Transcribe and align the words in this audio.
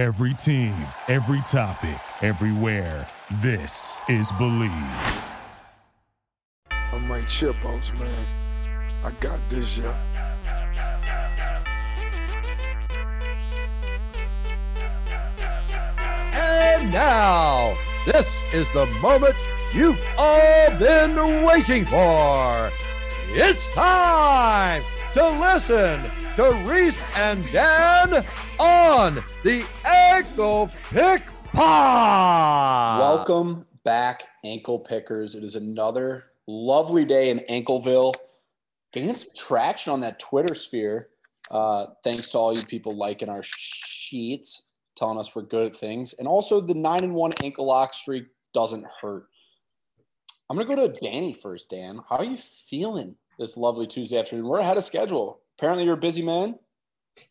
Every 0.00 0.32
team, 0.32 0.74
every 1.08 1.42
topic, 1.42 2.00
everywhere. 2.22 3.06
This 3.42 4.00
is 4.08 4.32
Believe. 4.38 4.72
I'm 6.70 7.06
Mike 7.06 7.26
Chipos, 7.26 7.92
man. 7.98 8.26
I 9.04 9.10
got 9.20 9.38
this, 9.50 9.76
yeah. 9.76 9.94
And 16.32 16.90
now, 16.90 17.76
this 18.06 18.40
is 18.54 18.70
the 18.72 18.86
moment 19.02 19.36
you've 19.74 20.00
all 20.16 20.70
been 20.78 21.44
waiting 21.44 21.84
for. 21.84 22.72
It's 23.34 23.68
time 23.74 24.82
to 25.14 25.28
listen 25.40 26.00
to 26.36 26.52
Reese 26.64 27.02
and 27.16 27.44
Dan 27.50 28.24
on 28.60 29.22
the 29.42 29.66
Ankle 29.84 30.70
Pick 30.90 31.24
Pod. 31.52 33.00
Welcome 33.00 33.66
back, 33.82 34.22
ankle 34.44 34.78
pickers. 34.78 35.34
It 35.34 35.42
is 35.42 35.56
another 35.56 36.26
lovely 36.46 37.04
day 37.04 37.30
in 37.30 37.40
Ankleville. 37.50 38.14
Getting 38.92 39.16
some 39.16 39.30
traction 39.36 39.92
on 39.92 40.00
that 40.00 40.20
Twitter 40.20 40.54
sphere. 40.54 41.08
Uh, 41.50 41.86
thanks 42.04 42.30
to 42.30 42.38
all 42.38 42.56
you 42.56 42.64
people 42.64 42.96
liking 42.96 43.28
our 43.28 43.42
sheets, 43.42 44.70
telling 44.94 45.18
us 45.18 45.34
we're 45.34 45.42
good 45.42 45.66
at 45.66 45.76
things, 45.76 46.12
and 46.20 46.28
also 46.28 46.60
the 46.60 46.74
nine 46.74 47.02
and 47.02 47.14
one 47.14 47.32
ankle 47.42 47.66
lock 47.66 47.94
streak 47.94 48.26
doesn't 48.54 48.86
hurt. 49.00 49.26
I'm 50.48 50.56
gonna 50.56 50.68
go 50.68 50.86
to 50.86 51.00
Danny 51.00 51.32
first. 51.32 51.68
Dan, 51.68 52.00
how 52.08 52.18
are 52.18 52.24
you 52.24 52.36
feeling 52.36 53.16
this 53.40 53.56
lovely 53.56 53.86
Tuesday 53.86 54.18
afternoon? 54.18 54.46
We're 54.46 54.60
ahead 54.60 54.76
of 54.76 54.84
schedule. 54.84 55.40
Apparently, 55.58 55.84
you're 55.84 55.94
a 55.94 55.96
busy 55.96 56.22
man. 56.22 56.56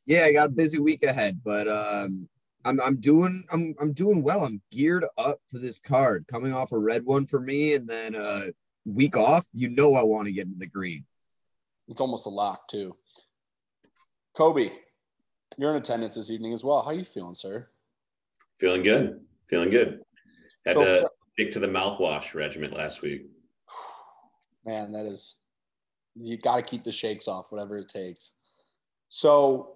Yeah, 0.05 0.25
I 0.25 0.33
got 0.33 0.47
a 0.47 0.51
busy 0.51 0.79
week 0.79 1.03
ahead, 1.03 1.39
but 1.45 1.67
um, 1.67 2.27
I'm 2.65 2.81
I'm 2.81 2.97
doing 2.99 3.45
I'm 3.51 3.75
I'm 3.79 3.93
doing 3.93 4.21
well. 4.23 4.43
I'm 4.43 4.61
geared 4.71 5.05
up 5.17 5.39
for 5.51 5.59
this 5.59 5.79
card. 5.79 6.25
Coming 6.27 6.53
off 6.53 6.73
a 6.73 6.77
red 6.77 7.05
one 7.05 7.25
for 7.27 7.39
me, 7.39 7.75
and 7.75 7.88
then 7.88 8.16
uh 8.16 8.47
week 8.85 9.16
off. 9.16 9.47
You 9.53 9.69
know 9.69 9.93
I 9.93 10.03
want 10.03 10.27
to 10.27 10.33
get 10.33 10.47
into 10.47 10.59
the 10.59 10.67
green. 10.67 11.05
It's 11.88 12.01
almost 12.01 12.25
a 12.25 12.29
lock 12.29 12.67
too. 12.67 12.95
Kobe, 14.35 14.71
you're 15.57 15.71
in 15.71 15.77
attendance 15.77 16.16
this 16.16 16.29
evening 16.29 16.53
as 16.53 16.63
well. 16.63 16.81
How 16.81 16.89
are 16.89 16.94
you 16.95 17.05
feeling, 17.05 17.33
sir? 17.33 17.67
Feeling 18.59 18.83
good. 18.83 19.21
Feeling 19.47 19.69
good. 19.69 20.01
Had 20.66 20.75
So- 20.75 20.83
to 20.83 21.09
stick 21.33 21.51
to 21.51 21.59
the 21.59 21.67
mouthwash 21.67 22.33
regiment 22.33 22.73
last 22.73 23.01
week. 23.01 23.27
Man, 24.66 24.91
that 24.91 25.05
is 25.05 25.38
you 26.15 26.38
got 26.38 26.57
to 26.57 26.61
keep 26.61 26.83
the 26.83 26.91
shakes 26.91 27.27
off, 27.27 27.52
whatever 27.52 27.77
it 27.77 27.89
takes. 27.89 28.31
So, 29.09 29.75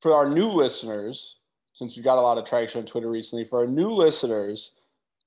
for 0.00 0.14
our 0.14 0.28
new 0.28 0.48
listeners, 0.48 1.36
since 1.72 1.96
we've 1.96 2.04
got 2.04 2.18
a 2.18 2.20
lot 2.20 2.38
of 2.38 2.44
traction 2.44 2.80
on 2.80 2.86
Twitter 2.86 3.08
recently, 3.08 3.44
for 3.44 3.60
our 3.60 3.66
new 3.66 3.88
listeners, 3.88 4.74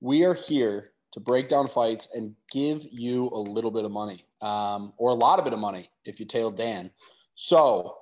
we 0.01 0.23
are 0.23 0.33
here 0.33 0.91
to 1.13 1.19
break 1.19 1.47
down 1.47 1.67
fights 1.67 2.09
and 2.13 2.35
give 2.51 2.85
you 2.91 3.29
a 3.29 3.39
little 3.39 3.71
bit 3.71 3.85
of 3.85 3.91
money, 3.91 4.25
um, 4.41 4.93
or 4.97 5.11
a 5.11 5.13
lot 5.13 5.39
of 5.39 5.45
bit 5.45 5.53
of 5.53 5.59
money 5.59 5.89
if 6.03 6.19
you 6.19 6.25
tail 6.25 6.51
Dan. 6.51 6.91
So, 7.35 7.97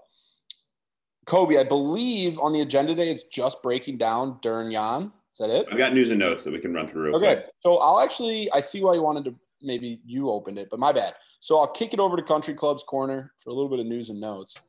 Kobe, 1.25 1.57
I 1.57 1.63
believe 1.63 2.39
on 2.39 2.51
the 2.53 2.61
agenda 2.61 2.95
today 2.95 3.11
it's 3.11 3.23
just 3.23 3.61
breaking 3.61 3.97
down 3.97 4.39
Dern 4.41 4.71
Yan. 4.71 5.11
Is 5.33 5.39
that 5.39 5.49
it? 5.49 5.67
I've 5.71 5.77
got 5.77 5.93
news 5.93 6.11
and 6.11 6.19
notes 6.19 6.43
that 6.43 6.51
we 6.51 6.59
can 6.59 6.73
run 6.73 6.87
through. 6.87 7.15
Okay, 7.15 7.35
quick. 7.35 7.45
so 7.63 7.77
I'll 7.77 7.99
actually 7.99 8.51
I 8.51 8.59
see 8.59 8.81
why 8.81 8.93
you 8.93 9.01
wanted 9.01 9.25
to 9.25 9.35
maybe 9.63 10.01
you 10.05 10.29
opened 10.29 10.59
it, 10.59 10.69
but 10.69 10.79
my 10.79 10.91
bad. 10.91 11.13
So 11.39 11.59
I'll 11.59 11.67
kick 11.67 11.93
it 11.93 11.99
over 11.99 12.15
to 12.15 12.23
Country 12.23 12.53
Club's 12.53 12.83
corner 12.83 13.33
for 13.37 13.49
a 13.49 13.53
little 13.53 13.69
bit 13.69 13.79
of 13.79 13.85
news 13.85 14.09
and 14.09 14.19
notes, 14.19 14.59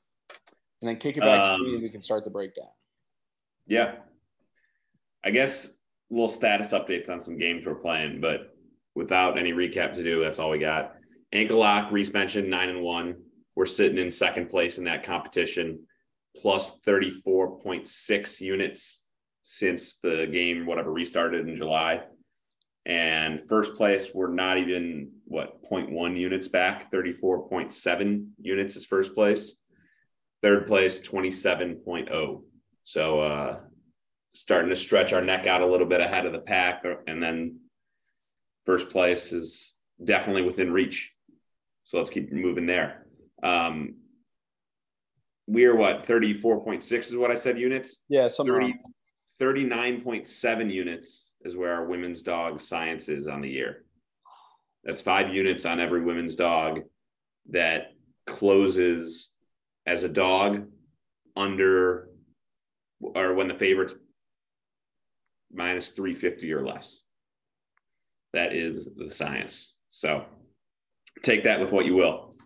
and 0.80 0.88
then 0.88 0.96
kick 0.96 1.16
it 1.16 1.20
back 1.20 1.44
to 1.44 1.52
Um, 1.52 1.62
me, 1.62 1.74
and 1.74 1.82
we 1.82 1.90
can 1.90 2.02
start 2.02 2.24
the 2.24 2.30
breakdown. 2.30 2.68
Yeah. 3.66 3.96
I 5.24 5.30
guess 5.30 5.70
little 6.10 6.28
status 6.28 6.72
updates 6.72 7.08
on 7.08 7.20
some 7.20 7.38
games 7.38 7.64
we're 7.66 7.74
playing, 7.74 8.20
but 8.20 8.54
without 8.94 9.38
any 9.38 9.52
recap 9.52 9.94
to 9.94 10.02
do, 10.02 10.22
that's 10.22 10.38
all 10.38 10.50
we 10.50 10.58
got. 10.58 10.94
Ankle 11.32 11.58
lock, 11.58 11.90
Reese 11.90 12.12
mentioned 12.12 12.48
nine 12.48 12.68
and 12.68 12.82
one. 12.82 13.16
We're 13.56 13.66
sitting 13.66 13.98
in 13.98 14.10
second 14.10 14.48
place 14.48 14.78
in 14.78 14.84
that 14.84 15.04
competition, 15.04 15.80
plus 16.36 16.78
34.6 16.86 18.40
units 18.40 19.02
since 19.42 19.98
the 20.02 20.26
game, 20.30 20.66
whatever, 20.66 20.92
restarted 20.92 21.48
in 21.48 21.56
July. 21.56 22.02
And 22.86 23.48
first 23.48 23.74
place, 23.76 24.10
we're 24.12 24.32
not 24.32 24.58
even 24.58 25.10
what 25.24 25.62
0.1 25.64 26.18
units 26.18 26.48
back, 26.48 26.92
34.7 26.92 28.26
units 28.40 28.76
is 28.76 28.84
first 28.84 29.14
place. 29.14 29.56
Third 30.42 30.66
place, 30.66 31.00
27.0. 31.00 32.42
So 32.84 33.20
uh 33.20 33.60
starting 34.34 34.68
to 34.68 34.76
stretch 34.76 35.12
our 35.12 35.22
neck 35.22 35.46
out 35.46 35.62
a 35.62 35.66
little 35.66 35.86
bit 35.86 36.00
ahead 36.00 36.26
of 36.26 36.32
the 36.32 36.40
pack 36.40 36.84
and 37.06 37.22
then 37.22 37.60
first 38.66 38.90
place 38.90 39.32
is 39.32 39.74
definitely 40.02 40.42
within 40.42 40.72
reach. 40.72 41.12
So 41.84 41.98
let's 41.98 42.10
keep 42.10 42.32
moving 42.32 42.66
there. 42.66 43.06
Um 43.42 43.94
we 45.46 45.64
are 45.66 45.76
what 45.76 46.06
34.6 46.06 46.92
is 46.92 47.16
what 47.16 47.30
I 47.30 47.34
said 47.34 47.58
units. 47.58 47.98
Yeah, 48.08 48.28
something 48.28 48.54
30, 48.54 48.66
wrong. 48.66 48.78
39.7 49.40 50.72
units 50.72 51.32
is 51.42 51.56
where 51.56 51.74
our 51.74 51.86
women's 51.86 52.22
dog 52.22 52.60
science 52.60 53.08
is 53.08 53.26
on 53.26 53.40
the 53.40 53.50
year. 53.50 53.84
That's 54.84 55.00
five 55.00 55.34
units 55.34 55.64
on 55.64 55.80
every 55.80 56.02
women's 56.02 56.36
dog 56.36 56.82
that 57.50 57.92
closes 58.26 59.30
as 59.86 60.02
a 60.02 60.08
dog 60.08 60.66
under 61.36 62.08
or 63.00 63.34
when 63.34 63.48
the 63.48 63.54
favorite's 63.54 63.94
minus 65.52 65.88
350 65.88 66.52
or 66.52 66.64
less. 66.64 67.02
That 68.32 68.52
is 68.52 68.88
the 68.96 69.10
science. 69.10 69.76
So 69.88 70.24
take 71.22 71.44
that 71.44 71.60
with 71.60 71.72
what 71.72 71.86
you 71.86 71.94
will. 71.94 72.36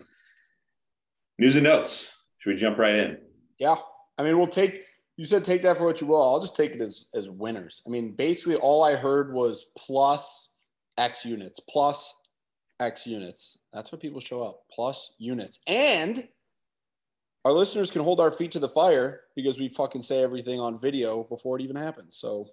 News 1.39 1.57
and 1.57 1.65
notes. 1.65 2.13
Should 2.39 2.51
we 2.51 2.57
jump 2.57 2.79
right 2.79 2.95
in? 2.95 3.19
Yeah, 3.59 3.77
I 4.17 4.23
mean 4.23 4.37
we'll 4.37 4.47
take. 4.47 4.83
You 5.19 5.27
said 5.27 5.45
take 5.45 5.63
that 5.63 5.77
for 5.77 5.85
what 5.85 6.01
you 6.01 6.07
will. 6.07 6.23
I'll 6.23 6.41
just 6.41 6.57
take 6.57 6.77
it 6.77 6.81
as 6.81 7.07
as 7.13 7.29
winners. 7.29 7.83
I 7.85 7.91
mean, 7.91 8.13
basically 8.13 8.55
all 8.55 8.85
I 8.85 8.95
heard 8.95 9.35
was 9.35 9.67
plus 9.77 10.53
X 10.97 11.25
units, 11.25 11.59
plus 11.69 12.15
X 12.79 13.05
units. 13.05 13.59
That's 13.73 13.91
what 13.91 14.01
people 14.01 14.21
show 14.21 14.43
up. 14.43 14.63
Plus 14.71 15.15
units, 15.19 15.59
and 15.67 16.29
our 17.45 17.51
listeners 17.51 17.91
can 17.91 18.03
hold 18.03 18.21
our 18.21 18.31
feet 18.31 18.53
to 18.53 18.61
the 18.61 18.69
fire 18.69 19.23
because 19.35 19.59
we 19.59 19.69
fucking 19.69 20.03
say 20.03 20.23
everything 20.23 20.61
on 20.61 20.79
video 20.79 21.25
before 21.25 21.59
it 21.59 21.63
even 21.63 21.75
happens. 21.75 22.15
So, 22.17 22.47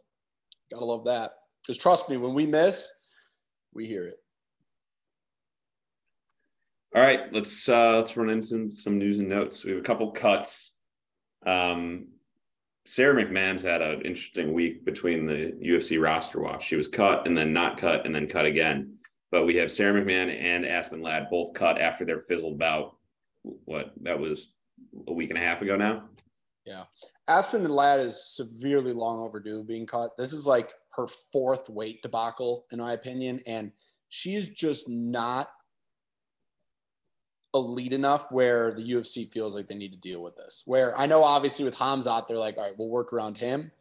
gotta 0.71 0.85
love 0.85 1.05
that. 1.05 1.33
Because 1.61 1.77
trust 1.77 2.09
me, 2.09 2.17
when 2.17 2.33
we 2.33 2.47
miss, 2.47 2.91
we 3.75 3.85
hear 3.85 4.07
it. 4.07 4.17
All 6.95 7.03
right, 7.03 7.31
let's 7.31 7.69
uh, 7.69 7.97
let's 7.97 8.17
run 8.17 8.31
into 8.31 8.71
some, 8.71 8.97
news 8.97 9.19
and 9.19 9.29
notes. 9.29 9.63
We 9.63 9.69
have 9.69 9.81
a 9.81 9.83
couple 9.83 10.09
cuts. 10.11 10.73
Um, 11.45 12.07
Sara 12.85 13.23
McMann's 13.23 13.63
had 13.63 13.81
an 13.81 14.01
interesting 14.01 14.53
week 14.53 14.85
between 14.85 15.25
the 15.25 15.53
UFC 15.61 16.01
roster 16.01 16.39
watch. 16.39 16.65
She 16.65 16.75
was 16.75 16.87
cut 16.87 17.27
and 17.27 17.35
then 17.35 17.51
not 17.51 17.77
cut 17.77 18.05
and 18.05 18.13
then 18.13 18.27
cut 18.27 18.45
again. 18.45 18.97
But 19.31 19.45
we 19.45 19.55
have 19.55 19.71
Sara 19.71 19.99
McMann 19.99 20.39
and 20.39 20.65
Aspen 20.65 21.01
Ladd 21.01 21.29
both 21.29 21.53
cut 21.53 21.81
after 21.81 22.05
their 22.05 22.21
fizzled 22.21 22.59
bout. 22.59 22.95
What 23.41 23.93
that 24.01 24.19
was 24.19 24.53
a 25.07 25.13
week 25.13 25.31
and 25.31 25.37
a 25.37 25.41
half 25.41 25.61
ago 25.61 25.75
now. 25.75 26.03
Yeah, 26.65 26.83
Aspen 27.27 27.65
and 27.65 27.73
Ladd 27.73 27.99
is 27.99 28.35
severely 28.35 28.93
long 28.93 29.19
overdue 29.19 29.63
being 29.63 29.85
cut. 29.85 30.11
This 30.17 30.31
is 30.31 30.47
like 30.47 30.73
her 30.95 31.07
fourth 31.07 31.69
weight 31.69 32.01
debacle, 32.01 32.65
in 32.71 32.79
my 32.79 32.93
opinion. 32.93 33.39
And 33.45 33.71
she's 34.09 34.47
just 34.47 34.87
not 34.87 35.49
elite 37.55 37.93
enough 37.93 38.31
where 38.31 38.73
the 38.73 38.83
UFC 38.83 39.31
feels 39.31 39.55
like 39.55 39.67
they 39.67 39.75
need 39.75 39.93
to 39.93 39.97
deal 39.97 40.21
with 40.21 40.35
this. 40.35 40.61
Where 40.65 40.97
I 40.97 41.05
know 41.05 41.23
obviously 41.23 41.65
with 41.65 41.75
Khamzat, 41.75 42.27
they're 42.27 42.37
like, 42.37 42.57
all 42.57 42.63
right, 42.63 42.77
we'll 42.77 42.89
work 42.89 43.13
around 43.13 43.37
him, 43.37 43.71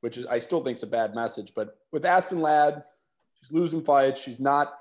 which 0.00 0.16
is 0.16 0.26
I 0.26 0.38
still 0.38 0.62
think 0.62 0.76
it's 0.76 0.82
a 0.84 0.86
bad 0.86 1.14
message. 1.14 1.52
But 1.54 1.76
with 1.92 2.04
Aspen 2.04 2.40
Ladd, 2.40 2.84
she's 3.34 3.52
losing 3.52 3.82
fights. 3.82 4.22
She's 4.22 4.40
not 4.40 4.72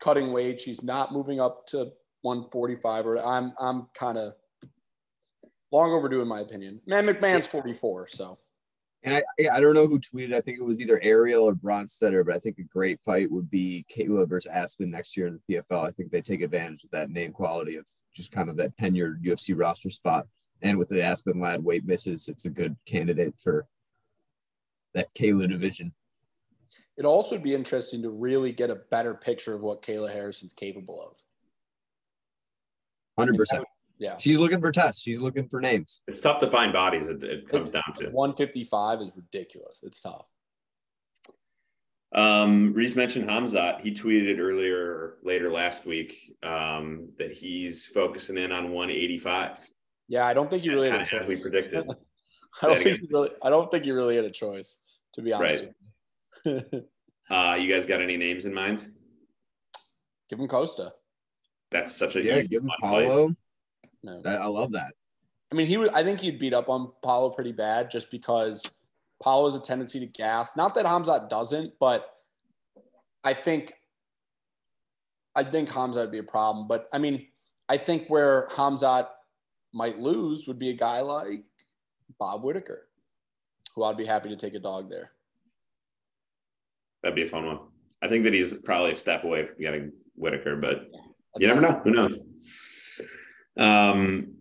cutting 0.00 0.32
weight. 0.32 0.60
She's 0.60 0.82
not 0.82 1.12
moving 1.12 1.40
up 1.40 1.66
to 1.68 1.92
145. 2.22 3.06
Or 3.06 3.24
I'm 3.24 3.52
I'm 3.58 3.86
kind 3.94 4.18
of 4.18 4.34
long 5.70 5.92
overdue 5.92 6.20
in 6.20 6.28
my 6.28 6.40
opinion. 6.40 6.80
Man, 6.86 7.06
McMann's 7.06 7.46
44, 7.46 8.08
so 8.08 8.38
And 9.04 9.14
I 9.14 9.22
I 9.48 9.60
don't 9.60 9.74
know 9.74 9.86
who 9.86 9.98
tweeted. 9.98 10.34
I 10.34 10.40
think 10.40 10.58
it 10.58 10.64
was 10.64 10.80
either 10.80 11.00
Ariel 11.02 11.44
or 11.44 11.54
Bronsteter, 11.54 12.24
but 12.24 12.34
I 12.34 12.38
think 12.38 12.58
a 12.58 12.62
great 12.62 13.00
fight 13.00 13.30
would 13.30 13.50
be 13.50 13.84
Kayla 13.94 14.28
versus 14.28 14.50
Aspen 14.52 14.90
next 14.90 15.16
year 15.16 15.26
in 15.26 15.40
the 15.48 15.56
PFL. 15.56 15.86
I 15.86 15.90
think 15.90 16.10
they 16.10 16.20
take 16.20 16.42
advantage 16.42 16.84
of 16.84 16.90
that 16.92 17.10
name 17.10 17.32
quality 17.32 17.76
of 17.76 17.86
just 18.14 18.30
kind 18.30 18.48
of 18.48 18.56
that 18.58 18.76
tenured 18.76 19.24
UFC 19.24 19.58
roster 19.58 19.90
spot. 19.90 20.26
And 20.62 20.78
with 20.78 20.88
the 20.88 21.02
Aspen 21.02 21.40
Ladd 21.40 21.64
weight 21.64 21.84
misses, 21.84 22.28
it's 22.28 22.44
a 22.44 22.50
good 22.50 22.76
candidate 22.86 23.34
for 23.38 23.66
that 24.94 25.12
Kayla 25.14 25.48
division. 25.48 25.92
It 26.96 27.04
also 27.04 27.34
would 27.34 27.42
be 27.42 27.54
interesting 27.54 28.02
to 28.02 28.10
really 28.10 28.52
get 28.52 28.70
a 28.70 28.82
better 28.90 29.14
picture 29.14 29.54
of 29.54 29.62
what 29.62 29.82
Kayla 29.82 30.12
Harrison's 30.12 30.52
capable 30.52 31.02
of. 31.02 31.16
Hundred 33.18 33.36
percent. 33.36 33.64
Yeah. 34.02 34.16
She's 34.16 34.38
looking 34.38 34.60
for 34.60 34.72
tests. 34.72 35.00
She's 35.00 35.20
looking 35.20 35.48
for 35.48 35.60
names. 35.60 36.00
It's 36.08 36.18
tough 36.18 36.40
to 36.40 36.50
find 36.50 36.72
bodies. 36.72 37.08
It, 37.08 37.22
it 37.22 37.48
comes 37.48 37.70
down 37.70 37.84
to. 37.98 38.10
155 38.10 39.00
is 39.00 39.12
ridiculous. 39.16 39.78
It's 39.84 40.02
tough. 40.02 40.26
Um, 42.12 42.72
Reese 42.74 42.96
mentioned 42.96 43.28
Khamzat. 43.28 43.80
He 43.80 43.92
tweeted 43.92 44.40
earlier, 44.40 45.18
later 45.22 45.52
last 45.52 45.86
week, 45.86 46.34
um, 46.42 47.10
that 47.16 47.32
he's 47.32 47.86
focusing 47.86 48.38
in 48.38 48.50
on 48.50 48.72
185. 48.72 49.58
Yeah, 50.08 50.26
I 50.26 50.34
don't 50.34 50.50
think 50.50 50.64
you 50.64 50.72
really 50.72 50.90
had 50.90 50.98
a 50.98 51.02
as 51.02 51.26
we 51.28 51.36
choice. 51.36 51.42
predicted. 51.42 51.86
I 52.62 52.66
don't 52.66 52.82
think 52.82 53.02
you 53.02 53.08
really. 53.08 53.30
I 53.40 53.50
don't 53.50 53.70
think 53.70 53.86
you 53.86 53.94
really 53.94 54.16
had 54.16 54.24
a 54.24 54.30
choice, 54.30 54.78
to 55.14 55.22
be 55.22 55.32
honest. 55.32 55.62
Right. 56.44 56.54
with 56.56 56.64
you. 56.72 56.82
Uh, 57.30 57.54
you 57.54 57.72
guys 57.72 57.86
got 57.86 58.02
any 58.02 58.18
names 58.18 58.44
in 58.44 58.52
mind? 58.52 58.92
Give 60.28 60.38
him 60.38 60.48
Costa. 60.48 60.92
That's 61.70 61.90
such 61.90 62.16
a 62.16 62.22
Yeah, 62.22 62.38
easy, 62.38 62.48
give 62.48 62.62
him 62.62 62.70
fun 62.82 62.90
fight. 62.90 63.36
Paulo. 64.04 64.20
No. 64.24 64.30
I, 64.30 64.34
I 64.34 64.46
love 64.46 64.72
that. 64.72 64.94
I 65.50 65.54
mean, 65.54 65.66
he 65.66 65.76
would. 65.76 65.90
I 65.90 66.02
think 66.02 66.20
he'd 66.20 66.38
beat 66.38 66.54
up 66.54 66.68
on 66.68 66.92
Paulo 67.02 67.30
pretty 67.30 67.52
bad, 67.52 67.90
just 67.90 68.10
because 68.10 68.64
Paulo 69.22 69.50
has 69.50 69.58
a 69.58 69.62
tendency 69.62 70.00
to 70.00 70.06
gas. 70.06 70.56
Not 70.56 70.74
that 70.74 70.86
Khamzat 70.86 71.28
doesn't, 71.28 71.74
but 71.78 72.08
I 73.22 73.34
think 73.34 73.74
I 75.34 75.44
think 75.44 75.68
Khamzat 75.68 75.96
would 75.96 76.12
be 76.12 76.18
a 76.18 76.24
problem. 76.24 76.66
But 76.68 76.88
I 76.92 76.98
mean, 76.98 77.26
I 77.68 77.76
think 77.76 78.08
where 78.08 78.48
Khamzat 78.48 79.08
might 79.72 79.98
lose 79.98 80.46
would 80.46 80.58
be 80.58 80.70
a 80.70 80.74
guy 80.74 81.00
like 81.00 81.44
Bob 82.18 82.42
Whittaker, 82.42 82.88
who 83.74 83.84
I'd 83.84 83.96
be 83.96 84.06
happy 84.06 84.28
to 84.28 84.36
take 84.36 84.54
a 84.54 84.58
dog 84.58 84.90
there. 84.90 85.12
That'd 87.02 87.16
be 87.16 87.22
a 87.22 87.26
fun 87.26 87.46
one. 87.46 87.58
I 88.00 88.08
think 88.08 88.24
that 88.24 88.34
he's 88.34 88.54
probably 88.54 88.92
a 88.92 88.96
step 88.96 89.24
away 89.24 89.46
from 89.46 89.60
getting 89.60 89.92
Whittaker, 90.16 90.56
but 90.56 90.88
That's 90.92 91.42
you 91.42 91.48
never 91.48 91.60
know. 91.60 91.80
Who 91.84 91.90
knows? 91.90 92.18
Um, 93.56 94.34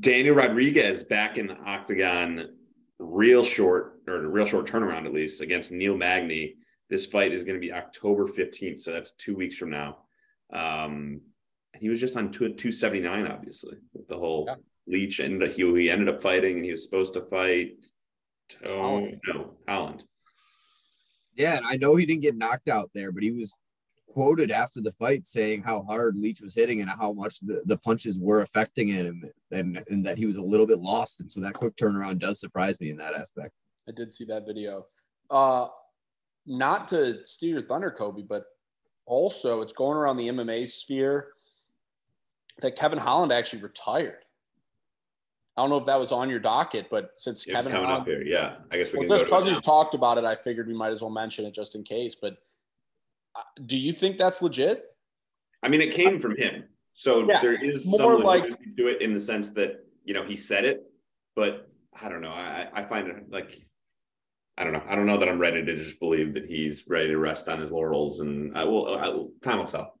Daniel 0.00 0.34
Rodriguez 0.34 1.02
back 1.02 1.38
in 1.38 1.48
the 1.48 1.56
octagon, 1.56 2.50
real 2.98 3.42
short 3.42 4.00
or 4.06 4.20
real 4.28 4.46
short 4.46 4.66
turnaround 4.66 5.06
at 5.06 5.12
least 5.12 5.40
against 5.40 5.72
Neil 5.72 5.96
Magny. 5.96 6.56
This 6.88 7.06
fight 7.06 7.32
is 7.32 7.42
going 7.42 7.56
to 7.56 7.60
be 7.60 7.72
October 7.72 8.26
15th, 8.26 8.80
so 8.80 8.92
that's 8.92 9.12
two 9.12 9.34
weeks 9.34 9.56
from 9.56 9.70
now. 9.70 9.98
Um, 10.52 11.22
he 11.78 11.88
was 11.88 11.98
just 11.98 12.16
on 12.16 12.30
two, 12.30 12.48
279, 12.50 13.26
obviously, 13.26 13.78
with 13.94 14.06
the 14.08 14.18
whole 14.18 14.44
Yeah. 14.46 14.56
Leech, 14.86 15.20
and 15.20 15.40
he, 15.42 15.62
he 15.80 15.90
ended 15.90 16.08
up 16.08 16.20
fighting, 16.20 16.56
and 16.56 16.64
he 16.64 16.70
was 16.72 16.82
supposed 16.82 17.14
to 17.14 17.22
fight. 17.22 17.76
Oh 18.68 18.92
Holland. 18.92 19.20
no, 19.26 19.54
Holland. 19.66 20.04
Yeah, 21.34 21.56
and 21.56 21.64
I 21.66 21.76
know 21.76 21.96
he 21.96 22.04
didn't 22.04 22.22
get 22.22 22.36
knocked 22.36 22.68
out 22.68 22.90
there, 22.92 23.10
but 23.10 23.22
he 23.22 23.30
was 23.30 23.54
quoted 24.12 24.50
after 24.50 24.80
the 24.80 24.92
fight 24.92 25.26
saying 25.26 25.62
how 25.62 25.82
hard 25.82 26.16
Leech 26.16 26.42
was 26.42 26.54
hitting 26.54 26.80
and 26.80 26.90
how 26.90 27.12
much 27.12 27.40
the, 27.40 27.62
the 27.64 27.78
punches 27.78 28.18
were 28.18 28.42
affecting 28.42 28.88
him 28.88 29.24
and, 29.50 29.82
and 29.88 30.04
that 30.04 30.18
he 30.18 30.26
was 30.26 30.36
a 30.36 30.42
little 30.42 30.66
bit 30.66 30.80
lost. 30.80 31.20
And 31.20 31.30
so 31.30 31.40
that 31.40 31.54
quick 31.54 31.76
turnaround 31.76 32.18
does 32.18 32.38
surprise 32.38 32.80
me 32.80 32.90
in 32.90 32.96
that 32.98 33.14
aspect. 33.14 33.52
I 33.88 33.92
did 33.92 34.12
see 34.12 34.24
that 34.26 34.46
video. 34.46 34.86
Uh, 35.30 35.68
not 36.46 36.88
to 36.88 37.24
steal 37.24 37.50
your 37.50 37.62
thunder, 37.62 37.90
Kobe, 37.90 38.22
but 38.22 38.44
also 39.06 39.62
it's 39.62 39.72
going 39.72 39.96
around 39.96 40.18
the 40.18 40.28
MMA 40.28 40.68
sphere 40.68 41.28
that 42.60 42.76
Kevin 42.76 42.98
Holland 42.98 43.32
actually 43.32 43.62
retired. 43.62 44.24
I 45.56 45.62
don't 45.62 45.70
know 45.70 45.78
if 45.78 45.86
that 45.86 46.00
was 46.00 46.12
on 46.12 46.30
your 46.30 46.38
docket, 46.38 46.88
but 46.90 47.12
since 47.16 47.44
It's 47.44 47.52
Kevin 47.52 47.72
coming 47.72 47.86
up 47.86 48.06
Holland, 48.06 48.06
here. 48.06 48.22
Yeah, 48.22 48.56
I 48.70 48.76
guess 48.76 48.92
we 48.92 49.00
well, 49.00 49.08
can 49.08 49.18
just 49.18 49.30
go 49.30 49.38
to 49.38 49.44
because 49.44 49.56
he's 49.56 49.64
talked 49.64 49.94
about 49.94 50.18
it, 50.18 50.24
I 50.24 50.34
figured 50.34 50.66
we 50.66 50.74
might 50.74 50.92
as 50.92 51.02
well 51.02 51.10
mention 51.10 51.44
it 51.44 51.54
just 51.54 51.74
in 51.74 51.82
case. 51.82 52.14
But 52.14 52.36
do 53.64 53.76
you 53.76 53.92
think 53.92 54.18
that's 54.18 54.42
legit? 54.42 54.84
I 55.62 55.68
mean, 55.68 55.80
it 55.80 55.92
came 55.92 56.18
from 56.18 56.36
him, 56.36 56.64
so 56.94 57.28
Yeah, 57.28 57.40
there 57.40 57.62
is 57.64 57.86
more 57.86 58.16
some 58.16 58.22
like- 58.22 58.42
legitimacy 58.42 58.74
to 58.76 58.88
it 58.88 59.02
in 59.02 59.12
the 59.12 59.20
sense 59.20 59.50
that 59.50 59.84
you 60.04 60.14
know 60.14 60.24
he 60.24 60.36
said 60.36 60.64
it, 60.64 60.82
but 61.36 61.68
I 62.00 62.08
don't 62.08 62.20
know. 62.22 62.30
I 62.32 62.68
I 62.72 62.84
find 62.84 63.08
it 63.08 63.30
like 63.30 63.64
I 64.58 64.64
don't 64.64 64.72
know. 64.72 64.82
I 64.86 64.96
don't 64.96 65.06
know 65.06 65.16
that 65.18 65.28
I'm 65.28 65.38
ready 65.38 65.64
to 65.64 65.76
just 65.76 65.98
believe 66.00 66.34
that 66.34 66.46
he's 66.46 66.84
ready 66.88 67.08
to 67.08 67.18
rest 67.18 67.48
on 67.48 67.58
his 67.60 67.70
laurels, 67.70 68.20
and 68.20 68.56
I 68.56 68.64
will. 68.64 68.96
I 68.98 69.08
will 69.08 69.32
time 69.42 69.58
will 69.58 69.66
tell. 69.66 69.98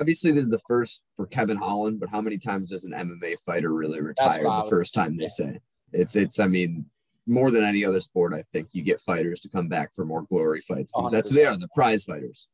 Obviously, 0.00 0.30
this 0.30 0.44
is 0.44 0.50
the 0.50 0.60
first 0.66 1.02
for 1.16 1.26
Kevin 1.26 1.56
Holland, 1.56 1.98
but 2.00 2.08
how 2.08 2.20
many 2.20 2.38
times 2.38 2.70
does 2.70 2.84
an 2.84 2.92
MMA 2.92 3.34
fighter 3.44 3.72
really 3.72 4.00
retire 4.00 4.42
the 4.44 4.66
first 4.68 4.94
time 4.94 5.16
they 5.16 5.28
say? 5.28 5.58
It's, 5.92 6.14
it's, 6.16 6.38
I 6.38 6.46
mean, 6.46 6.86
more 7.28 7.50
than 7.50 7.64
any 7.64 7.84
other 7.84 8.00
sport, 8.00 8.34
I 8.34 8.42
think 8.52 8.68
you 8.72 8.82
get 8.82 9.00
fighters 9.00 9.40
to 9.40 9.48
come 9.48 9.68
back 9.68 9.94
for 9.94 10.04
more 10.04 10.22
glory 10.22 10.60
fights 10.60 10.92
because 10.94 11.12
that's 11.12 11.30
who 11.30 11.36
they 11.36 11.44
are, 11.44 11.56
the 11.56 11.68
prize 11.74 12.04
fighters. 12.04 12.48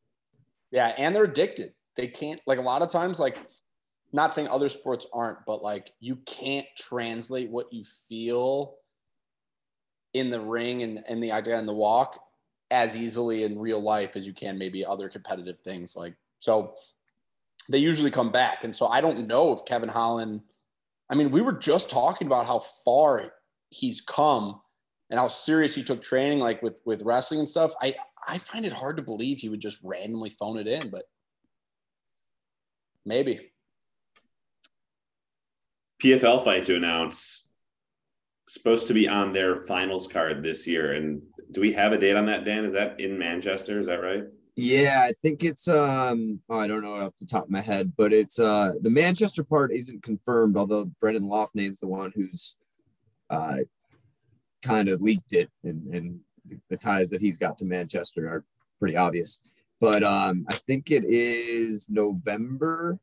Yeah, 0.71 0.89
and 0.99 1.15
they're 1.15 1.25
addicted. 1.25 1.73
They 1.97 2.09
can't 2.09 2.41
like 2.47 2.59
a 2.59 2.63
lot 2.63 2.83
of 2.83 2.91
times 2.91 3.19
like 3.19 3.39
not 4.13 4.35
saying 4.35 4.49
other 4.49 4.69
sports 4.69 5.07
aren't, 5.13 5.39
but 5.47 5.63
like 5.63 5.93
you 6.01 6.17
can't 6.27 6.67
translate 6.77 7.51
what 7.51 7.73
you 7.73 7.85
feel 8.09 8.77
in 10.13 10.31
the 10.31 10.41
ring 10.41 10.83
and, 10.83 11.05
and 11.09 11.23
the 11.23 11.33
idea 11.33 11.59
and 11.59 11.69
the 11.69 11.75
walk 11.75 12.21
as 12.71 12.97
easily 12.97 13.45
in 13.45 13.59
real 13.59 13.81
life 13.81 14.17
as 14.17 14.27
you 14.27 14.33
can 14.33 14.59
maybe 14.59 14.85
other 14.85 15.09
competitive 15.09 15.61
things. 15.61 15.95
Like 15.97 16.15
so 16.41 16.75
they 17.69 17.79
usually 17.79 18.11
come 18.11 18.31
back. 18.31 18.65
And 18.65 18.75
so 18.75 18.87
I 18.87 19.01
don't 19.01 19.27
know 19.27 19.53
if 19.53 19.65
Kevin 19.65 19.89
Holland 19.89 20.43
I 21.11 21.15
mean, 21.15 21.31
we 21.31 21.43
were 21.43 21.53
just 21.53 21.91
talking 21.91 22.27
about 22.27 22.47
how 22.47 22.61
far 22.85 23.33
he's 23.71 24.01
come 24.01 24.61
and 25.11 25.21
how 25.21 25.29
serious 25.29 25.75
he 25.75 25.83
took 25.83 26.03
training 26.03 26.39
like 26.39 26.63
with 26.63 26.81
with 26.85 27.03
wrestling 27.03 27.41
and 27.41 27.49
stuff. 27.49 27.73
I 27.81 27.95
I 28.27 28.39
find 28.39 28.65
it 28.65 28.73
hard 28.73 28.97
to 28.97 29.03
believe 29.03 29.39
he 29.39 29.49
would 29.49 29.61
just 29.61 29.79
randomly 29.83 30.31
phone 30.31 30.59
it 30.59 30.67
in, 30.67 30.91
but 30.91 31.05
maybe. 33.05 33.51
PFL 36.03 36.45
fight 36.45 36.65
to 36.65 36.77
announce 36.77 37.49
supposed 38.47 38.89
to 38.89 38.95
be 38.95 39.09
on 39.09 39.33
their 39.33 39.63
finals 39.63 40.07
card 40.07 40.43
this 40.43 40.67
year, 40.67 40.93
and 40.93 41.23
do 41.53 41.61
we 41.61 41.73
have 41.73 41.93
a 41.93 41.99
date 41.99 42.17
on 42.17 42.27
that? 42.27 42.45
Dan, 42.45 42.65
is 42.65 42.73
that 42.73 43.01
in 43.01 43.19
Manchester? 43.19 43.81
Is 43.81 43.87
that 43.87 44.01
right? 44.01 44.25
Yeah, 44.57 45.05
I 45.09 45.13
think 45.13 45.43
it's 45.43 45.67
um 45.67 46.41
oh, 46.49 46.59
I 46.59 46.67
don't 46.67 46.83
know 46.83 46.95
off 46.95 47.17
the 47.19 47.27
top 47.27 47.45
of 47.45 47.51
my 47.51 47.61
head, 47.61 47.93
but 47.97 48.13
it's 48.13 48.39
uh 48.39 48.73
the 48.81 48.91
Manchester 48.91 49.43
part 49.43 49.73
isn't 49.73 50.03
confirmed, 50.03 50.57
although 50.57 50.85
Brendan 51.01 51.29
Loughnane's 51.29 51.81
the 51.81 51.89
one 51.89 52.13
who's 52.15 52.57
uh 53.31 53.59
kind 54.65 54.89
of 54.89 55.01
leaked 55.01 55.33
it 55.33 55.51
and, 55.63 55.87
and 55.89 56.21
the 56.69 56.77
ties 56.77 57.11
that 57.11 57.21
he's 57.21 57.37
got 57.37 57.59
to 57.59 57.65
Manchester 57.65 58.27
are 58.29 58.45
pretty 58.79 58.97
obvious. 58.97 59.41
But 59.81 60.03
um 60.03 60.47
I 60.49 60.55
think 60.55 60.91
it 60.91 61.05
is 61.05 61.89
November 61.89 62.99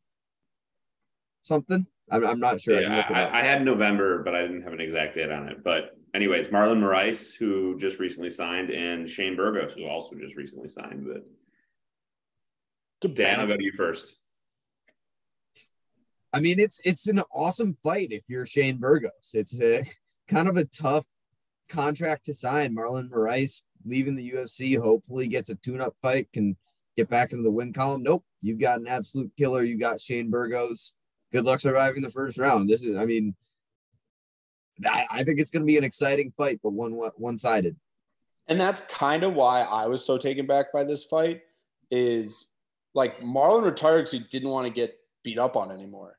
something. 1.43 1.85
I'm, 2.09 2.25
I'm 2.25 2.39
not 2.39 2.59
sure. 2.59 2.77
I 2.77 2.81
Yeah, 2.81 2.97
look. 2.97 3.11
I, 3.11 3.39
I 3.39 3.43
had 3.43 3.63
November, 3.63 4.23
but 4.23 4.35
I 4.35 4.41
didn't 4.41 4.63
have 4.63 4.73
an 4.73 4.81
exact 4.81 5.15
date 5.15 5.31
on 5.31 5.47
it. 5.47 5.63
But 5.63 5.97
anyways, 6.13 6.49
Marlon 6.49 6.79
Moraes, 6.79 7.33
who 7.35 7.77
just 7.79 7.99
recently 7.99 8.29
signed, 8.29 8.69
and 8.69 9.09
Shane 9.09 9.35
Burgos, 9.35 9.73
who 9.73 9.85
also 9.85 10.15
just 10.15 10.35
recently 10.35 10.67
signed. 10.67 11.07
But 11.07 11.25
Dan, 13.13 13.39
I'll 13.39 13.47
go 13.47 13.57
to 13.57 13.63
you 13.63 13.73
first. 13.75 14.17
I 16.33 16.39
mean, 16.39 16.59
it's 16.59 16.79
it's 16.85 17.07
an 17.07 17.21
awesome 17.33 17.77
fight 17.83 18.09
if 18.11 18.23
you're 18.29 18.45
Shane 18.45 18.77
Burgos. 18.77 19.31
It's 19.33 19.59
a 19.59 19.83
kind 20.27 20.47
of 20.47 20.57
a 20.57 20.65
tough 20.65 21.05
contract 21.71 22.25
to 22.25 22.33
sign. 22.33 22.75
Marlon 22.75 23.09
Moraes 23.09 23.63
leaving 23.85 24.15
the 24.15 24.31
UFC, 24.31 24.79
hopefully 24.79 25.27
gets 25.27 25.49
a 25.49 25.55
tune-up 25.55 25.95
fight, 26.01 26.31
can 26.33 26.55
get 26.97 27.09
back 27.09 27.31
into 27.31 27.43
the 27.43 27.51
win 27.51 27.73
column. 27.73 28.03
Nope, 28.03 28.23
you've 28.41 28.59
got 28.59 28.79
an 28.79 28.87
absolute 28.87 29.31
killer. 29.37 29.63
You 29.63 29.77
got 29.77 30.01
Shane 30.01 30.29
Burgos. 30.29 30.93
Good 31.31 31.45
luck 31.45 31.59
surviving 31.59 32.01
the 32.01 32.11
first 32.11 32.37
round. 32.37 32.69
This 32.69 32.83
is, 32.83 32.97
I 32.97 33.05
mean, 33.05 33.35
I, 34.85 35.05
I 35.11 35.23
think 35.23 35.39
it's 35.39 35.51
going 35.51 35.63
to 35.63 35.67
be 35.67 35.77
an 35.77 35.83
exciting 35.83 36.31
fight, 36.31 36.59
but 36.61 36.73
one 36.73 36.91
one-sided. 36.91 37.75
And 38.47 38.59
that's 38.59 38.81
kind 38.81 39.23
of 39.23 39.33
why 39.33 39.61
I 39.61 39.87
was 39.87 40.03
so 40.03 40.17
taken 40.17 40.45
back 40.45 40.73
by 40.73 40.83
this 40.83 41.05
fight 41.05 41.41
is 41.89 42.47
like 42.93 43.21
Marlon 43.21 43.63
retired 43.63 43.99
because 43.99 44.11
he 44.11 44.19
didn't 44.19 44.49
want 44.49 44.67
to 44.67 44.73
get 44.73 44.97
beat 45.23 45.37
up 45.37 45.55
on 45.55 45.71
anymore. 45.71 46.17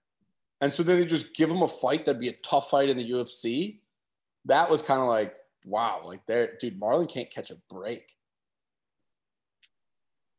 And 0.60 0.72
so 0.72 0.82
then 0.82 1.00
they 1.00 1.06
just 1.06 1.34
give 1.34 1.50
him 1.50 1.62
a 1.62 1.68
fight 1.68 2.04
that'd 2.04 2.20
be 2.20 2.28
a 2.28 2.36
tough 2.36 2.70
fight 2.70 2.88
in 2.88 2.96
the 2.96 3.10
UFC. 3.10 3.80
That 4.44 4.70
was 4.70 4.80
kind 4.80 5.00
of 5.00 5.08
like, 5.08 5.34
wow, 5.64 6.02
like 6.04 6.24
there, 6.26 6.56
dude, 6.60 6.80
Marlon 6.80 7.08
can't 7.08 7.30
catch 7.30 7.50
a 7.50 7.56
break. 7.70 8.04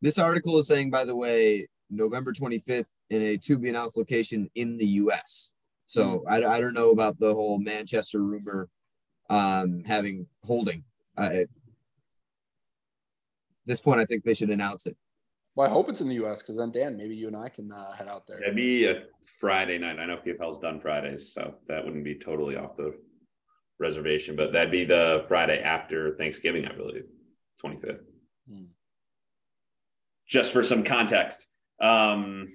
This 0.02 0.20
article 0.20 0.58
is 0.58 0.68
saying, 0.68 0.90
by 0.90 1.06
the 1.06 1.16
way, 1.16 1.68
November 1.90 2.34
25th 2.34 2.88
in 3.10 3.22
a 3.22 3.38
to 3.38 3.58
be 3.58 3.70
announced 3.70 3.96
location 3.96 4.50
in 4.56 4.78
the 4.78 4.86
US. 4.86 5.52
So 5.86 6.24
I, 6.28 6.44
I 6.44 6.60
don't 6.60 6.74
know 6.74 6.92
about 6.92 7.20
the 7.20 7.34
whole 7.34 7.60
Manchester 7.60 8.22
rumor 8.22 8.70
um, 9.30 9.84
having 9.86 10.28
holding. 10.44 10.84
Uh, 11.18 11.30
at 11.34 11.48
this 13.66 13.80
point, 13.80 14.00
I 14.00 14.06
think 14.06 14.24
they 14.24 14.34
should 14.34 14.50
announce 14.50 14.88
it. 14.88 14.98
Well, 15.56 15.68
I 15.68 15.72
hope 15.72 15.88
it's 15.88 16.02
in 16.02 16.10
the 16.10 16.24
US 16.26 16.42
because 16.42 16.58
then, 16.58 16.72
Dan, 16.72 16.98
maybe 16.98 17.16
you 17.16 17.28
and 17.28 17.36
I 17.36 17.50
can 17.50 17.72
uh, 17.72 17.94
head 17.94 18.08
out 18.08 18.26
there. 18.28 18.40
That'd 18.40 18.56
be 18.56 18.86
a 18.86 19.04
Friday 19.40 19.78
night. 19.78 20.00
I 20.00 20.06
know 20.06 20.18
PFL's 20.18 20.58
done 20.58 20.80
Fridays, 20.80 21.32
so 21.32 21.54
that 21.68 21.84
wouldn't 21.86 22.04
be 22.04 22.16
totally 22.16 22.56
off 22.56 22.76
the 22.76 22.96
reservation, 23.80 24.36
but 24.36 24.54
that'd 24.54 24.72
be 24.72 24.86
the 24.86 25.26
Friday 25.28 25.62
after 25.62 26.16
Thanksgiving, 26.16 26.66
I 26.66 26.74
believe, 26.74 27.06
25th. 27.64 28.02
Hmm. 28.50 28.64
Just 30.28 30.52
for 30.54 30.64
some 30.64 30.84
context. 30.84 31.48
Um, 31.80 32.54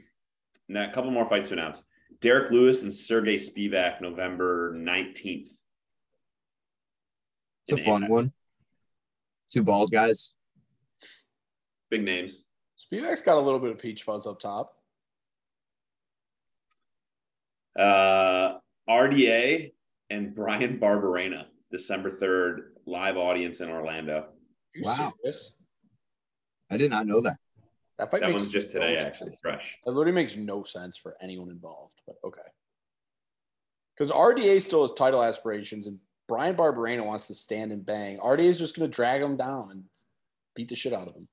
now, 0.68 0.90
a 0.90 0.92
couple 0.92 1.10
more 1.10 1.28
fights 1.28 1.48
to 1.48 1.54
announce. 1.54 1.82
Derrick 2.20 2.50
Lewis 2.50 2.82
and 2.82 2.92
Sergey 2.92 3.36
Spivak, 3.36 4.00
November 4.00 4.74
19th. 4.74 5.50
It's 7.66 7.72
a 7.72 7.84
fun 7.84 7.96
Anaheim. 7.96 8.10
one. 8.10 8.32
Two 9.52 9.62
bald 9.62 9.92
guys. 9.92 10.34
Big 11.90 12.02
names. 12.02 12.44
Spivak's 12.92 13.22
got 13.22 13.36
a 13.36 13.40
little 13.40 13.60
bit 13.60 13.70
of 13.70 13.78
peach 13.78 14.02
fuzz 14.02 14.26
up 14.26 14.40
top. 14.40 14.74
Uh, 17.78 18.58
RDA 18.88 19.72
and 20.10 20.34
Bryan 20.34 20.78
Barberena, 20.78 21.46
December 21.70 22.18
3rd, 22.18 22.68
live 22.86 23.16
audience 23.16 23.60
in 23.60 23.68
Orlando. 23.68 24.26
Wow. 24.80 25.12
I 26.70 26.76
did 26.76 26.90
not 26.90 27.06
know 27.06 27.20
that. 27.20 27.38
That 27.98 28.10
fight 28.10 28.20
That 28.20 28.30
makes 28.30 28.42
one's 28.42 28.52
just 28.52 28.68
no 28.68 28.80
today, 28.80 28.94
sense. 28.94 29.06
actually, 29.06 29.38
fresh. 29.42 29.76
That 29.84 29.92
literally 29.92 30.14
makes 30.14 30.36
no 30.36 30.62
sense 30.62 30.96
for 30.96 31.16
anyone 31.20 31.50
involved, 31.50 32.00
but 32.06 32.16
okay. 32.22 32.40
Because 33.96 34.12
RDA 34.12 34.60
still 34.60 34.82
has 34.82 34.92
title 34.92 35.22
aspirations, 35.22 35.88
and 35.88 35.98
Bryan 36.28 36.54
Barberena 36.54 37.04
wants 37.04 37.26
to 37.26 37.34
stand 37.34 37.72
and 37.72 37.84
bang. 37.84 38.18
RDA 38.18 38.40
is 38.44 38.58
just 38.58 38.76
going 38.76 38.88
to 38.88 38.94
drag 38.94 39.20
him 39.20 39.36
down 39.36 39.68
and 39.72 39.84
beat 40.54 40.68
the 40.68 40.76
shit 40.76 40.92
out 40.92 41.08
of 41.08 41.16
him. 41.16 41.26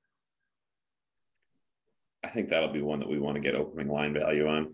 I 2.23 2.29
think 2.29 2.49
that'll 2.49 2.73
be 2.73 2.81
one 2.81 2.99
that 2.99 3.09
we 3.09 3.19
want 3.19 3.35
to 3.35 3.41
get 3.41 3.53
opening 3.53 3.87
line 3.87 4.13
value 4.13 4.47
on. 4.47 4.73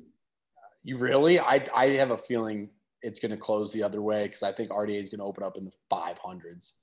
You 0.84 0.98
really? 0.98 1.40
I 1.40 1.66
I 1.76 1.88
have 1.88 2.12
a 2.12 2.18
feeling 2.18 2.70
it's 3.02 3.20
going 3.20 3.32
to 3.32 3.38
close 3.38 3.72
the 3.72 3.84
other 3.84 4.02
way 4.02 4.24
because 4.24 4.44
I 4.44 4.52
think 4.52 4.70
RDA 4.72 5.02
is 5.02 5.10
going 5.10 5.20
to 5.20 5.26
open 5.26 5.44
up 5.44 5.58
in 5.58 5.64
the 5.64 5.72
five 5.90 6.18
hundreds. 6.18 6.76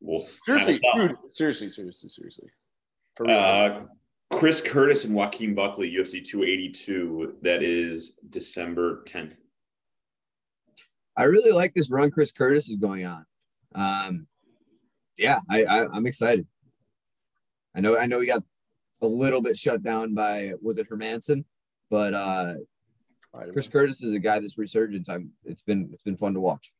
We'll 0.00 0.26
Seriously, 0.26 0.80
dude, 0.94 1.16
seriously, 1.28 1.68
seriously, 1.68 2.08
seriously. 2.08 2.48
For 3.16 3.26
real. 3.26 3.38
Uh, 3.38 3.80
Chris 4.30 4.60
Curtis 4.60 5.04
and 5.04 5.14
Joaquin 5.14 5.54
Buckley, 5.54 5.90
UFC 5.90 6.24
282. 6.24 7.36
That 7.42 7.62
is 7.62 8.12
December 8.30 9.02
10th. 9.08 9.34
I 11.16 11.24
really 11.24 11.50
like 11.50 11.74
this 11.74 11.90
run 11.90 12.10
Chris 12.10 12.30
Curtis 12.30 12.68
is 12.68 12.76
going 12.76 13.04
on. 13.04 13.26
Um, 13.74 14.26
yeah, 15.16 15.40
I, 15.50 15.64
I 15.64 15.86
I'm 15.92 16.06
excited. 16.06 16.46
I 17.74 17.80
know 17.80 17.98
I 17.98 18.06
know 18.06 18.20
he 18.20 18.28
got 18.28 18.44
a 19.02 19.06
little 19.06 19.42
bit 19.42 19.56
shut 19.56 19.82
down 19.82 20.14
by 20.14 20.52
was 20.62 20.78
it 20.78 20.88
Hermansson, 20.88 21.44
but 21.90 22.14
uh, 22.14 22.54
Right, 23.34 23.52
Chris 23.52 23.68
Curtis 23.68 24.02
is 24.02 24.14
a 24.14 24.18
guy 24.18 24.38
that's 24.40 24.58
resurgence. 24.58 25.08
I'm 25.08 25.30
it's 25.44 25.62
been 25.62 25.90
it's 25.92 26.02
been 26.02 26.16
fun 26.16 26.34
to 26.34 26.40
watch. 26.40 26.72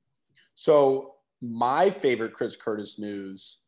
So 0.55 1.15
my 1.41 1.91
favorite 1.91 2.33
Chris 2.33 2.57
Curtis 2.57 2.99
news 2.99 3.59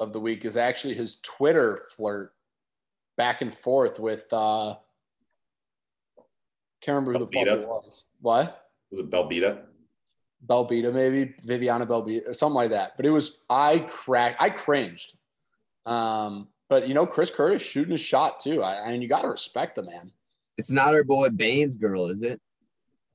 of 0.00 0.12
the 0.12 0.20
week 0.20 0.44
is 0.44 0.56
actually 0.56 0.94
his 0.94 1.16
Twitter 1.16 1.78
flirt 1.96 2.32
back 3.16 3.42
and 3.42 3.54
forth 3.54 4.00
with 4.00 4.24
uh 4.32 4.74
can't 6.80 6.94
remember 6.94 7.12
who 7.12 7.26
the 7.26 7.32
fuck 7.32 7.46
it 7.46 7.66
was. 7.66 8.04
What? 8.20 8.68
Was 8.90 9.00
it 9.00 9.10
Belbita? 9.10 9.62
Belbita, 10.46 10.92
maybe 10.92 11.34
Viviana 11.42 11.84
Belbita 11.84 12.28
or 12.28 12.34
something 12.34 12.54
like 12.54 12.70
that. 12.70 12.96
But 12.96 13.06
it 13.06 13.10
was 13.10 13.42
I 13.50 13.80
cracked 13.80 14.40
I 14.40 14.50
cringed. 14.50 15.16
Um, 15.84 16.48
but 16.68 16.88
you 16.88 16.94
know, 16.94 17.06
Chris 17.06 17.30
Curtis 17.30 17.62
shooting 17.62 17.94
a 17.94 17.98
shot 17.98 18.40
too. 18.40 18.62
I, 18.62 18.86
I 18.86 18.92
mean 18.92 19.02
you 19.02 19.08
gotta 19.08 19.28
respect 19.28 19.76
the 19.76 19.82
man. 19.82 20.12
It's 20.58 20.70
not 20.70 20.92
our 20.92 21.04
boy 21.04 21.30
Baines 21.30 21.76
girl, 21.76 22.08
is 22.08 22.22
it? 22.22 22.40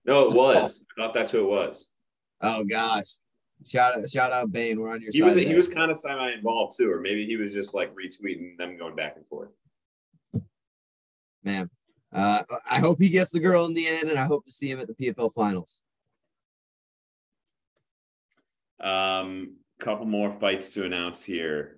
No, 0.05 0.23
it 0.27 0.33
was. 0.33 0.83
I 0.97 1.01
thought 1.01 1.13
that's 1.13 1.31
who 1.31 1.39
it 1.41 1.49
was. 1.49 1.89
Oh 2.41 2.63
gosh. 2.63 3.05
Shout 3.65 3.95
out 3.97 4.09
shout 4.09 4.31
out 4.33 4.51
Bane. 4.51 4.79
We're 4.79 4.91
on 4.91 5.01
your 5.01 5.11
He 5.13 5.19
side. 5.19 5.25
was 5.25 5.35
he 5.35 5.53
was 5.53 5.67
kind 5.67 5.91
of 5.91 5.97
semi 5.97 6.33
involved 6.33 6.75
too, 6.77 6.91
or 6.91 6.99
maybe 6.99 7.25
he 7.25 7.37
was 7.37 7.53
just 7.53 7.73
like 7.73 7.93
retweeting 7.95 8.57
them 8.57 8.77
going 8.77 8.95
back 8.95 9.15
and 9.17 9.25
forth. 9.27 9.49
man. 11.43 11.69
Uh, 12.11 12.43
I 12.69 12.79
hope 12.79 13.01
he 13.01 13.09
gets 13.09 13.31
the 13.31 13.39
girl 13.39 13.65
in 13.65 13.73
the 13.73 13.87
end, 13.87 14.09
and 14.09 14.19
I 14.19 14.25
hope 14.25 14.45
to 14.45 14.51
see 14.51 14.69
him 14.69 14.79
at 14.79 14.87
the 14.87 14.93
PFL 14.93 15.33
finals. 15.33 15.81
Um, 18.79 19.55
couple 19.79 20.05
more 20.05 20.31
fights 20.31 20.73
to 20.75 20.85
announce 20.85 21.23
here. 21.23 21.77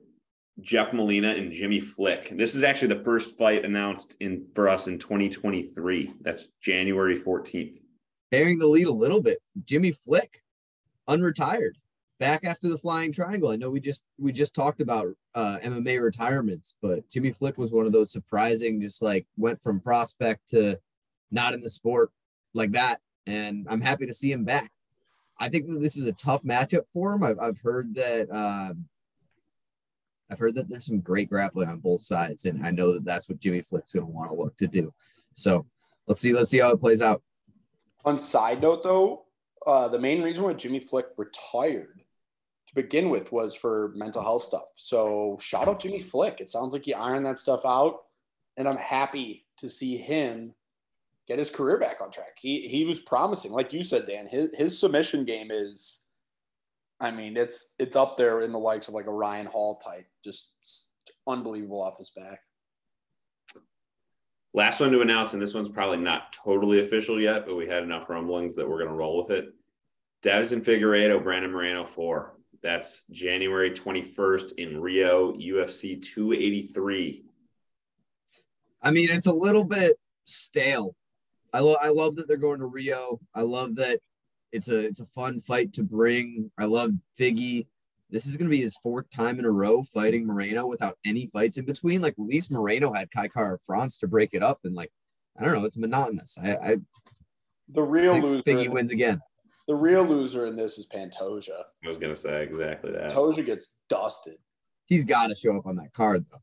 Jeff 0.62 0.94
Molina 0.94 1.30
and 1.30 1.52
Jimmy 1.52 1.80
Flick. 1.80 2.30
This 2.38 2.56
is 2.56 2.64
actually 2.64 2.94
the 2.96 3.04
first 3.04 3.38
fight 3.38 3.66
announced 3.66 4.16
in 4.20 4.48
for 4.56 4.70
us 4.70 4.88
in 4.88 4.98
2023. 4.98 6.14
That's 6.22 6.46
January 6.62 7.20
14th. 7.20 7.80
Bearing 8.32 8.60
the 8.60 8.68
lead 8.68 8.88
a 8.88 8.94
little 8.94 9.22
bit. 9.22 9.40
Jimmy 9.66 9.92
Flick, 9.92 10.44
unretired, 11.10 11.74
back 12.20 12.46
after 12.46 12.70
the 12.70 12.78
flying 12.78 13.12
triangle. 13.12 13.50
I 13.50 13.58
know 13.58 13.70
we 13.70 13.80
just 13.80 14.06
we 14.18 14.32
just 14.32 14.56
talked 14.56 14.82
about 14.82 15.16
uh, 15.34 15.58
MMA 15.64 16.02
retirements, 16.02 16.76
but 16.82 17.10
Jimmy 17.10 17.32
Flick 17.32 17.58
was 17.58 17.72
one 17.72 17.86
of 17.86 17.92
those 17.92 18.12
surprising, 18.12 18.82
just 18.82 19.02
like 19.02 19.28
went 19.38 19.62
from 19.62 19.82
prospect 19.82 20.50
to 20.50 20.80
not 21.32 21.54
in 21.54 21.60
the 21.60 21.70
sport 21.70 22.12
like 22.54 22.72
that. 22.72 23.02
And 23.28 23.68
I'm 23.70 23.82
happy 23.82 24.06
to 24.06 24.14
see 24.14 24.32
him 24.32 24.46
back. 24.46 24.72
I 25.38 25.50
think 25.50 25.68
that 25.68 25.82
this 25.82 25.98
is 25.98 26.06
a 26.06 26.14
tough 26.14 26.44
matchup 26.44 26.86
for 26.94 27.14
him. 27.14 27.24
I've, 27.24 27.40
I've 27.40 27.60
heard 27.60 27.96
that 27.96 28.30
um, 28.32 28.88
I've 30.36 30.40
heard 30.40 30.56
that 30.56 30.68
there's 30.68 30.86
some 30.86 31.00
great 31.00 31.30
grappling 31.30 31.70
on 31.70 31.80
both 31.80 32.04
sides, 32.04 32.44
and 32.44 32.66
I 32.66 32.70
know 32.70 32.92
that 32.92 33.06
that's 33.06 33.30
what 33.30 33.40
Jimmy 33.40 33.62
Flick's 33.62 33.94
going 33.94 34.06
to 34.06 34.12
want 34.12 34.30
to 34.30 34.36
look 34.36 34.58
to 34.58 34.68
do. 34.68 34.94
So 35.34 35.66
let's 36.08 36.20
see, 36.20 36.34
let's 36.34 36.50
see 36.50 36.60
how 36.60 36.72
it 36.72 36.82
plays 36.82 37.02
out. 37.02 37.24
On 38.04 38.18
side 38.18 38.62
note, 38.62 38.84
though, 38.84 39.24
uh, 39.66 39.88
the 39.88 39.98
main 39.98 40.22
reason 40.22 40.44
why 40.44 40.52
Jimmy 40.52 40.82
Flick 40.82 41.06
retired 41.16 42.02
to 42.68 42.76
begin 42.76 43.10
with 43.10 43.32
was 43.32 43.56
for 43.56 43.94
mental 43.96 44.22
health 44.22 44.44
stuff. 44.44 44.66
So 44.76 45.38
shout 45.40 45.70
out 45.70 45.80
Jimmy 45.80 46.02
Flick. 46.02 46.42
It 46.42 46.50
sounds 46.50 46.74
like 46.74 46.84
he 46.84 46.94
ironed 46.94 47.26
that 47.28 47.38
stuff 47.38 47.62
out, 47.64 48.02
and 48.58 48.68
I'm 48.68 48.76
happy 48.76 49.46
to 49.60 49.70
see 49.70 49.96
him 49.96 50.54
get 51.30 51.40
his 51.40 51.50
career 51.50 51.80
back 51.80 52.02
on 52.02 52.12
track. 52.12 52.36
He 52.38 52.68
he 52.68 52.84
was 52.84 53.00
promising, 53.00 53.54
like 53.54 53.72
you 53.72 53.84
said, 53.84 54.06
Dan. 54.06 54.28
His 54.28 54.54
his 54.54 54.78
submission 54.78 55.24
game 55.24 55.50
is, 55.50 56.04
I 57.00 57.12
mean, 57.12 57.36
it's 57.36 57.74
it's 57.78 57.96
up 57.96 58.18
there 58.18 58.42
in 58.42 58.52
the 58.52 58.60
likes 58.60 58.88
of 58.88 58.94
like 58.94 59.08
a 59.08 59.12
Ryan 59.12 59.48
Hall 59.48 59.82
type, 59.86 60.06
just 60.24 60.50
unbelievable 61.28 61.82
off 61.82 61.98
his 61.98 62.10
back. 62.12 62.40
Last 64.54 64.80
one 64.80 64.92
to 64.92 65.02
announce, 65.02 65.34
and 65.34 65.42
this 65.42 65.54
one's 65.54 65.70
probably 65.70 65.98
not 65.98 66.32
totally 66.32 66.80
official 66.80 67.20
yet, 67.20 67.46
but 67.46 67.56
we 67.56 67.68
had 67.68 67.84
enough 67.84 68.10
rumblings 68.10 68.56
that 68.56 68.68
we're 68.68 68.78
going 68.78 68.90
to 68.90 68.96
roll 68.96 69.22
with 69.22 69.38
it. 69.38 69.50
Deiveson 70.24 70.64
Figueiredo, 70.64 71.22
Brandon 71.22 71.52
Moreno, 71.52 71.86
four. 71.86 72.38
That's 72.64 73.04
January 73.12 73.70
21st 73.70 74.54
in 74.58 74.80
Rio, 74.82 75.34
UFC 75.34 76.02
283. 76.02 77.26
I 78.82 78.92
mean, 78.92 79.10
it's 79.12 79.28
a 79.28 79.34
little 79.34 79.66
bit 79.66 79.98
stale. 80.24 80.96
I 81.54 81.60
love 81.60 81.78
I 81.82 81.90
love 81.90 82.16
that 82.16 82.28
they're 82.28 82.38
going 82.38 82.60
to 82.60 82.66
Rio. 82.66 83.20
I 83.34 83.42
love 83.42 83.76
that 83.76 84.00
it's 84.56 84.70
a 84.70 84.78
it's 84.80 85.00
a 85.02 85.06
fun 85.06 85.40
fight 85.40 85.74
to 85.74 85.84
bring. 85.84 86.52
I 86.58 86.66
love 86.66 86.92
Figgy. 87.20 87.68
This 88.10 88.26
is 88.26 88.38
going 88.38 88.50
to 88.50 88.56
be 88.56 88.62
his 88.62 88.78
fourth 88.78 89.10
time 89.10 89.40
in 89.40 89.46
a 89.46 89.52
row 89.52 89.84
fighting 89.84 90.26
Moreno 90.26 90.68
without 90.68 90.98
any 91.06 91.28
fights 91.28 91.58
in 91.58 91.66
between. 91.66 92.02
Like 92.02 92.14
at 92.14 92.26
least 92.26 92.52
Moreno 92.52 92.94
had 92.94 93.12
Kai 93.12 93.28
Kara 93.28 93.58
France 93.66 93.98
to 94.00 94.08
break 94.08 94.34
it 94.34 94.44
up, 94.44 94.60
and 94.64 94.76
like 94.76 94.92
I 95.38 95.44
don't 95.44 95.54
know, 95.54 95.66
it's 95.66 95.78
monotonous. 95.78 96.38
I, 96.42 96.52
I 96.56 96.78
The 97.70 97.84
real 97.84 98.14
think 98.14 98.24
loser, 98.26 98.44
Figgy 98.44 98.70
wins 98.70 98.92
again. 98.92 99.20
the 99.68 99.76
real 99.76 100.04
loser 100.06 100.46
in 100.46 100.56
this 100.56 100.78
is 100.78 100.88
Pantoja. 100.88 101.62
I 101.84 101.90
was 101.90 101.98
going 101.98 102.14
to 102.14 102.20
say 102.20 102.44
exactly 102.44 102.92
that. 102.94 103.12
Pantoja 103.12 103.46
gets 103.46 103.78
dusted. 103.90 104.38
He's 104.86 105.04
got 105.04 105.28
to 105.28 105.36
show 105.36 105.58
up 105.58 105.66
on 105.66 105.76
that 105.78 105.92
card 105.94 106.26
though. 106.32 106.42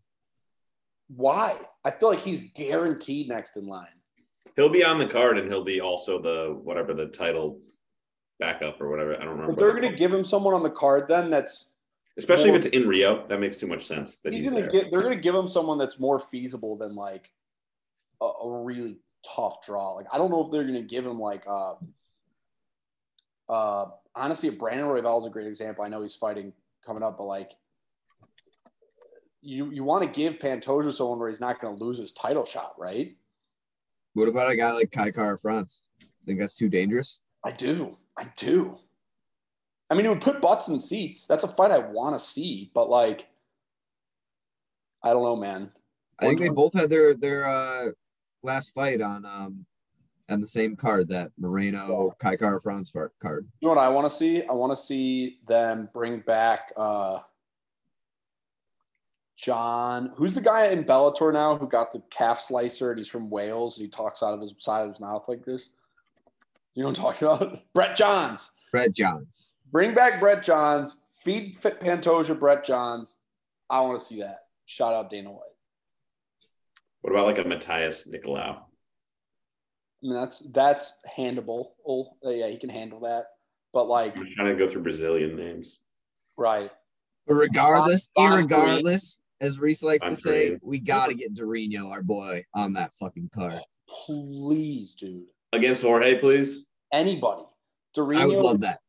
Why? 1.09 1.57
I 1.85 1.90
feel 1.92 2.11
like 2.11 2.21
he's 2.21 2.50
guaranteed 2.54 3.28
next 3.28 3.57
in 3.57 3.66
line. 3.66 3.87
He'll 4.57 4.69
be 4.69 4.85
on 4.85 4.99
the 4.99 5.07
card 5.07 5.38
and 5.38 5.49
he'll 5.49 5.64
be 5.64 5.81
also 5.81 6.21
the 6.21 6.59
whatever 6.62 6.92
the 6.92 7.07
title 7.07 7.61
backup 8.42 8.80
or 8.80 8.90
whatever. 8.90 9.14
I 9.14 9.20
don't 9.20 9.30
remember. 9.30 9.52
But 9.52 9.61
they're 9.61 9.70
going 9.70 9.90
to 9.90 9.96
give 9.96 10.12
him 10.12 10.25
someone 10.25 10.54
on 10.54 10.62
the 10.62 10.70
card 10.70 11.06
then 11.06 11.30
that's 11.30 11.72
Especially 12.18 12.50
if 12.50 12.56
it's 12.56 12.66
in 12.66 12.87
Rio, 12.87 13.26
that 13.28 13.40
makes 13.40 13.56
too 13.56 13.66
much 13.66 13.87
sense 13.87 14.18
that 14.18 14.34
he's 14.34 14.42
he's, 14.42 14.50
going 14.50 14.62
to 14.62 14.70
there. 14.70 14.82
get. 14.82 14.90
They're 14.90 15.00
going 15.00 15.16
to 15.16 15.20
give 15.20 15.34
him 15.34 15.49
someone 15.49 15.78
that's 15.78 15.99
more 15.99 16.18
feasible 16.18 16.76
than 16.76 16.94
like 16.94 17.32
a, 18.20 18.26
a 18.26 18.62
really 18.62 18.99
tough 19.34 19.64
draw. 19.64 19.92
Like 19.92 20.06
I 20.12 20.18
don't 20.18 20.30
know 20.30 20.44
if 20.44 20.50
they're 20.50 20.64
going 20.64 20.75
to 20.75 20.82
give 20.82 21.06
him 21.06 21.18
like 21.18 21.44
uh 21.46 21.75
uh 23.49 23.87
honestly, 24.14 24.50
Brandon 24.50 24.87
Royval 24.87 25.20
is 25.20 25.26
a 25.26 25.30
great 25.30 25.46
example. 25.46 25.84
I 25.84 25.88
know 25.88 26.02
he's 26.02 26.14
fighting 26.14 26.52
coming 26.84 27.02
up, 27.02 27.16
but 27.16 27.25
like 27.25 27.52
you 29.40 29.70
you 29.70 29.82
want 29.82 30.02
to 30.02 30.20
give 30.20 30.34
Pantoja 30.34 30.92
someone 30.92 31.18
where 31.18 31.28
he's 31.28 31.40
not 31.40 31.61
going 31.62 31.75
to 31.75 31.82
lose 31.82 31.96
his 31.96 32.12
title 32.12 32.44
shot, 32.44 32.75
right? 32.78 33.16
What 34.12 34.28
about 34.28 34.50
a 34.50 34.56
guy 34.56 34.72
like 34.72 34.90
Kai 34.90 35.12
Kara 35.12 35.38
France? 35.38 35.82
Think 36.26 36.38
that's 36.38 36.54
too 36.54 36.68
dangerous? 36.68 37.20
I 37.42 37.52
do. 37.52 37.96
I 38.19 38.28
do. 38.37 38.78
I 39.90 39.95
mean, 39.95 40.07
it 40.07 40.11
would 40.11 40.21
put 40.21 40.40
butts 40.40 40.69
in 40.69 40.81
seats. 40.81 41.26
That's 41.26 41.45
a 41.45 41.49
fight 41.49 41.71
I 41.71 41.78
want 41.78 42.14
to 42.14 42.19
see, 42.19 42.71
but 42.75 42.88
like, 42.88 43.28
I 45.02 45.11
don't 45.11 45.23
know, 45.23 45.37
man. 45.37 45.71
I 46.19 46.26
think 46.26 46.40
they 46.40 46.49
both 46.49 46.75
had 46.75 46.88
their 46.88 47.14
their 47.14 47.45
uh, 47.45 47.88
last 48.42 48.75
fight 48.75 49.00
on 49.00 49.25
um 49.25 49.66
on 50.28 50.40
the 50.40 50.47
same 50.47 50.76
card 50.76 51.09
that 51.09 51.33
Moreno 51.38 52.14
Kai 52.19 52.37
Kara 52.37 52.61
France 52.61 52.90
far- 52.90 53.12
card. 53.21 53.47
You 53.61 53.69
know 53.69 53.75
what 53.75 53.83
I 53.83 53.88
want 53.88 54.09
to 54.09 54.14
see? 54.14 54.42
I 54.45 54.52
want 54.52 54.73
to 54.73 54.76
see 54.76 55.38
them 55.47 55.88
bring 55.92 56.21
back 56.21 56.73
uh 56.76 57.19
John. 59.37 60.12
Who's 60.16 60.35
the 60.35 60.40
guy 60.40 60.66
in 60.66 60.85
Bellator 60.85 61.33
now 61.33 61.57
who 61.57 61.69
got 61.69 61.92
the 61.92 62.02
calf 62.11 62.40
slicer 62.40 62.90
and 62.90 62.99
he's 62.99 63.09
from 63.09 63.28
Wales 63.28 63.76
and 63.76 63.85
he 63.85 63.90
talks 63.90 64.23
out 64.23 64.35
of 64.35 64.40
his 64.40 64.54
side 64.59 64.83
of 64.83 64.90
his 64.90 65.00
mouth 65.00 65.25
like 65.26 65.45
this? 65.45 65.69
You 66.75 66.83
know 66.83 66.88
what 66.88 66.99
I'm 66.99 67.05
talking 67.05 67.29
about? 67.29 67.61
Brett 67.75 67.97
Johns. 67.97 68.50
Brett 68.71 68.95
Johns. 68.95 69.52
Bring 69.71 69.95
back 69.95 70.21
Brett 70.21 70.43
Johns. 70.43 71.05
Feed 71.12 71.57
Fit 71.57 71.81
Pantoja 71.81 72.38
Brett 72.38 72.64
Johns. 72.64 73.23
I 73.71 73.81
want 73.81 73.99
to 73.99 74.05
see 74.05 74.21
that. 74.21 74.41
Shout 74.67 74.95
out 74.95 75.11
Dana 75.11 75.31
White. 75.31 75.41
What 77.02 77.12
about 77.12 77.26
like 77.26 77.38
a 77.38 77.45
Matheus 77.45 78.09
Nicolau? 78.09 78.57
I 78.59 78.61
mean, 80.02 80.14
that's 80.14 80.41
that's 80.50 80.99
handleable. 81.17 81.71
Oh, 81.87 82.09
yeah, 82.23 82.49
he 82.49 82.57
can 82.57 82.71
handle 82.71 83.00
that. 83.00 83.26
But 83.73 83.87
like, 83.87 84.19
I'm 84.19 84.29
trying 84.37 84.57
to 84.57 84.57
go 84.57 84.71
through 84.71 84.83
Brazilian 84.83 85.37
names. 85.37 85.81
right? 86.37 86.69
But 87.26 87.35
regardless, 87.35 88.11
Bon- 88.14 88.47
Bon 88.47 88.83
as 89.41 89.59
Reese 89.59 89.83
likes 89.83 90.02
Bon 90.05 90.11
to 90.11 90.17
say, 90.17 90.49
Green. 90.49 90.61
we 90.62 90.79
got 90.81 91.09
to 91.09 91.14
get 91.14 91.35
Durinho, 91.35 91.91
our 91.91 92.02
boy, 92.02 92.45
on 92.55 92.73
that 92.75 92.93
fucking 92.95 93.31
card. 93.35 93.61
Please, 93.88 94.95
dude. 94.95 95.25
Against 95.52 95.82
Jorge, 95.82 96.18
please. 96.18 96.66
Anybody. 96.92 97.42
I 97.97 98.25
would 98.26 98.38
love 98.38 98.61
that. 98.62 98.80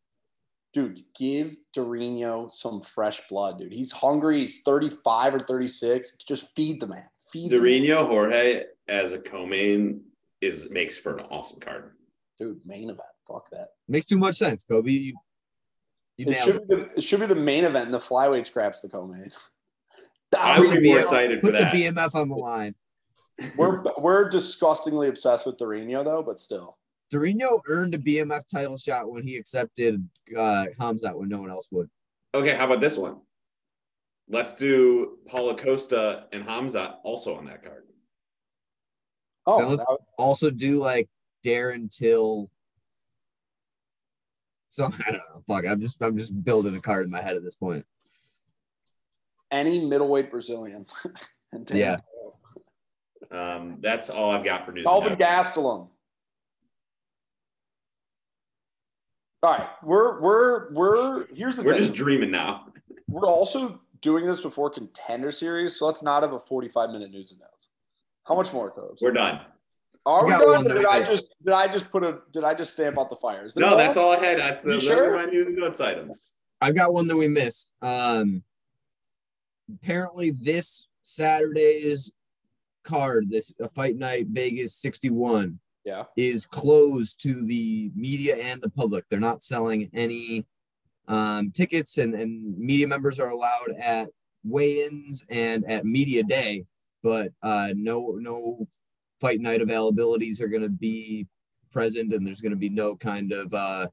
dude. 0.73 1.03
Give 1.17 1.55
Durinho 1.75 2.49
some 2.51 2.81
fresh 2.81 3.21
blood, 3.29 3.59
dude. 3.59 3.73
He's 3.73 3.91
hungry. 3.91 4.39
He's 4.41 4.61
35 4.63 5.35
or 5.35 5.39
36. 5.39 6.17
Just 6.27 6.55
feed 6.55 6.79
the 6.79 6.87
man. 6.87 7.03
Feed 7.31 7.51
the 7.51 7.57
man. 7.59 7.65
Durinho 7.65 8.07
Jorge 8.07 8.63
as 8.87 9.11
a 9.13 9.19
co-main 9.19 10.01
is 10.41 10.69
makes 10.69 10.97
for 10.97 11.17
an 11.17 11.25
awesome 11.29 11.59
card. 11.59 11.91
dude. 12.39 12.59
Main 12.65 12.85
event. 12.89 13.01
Fuck 13.27 13.49
that. 13.51 13.69
Makes 13.87 14.05
too 14.07 14.17
much 14.17 14.35
sense, 14.35 14.63
Kobe. 14.63 14.91
You, 14.91 15.13
you 16.17 16.25
It 16.29 16.37
should, 16.39 16.67
be 16.67 16.75
the, 16.75 16.89
it 16.97 17.03
should 17.03 17.19
be 17.19 17.25
the 17.25 17.35
main 17.35 17.63
event, 17.65 17.85
and 17.85 17.93
the 17.93 17.97
flyweight 17.99 18.45
scraps 18.47 18.79
the 18.81 18.89
co-main. 18.89 19.31
I 20.37 20.59
would 20.59 20.79
be 20.79 20.87
more 20.87 20.97
Durinho, 20.97 21.01
excited 21.01 21.41
for 21.41 21.47
Put 21.47 21.59
that. 21.59 21.73
the 21.73 21.83
BMF 21.85 22.15
on 22.15 22.29
the 22.29 22.35
line. 22.35 22.75
We're 23.55 23.83
we're 23.99 24.29
disgustingly 24.29 25.07
obsessed 25.09 25.45
with 25.45 25.57
Durinho 25.57 26.03
though, 26.03 26.23
but 26.23 26.39
still. 26.39 26.77
Durinho 27.11 27.61
earned 27.67 27.93
a 27.95 27.99
BMF 27.99 28.41
title 28.51 28.77
shot 28.77 29.11
when 29.11 29.23
he 29.23 29.37
accepted 29.37 30.07
uh, 30.35 30.65
Khamzat 30.79 31.15
when 31.15 31.29
no 31.29 31.39
one 31.41 31.49
else 31.51 31.67
would. 31.71 31.89
Okay, 32.33 32.55
how 32.55 32.65
about 32.65 32.81
this 32.81 32.97
one? 32.97 33.17
Let's 34.27 34.53
do 34.53 35.19
Paulo 35.27 35.55
Costa 35.55 36.25
and 36.31 36.43
Hamza 36.43 36.95
also 37.03 37.35
on 37.35 37.45
that 37.45 37.61
card. 37.63 37.83
Oh, 39.45 39.59
Now 39.59 39.67
let's- 39.67 39.83
that- 39.83 39.97
Also, 40.17 40.49
do 40.49 40.79
like 40.79 41.07
Darren 41.45 41.95
Till. 41.95 42.49
So 44.69 44.85
I 45.07 45.11
don't 45.11 45.17
know. 45.17 45.43
Fuck, 45.47 45.65
I'm 45.67 45.81
just 45.81 46.01
I'm 46.01 46.17
just 46.17 46.43
building 46.43 46.75
a 46.75 46.81
card 46.81 47.05
in 47.05 47.11
my 47.11 47.21
head 47.21 47.35
at 47.35 47.43
this 47.43 47.55
point. 47.55 47.85
any 49.51 49.85
middleweight 49.85 50.31
Brazilian. 50.31 50.85
and 51.51 51.67
take 51.67 51.77
Yeah. 51.79 51.97
It. 53.33 53.37
Um, 53.37 53.77
that's 53.81 54.09
all 54.09 54.31
I've 54.31 54.43
got 54.43 54.65
for 54.65 54.71
news. 54.71 54.85
Kelvin 54.85 55.13
and 55.13 55.21
Gastelum. 55.21 55.89
All 59.41 59.51
right, 59.51 59.67
we're 59.83 60.21
we're 60.21 60.71
we're 60.73 61.25
here's 61.35 61.57
the 61.57 61.63
We're 61.63 61.73
thing. 61.73 61.81
just 61.83 61.93
dreaming 61.93 62.31
now. 62.31 62.67
we're 63.09 63.27
also 63.27 63.81
doing 64.01 64.25
this 64.25 64.39
before 64.39 64.69
contender 64.69 65.31
series, 65.31 65.77
so 65.77 65.85
let's 65.85 66.01
not 66.01 66.23
have 66.23 66.31
a 66.33 66.39
45 66.39 66.91
minute 66.91 67.11
news 67.11 67.31
and 67.31 67.41
notes. 67.41 67.69
How 68.25 68.35
much 68.35 68.53
more, 68.53 68.71
Cobes? 68.71 69.01
We're 69.01 69.11
done. 69.11 69.41
Are 70.05 70.25
we 70.25 70.31
We 70.33 70.39
done? 70.39 70.47
one 70.49 70.65
Or 70.65 70.67
that 70.69 70.73
Did 70.75 70.85
I 70.85 70.99
just 71.01 71.35
did 71.43 71.53
I 71.53 71.67
just 71.67 71.91
put 71.91 72.03
a 72.05 72.19
did 72.31 72.45
I 72.45 72.53
just 72.53 72.71
stamp 72.73 72.97
out 72.97 73.09
the 73.09 73.17
fires? 73.17 73.57
No, 73.57 73.69
more? 73.69 73.77
that's 73.77 73.97
all 73.97 74.13
I 74.13 74.19
had. 74.23 74.39
That's 74.39 74.63
You 74.63 74.71
those 74.73 74.83
sure? 74.83 75.15
my 75.15 75.25
news 75.25 75.47
and 75.47 75.57
notes 75.57 75.81
items. 75.81 76.35
I've 76.61 76.75
got 76.75 76.93
one 76.93 77.07
that 77.07 77.17
we 77.17 77.27
missed. 77.27 77.73
Um, 77.81 78.43
apparently, 79.73 80.31
this 80.31 80.87
Saturday's 81.03 82.13
card, 82.83 83.29
this 83.29 83.53
uh, 83.63 83.67
Fight 83.75 83.95
Night 83.97 84.27
Vegas 84.29 84.75
61, 84.75 85.59
Yeah. 85.85 86.03
is 86.15 86.45
closed 86.45 87.21
to 87.23 87.45
the 87.45 87.91
media 87.95 88.35
and 88.37 88.61
the 88.61 88.69
public. 88.69 89.05
They're 89.09 89.19
not 89.19 89.43
selling 89.43 89.89
any 89.93 90.45
um, 91.07 91.51
tickets, 91.51 91.97
and, 91.97 92.13
and 92.13 92.57
media 92.57 92.87
members 92.87 93.19
are 93.19 93.29
allowed 93.29 93.71
at 93.77 94.09
weigh-ins 94.45 95.25
and 95.29 95.65
at 95.69 95.85
media 95.85 96.23
day, 96.23 96.65
but 97.01 97.31
uh, 97.41 97.69
no 97.75 98.17
no 98.19 98.67
fight 99.19 99.39
night 99.41 99.61
availabilities 99.61 100.39
are 100.41 100.47
going 100.47 100.63
to 100.63 100.69
be 100.69 101.27
present, 101.71 102.13
and 102.13 102.25
there's 102.25 102.41
going 102.41 102.51
to 102.51 102.57
be 102.57 102.69
no 102.69 102.95
kind 102.95 103.31
of 103.33 103.53
uh, 103.53 103.87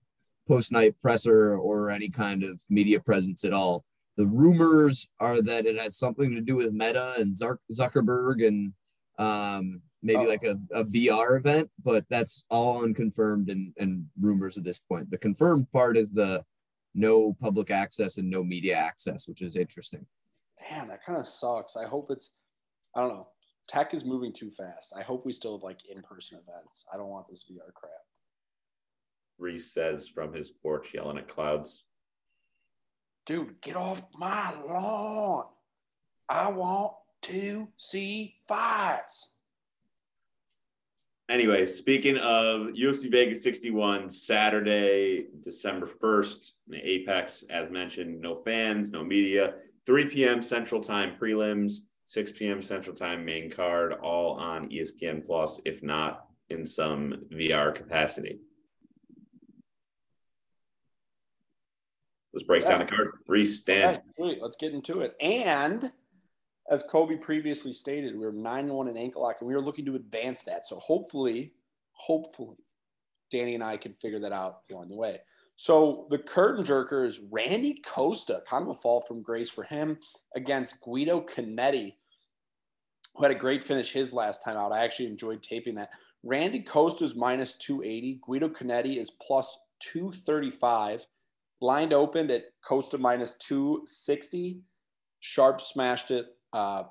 post 0.46 0.70
night 0.72 0.94
presser 1.00 1.56
or 1.56 1.90
any 1.90 2.08
kind 2.08 2.42
of 2.44 2.60
media 2.68 3.00
presence 3.00 3.44
at 3.44 3.52
all. 3.52 3.84
The 4.16 4.26
rumors 4.26 5.08
are 5.18 5.40
that 5.42 5.66
it 5.66 5.76
has 5.78 5.96
something 5.96 6.30
to 6.34 6.40
do 6.40 6.56
with 6.56 6.72
Meta 6.72 7.14
and 7.18 7.34
Zuckerberg 7.72 8.46
and 8.46 8.72
um, 9.20 9.82
maybe 10.02 10.24
Oh. 10.24 10.28
like 10.28 10.44
a, 10.44 10.56
a 10.72 10.84
VR 10.84 11.36
event, 11.36 11.70
but 11.84 12.04
that's 12.08 12.44
all 12.50 12.82
unconfirmed 12.82 13.50
and, 13.50 13.72
and 13.78 14.06
rumors 14.20 14.56
at 14.56 14.64
this 14.64 14.78
point. 14.78 15.10
The 15.10 15.18
confirmed 15.18 15.70
part 15.72 15.96
is 15.96 16.10
the 16.10 16.44
no 16.94 17.34
public 17.34 17.70
access 17.70 18.18
and 18.18 18.28
no 18.28 18.42
media 18.42 18.76
access, 18.76 19.28
which 19.28 19.42
is 19.42 19.56
interesting. 19.56 20.06
Damn, 20.68 20.88
that 20.88 21.04
kind 21.04 21.18
of 21.18 21.26
sucks. 21.26 21.76
I 21.76 21.86
hope 21.86 22.10
it's 22.10 22.32
I 22.96 23.00
don't 23.00 23.10
know. 23.10 23.28
Tech 23.68 23.94
is 23.94 24.04
moving 24.04 24.32
too 24.32 24.50
fast. 24.50 24.92
I 24.96 25.02
hope 25.02 25.24
we 25.24 25.32
still 25.32 25.56
have 25.56 25.62
like 25.62 25.78
in 25.88 26.02
person 26.02 26.38
events. 26.38 26.84
I 26.92 26.96
don't 26.96 27.08
want 27.08 27.28
this 27.28 27.44
VR 27.44 27.72
crap. 27.72 27.92
Reese 29.38 29.72
says 29.72 30.08
from 30.08 30.32
his 30.34 30.50
porch, 30.50 30.92
yelling 30.92 31.18
at 31.18 31.28
clouds. 31.28 31.84
Dude, 33.26 33.60
get 33.60 33.76
off 33.76 34.02
my 34.18 34.52
lawn. 34.66 35.44
I 36.28 36.50
want 36.50 36.94
to 37.22 37.68
see 37.76 38.36
fights. 38.48 39.28
Anyway, 41.30 41.64
speaking 41.64 42.16
of 42.16 42.72
UFC 42.72 43.08
Vegas 43.08 43.42
61, 43.44 44.10
Saturday, 44.10 45.26
December 45.44 45.86
1st, 45.86 46.52
the 46.66 46.78
Apex, 46.78 47.44
as 47.48 47.70
mentioned, 47.70 48.20
no 48.20 48.42
fans, 48.42 48.90
no 48.90 49.04
media, 49.04 49.54
3 49.86 50.06
p.m. 50.06 50.42
Central 50.42 50.80
Time 50.80 51.12
prelims, 51.20 51.82
6 52.06 52.32
p.m. 52.32 52.62
Central 52.62 52.96
Time 52.96 53.24
main 53.24 53.48
card, 53.48 53.92
all 53.92 54.32
on 54.40 54.68
ESPN 54.70 55.24
Plus, 55.24 55.60
if 55.64 55.84
not 55.84 56.26
in 56.48 56.66
some 56.66 57.22
VR 57.32 57.72
capacity. 57.72 58.40
Let's 62.32 62.44
break 62.44 62.66
down 62.66 62.80
the 62.80 62.86
card. 62.86 63.12
Reese, 63.28 63.60
Dan. 63.60 64.00
Okay. 64.20 64.38
Let's 64.40 64.56
get 64.56 64.72
into 64.72 65.00
it. 65.00 65.14
And 65.20 65.92
as 66.70 66.84
Kobe 66.84 67.16
previously 67.16 67.72
stated, 67.72 68.14
we 68.14 68.24
were 68.24 68.32
nine 68.32 68.66
and 68.66 68.74
one 68.74 68.88
in 68.88 68.96
ankle 68.96 69.22
lock, 69.22 69.36
and 69.40 69.48
we 69.48 69.54
were 69.54 69.60
looking 69.60 69.84
to 69.86 69.96
advance 69.96 70.42
that. 70.44 70.66
So 70.66 70.76
hopefully, 70.76 71.52
hopefully, 71.92 72.58
Danny 73.30 73.56
and 73.56 73.64
I 73.64 73.76
can 73.76 73.92
figure 73.92 74.20
that 74.20 74.32
out 74.32 74.60
along 74.70 74.88
the 74.88 74.96
way. 74.96 75.18
So 75.56 76.06
the 76.10 76.18
curtain 76.18 76.64
jerker 76.64 77.06
is 77.06 77.20
Randy 77.30 77.82
Costa, 77.84 78.42
kind 78.48 78.62
of 78.62 78.70
a 78.70 78.74
fall 78.74 79.02
from 79.02 79.20
grace 79.20 79.50
for 79.50 79.64
him 79.64 79.98
against 80.36 80.80
Guido 80.80 81.20
Cannetti, 81.20 81.96
who 83.16 83.24
had 83.24 83.32
a 83.32 83.38
great 83.38 83.64
finish 83.64 83.92
his 83.92 84.14
last 84.14 84.42
time 84.42 84.56
out. 84.56 84.72
I 84.72 84.84
actually 84.84 85.08
enjoyed 85.08 85.42
taping 85.42 85.74
that. 85.74 85.90
Randy 86.22 86.62
Costa 86.62 87.04
is 87.04 87.16
minus 87.16 87.54
280. 87.54 88.20
Guido 88.22 88.48
Cannetti 88.48 88.96
is 88.96 89.10
plus 89.10 89.58
235 89.80 91.04
lined 91.60 91.92
opened 91.92 92.30
at 92.30 92.44
Costa 92.64 92.96
minus 92.96 93.34
260. 93.34 94.60
Sharp 95.18 95.60
smashed 95.60 96.10
it 96.10 96.26
uh, 96.52 96.84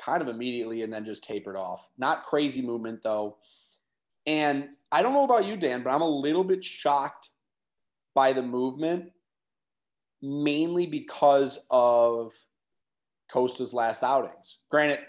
kind 0.00 0.22
of 0.22 0.28
immediately 0.28 0.82
and 0.82 0.92
then 0.92 1.04
just 1.04 1.24
tapered 1.24 1.56
off. 1.56 1.88
Not 1.98 2.24
crazy 2.24 2.62
movement 2.62 3.02
though. 3.02 3.36
And 4.26 4.68
I 4.92 5.02
don't 5.02 5.14
know 5.14 5.24
about 5.24 5.46
you, 5.46 5.56
Dan, 5.56 5.82
but 5.82 5.90
I'm 5.90 6.02
a 6.02 6.08
little 6.08 6.44
bit 6.44 6.64
shocked 6.64 7.30
by 8.14 8.32
the 8.32 8.42
movement, 8.42 9.10
mainly 10.22 10.86
because 10.86 11.58
of 11.70 12.32
Costa's 13.30 13.72
last 13.72 14.02
outings. 14.02 14.58
Granted, 14.70 15.00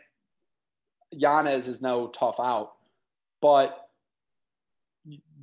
Yanez 1.11 1.67
is 1.67 1.81
no 1.81 2.07
tough 2.07 2.39
out, 2.39 2.73
but 3.41 3.89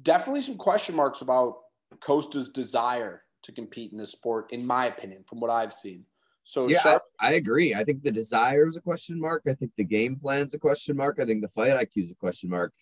definitely 0.03 0.43
some 0.43 0.57
question 0.57 0.95
marks 0.95 1.21
about 1.21 1.59
Costa's 2.01 2.49
desire 2.49 3.23
to 3.43 3.53
compete 3.53 3.93
in 3.93 3.99
this 3.99 4.13
sport, 4.13 4.53
in 4.53 4.67
my 4.67 4.87
opinion, 4.87 5.25
from 5.29 5.41
what 5.41 5.51
I've 5.51 5.73
seen. 5.73 6.05
So 6.49 6.69
Yeah, 6.69 6.79
Sharp, 6.79 7.03
I, 7.19 7.31
I 7.31 7.33
agree. 7.33 7.75
I 7.75 7.83
think 7.83 8.05
the 8.05 8.11
desire 8.13 8.67
is 8.69 8.77
a 8.77 8.81
question 8.81 9.21
mark. 9.21 9.43
I 9.49 9.55
think 9.55 9.73
the 9.77 9.83
game 9.85 10.15
plan 10.17 10.47
is 10.47 10.55
a 10.55 10.59
question 10.59 10.97
mark. 10.97 11.19
I 11.21 11.25
think 11.25 11.43
the 11.43 11.49
fight 11.49 11.73
IQ 11.75 12.05
is 12.05 12.11
a 12.13 12.15
question 12.15 12.49
mark. 12.49 12.73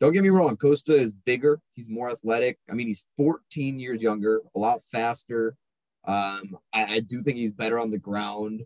Don't 0.00 0.14
get 0.14 0.22
me 0.22 0.30
wrong, 0.30 0.56
Costa 0.56 0.94
is 0.94 1.12
bigger. 1.12 1.60
He's 1.74 1.90
more 1.90 2.10
athletic. 2.10 2.58
I 2.70 2.72
mean, 2.72 2.86
he's 2.86 3.04
14 3.18 3.78
years 3.78 4.02
younger, 4.02 4.40
a 4.56 4.58
lot 4.58 4.80
faster. 4.90 5.54
Um, 6.06 6.56
I, 6.72 6.94
I 6.94 7.00
do 7.00 7.22
think 7.22 7.36
he's 7.36 7.52
better 7.52 7.78
on 7.78 7.90
the 7.90 7.98
ground. 7.98 8.62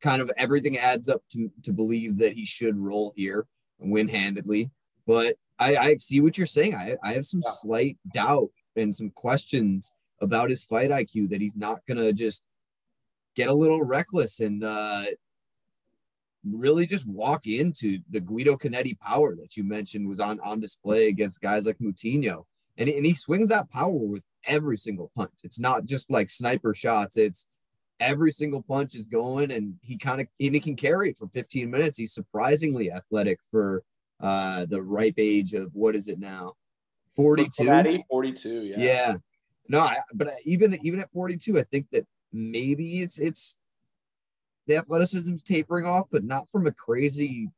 Kind 0.00 0.20
of 0.20 0.32
everything 0.36 0.76
adds 0.78 1.08
up 1.08 1.22
to 1.32 1.48
to 1.62 1.72
believe 1.72 2.18
that 2.18 2.32
he 2.32 2.44
should 2.44 2.76
roll 2.76 3.12
here 3.14 3.46
and 3.78 3.92
win 3.92 4.08
handedly. 4.08 4.72
But 5.06 5.36
I, 5.60 5.76
I 5.76 5.96
see 5.98 6.20
what 6.20 6.36
you're 6.36 6.46
saying. 6.48 6.74
I, 6.74 6.96
I 7.04 7.12
have 7.12 7.24
some 7.24 7.42
Yeah. 7.44 7.52
slight 7.52 7.98
doubt 8.12 8.50
and 8.74 8.94
some 8.96 9.10
questions 9.10 9.92
about 10.20 10.50
his 10.50 10.64
fight 10.64 10.90
IQ 10.90 11.30
that 11.30 11.40
he's 11.40 11.54
not 11.54 11.86
gonna 11.86 12.12
just 12.12 12.42
get 13.34 13.48
a 13.48 13.54
little 13.54 13.82
reckless 13.82 14.40
and 14.40 14.64
uh 14.64 15.04
really 16.44 16.86
just 16.86 17.08
walk 17.08 17.46
into 17.46 17.98
the 18.10 18.20
Guido 18.20 18.56
Cannetti 18.56 18.98
power 18.98 19.36
that 19.36 19.56
you 19.56 19.64
mentioned 19.64 20.08
was 20.08 20.20
on 20.20 20.40
on 20.40 20.60
display 20.60 21.08
against 21.08 21.40
guys 21.40 21.66
like 21.66 21.78
Moutinho. 21.78 22.44
And, 22.78 22.88
and 22.88 23.04
he 23.04 23.14
swings 23.14 23.48
that 23.48 23.70
power 23.70 23.90
with 23.90 24.22
every 24.46 24.78
single 24.78 25.10
punch. 25.14 25.32
It's 25.44 25.60
not 25.60 25.84
just 25.84 26.10
like 26.10 26.30
sniper 26.30 26.74
shots. 26.74 27.16
It's 27.16 27.46
every 28.00 28.30
single 28.32 28.62
punch 28.62 28.94
is 28.94 29.04
going 29.04 29.52
and 29.52 29.74
he 29.82 29.96
kind 29.96 30.20
of 30.20 30.26
and 30.40 30.54
he 30.54 30.60
can 30.60 30.74
carry 30.74 31.10
it 31.10 31.18
for 31.18 31.28
15 31.28 31.70
minutes. 31.70 31.96
He's 31.96 32.14
surprisingly 32.14 32.90
athletic 32.90 33.38
for 33.50 33.84
uh 34.20 34.66
the 34.66 34.82
ripe 34.82 35.14
age 35.18 35.52
of 35.52 35.70
what 35.74 35.94
is 35.94 36.08
it 36.08 36.18
now? 36.18 36.54
42. 37.14 38.02
42, 38.08 38.64
yeah. 38.64 38.74
Yeah. 38.78 39.14
No, 39.68 39.80
I, 39.80 39.98
but 40.12 40.34
even 40.44 40.78
even 40.84 41.00
at 41.00 41.12
42, 41.12 41.58
I 41.58 41.62
think 41.64 41.86
that 41.92 42.06
maybe 42.32 43.00
it's 43.02 43.18
it's 43.18 43.58
the 44.66 44.76
athleticism's 44.76 45.42
tapering 45.42 45.86
off, 45.86 46.06
but 46.10 46.24
not 46.24 46.48
from 46.50 46.66
a 46.66 46.72
crazy 46.72 47.48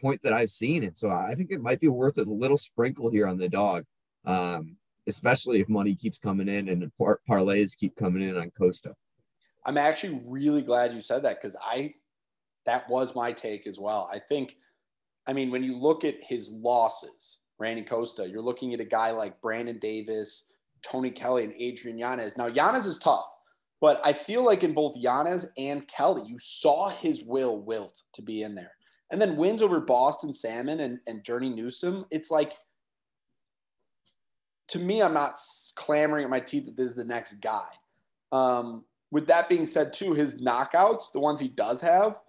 point 0.00 0.22
that 0.22 0.32
I've 0.32 0.50
seen 0.50 0.82
it. 0.82 0.96
So 0.96 1.08
I 1.10 1.34
think 1.34 1.50
it 1.50 1.62
might 1.62 1.80
be 1.80 1.88
worth 1.88 2.18
a 2.18 2.22
little 2.22 2.58
sprinkle 2.58 3.10
here 3.10 3.26
on 3.26 3.38
the 3.38 3.48
dog, 3.48 3.84
um, 4.24 4.76
especially 5.06 5.60
if 5.60 5.68
money 5.68 5.94
keeps 5.94 6.18
coming 6.18 6.48
in 6.48 6.68
and 6.68 6.90
par- 6.96 7.20
parlays 7.28 7.76
keep 7.76 7.96
coming 7.96 8.22
in 8.22 8.36
on 8.36 8.50
Costa. 8.50 8.94
I'm 9.64 9.78
actually 9.78 10.20
really 10.26 10.62
glad 10.62 10.92
you 10.92 11.00
said 11.00 11.22
that 11.22 11.40
because 11.40 11.56
I 11.62 11.94
that 12.64 12.88
was 12.88 13.14
my 13.14 13.32
take 13.32 13.66
as 13.66 13.78
well. 13.78 14.08
I 14.12 14.18
think, 14.18 14.56
I 15.26 15.32
mean, 15.32 15.50
when 15.50 15.62
you 15.62 15.76
look 15.76 16.04
at 16.04 16.22
his 16.22 16.50
losses, 16.50 17.38
Randy 17.58 17.82
Costa, 17.82 18.28
you're 18.28 18.42
looking 18.42 18.74
at 18.74 18.80
a 18.80 18.84
guy 18.84 19.10
like 19.10 19.40
Brandon 19.40 19.78
Davis, 19.78 20.52
Tony 20.82 21.10
Kelley, 21.10 21.44
and 21.44 21.54
Adrian 21.56 21.98
Yanez. 21.98 22.36
Now, 22.36 22.46
Yanez 22.46 22.86
is 22.86 22.98
tough, 22.98 23.26
but 23.82 24.00
I 24.04 24.12
feel 24.12 24.44
like 24.44 24.62
in 24.62 24.74
both 24.74 24.96
Yanez 24.96 25.48
and 25.58 25.86
Kelley, 25.88 26.22
you 26.24 26.38
saw 26.40 26.88
his 26.88 27.24
will 27.24 27.60
wilt 27.60 28.02
to 28.14 28.22
be 28.22 28.44
in 28.44 28.54
there. 28.54 28.70
And 29.10 29.20
then 29.20 29.36
wins 29.36 29.60
over 29.60 29.80
Boston 29.80 30.32
Salmon 30.32 30.78
and, 30.80 31.00
and 31.08 31.24
Journey 31.24 31.50
Newson. 31.50 32.04
It's 32.12 32.30
like, 32.30 32.52
to 34.68 34.78
me, 34.78 35.02
I'm 35.02 35.12
not 35.12 35.34
clamoring 35.74 36.22
at 36.22 36.30
my 36.30 36.38
teeth 36.38 36.66
that 36.66 36.76
this 36.76 36.90
is 36.90 36.94
the 36.94 37.04
next 37.04 37.40
guy. 37.40 37.66
Um, 38.30 38.84
with 39.10 39.26
that 39.26 39.48
being 39.48 39.66
said, 39.66 39.92
too, 39.92 40.14
his 40.14 40.40
knockouts, 40.40 41.10
the 41.12 41.20
ones 41.20 41.40
he 41.40 41.48
does 41.48 41.80
have, 41.82 42.20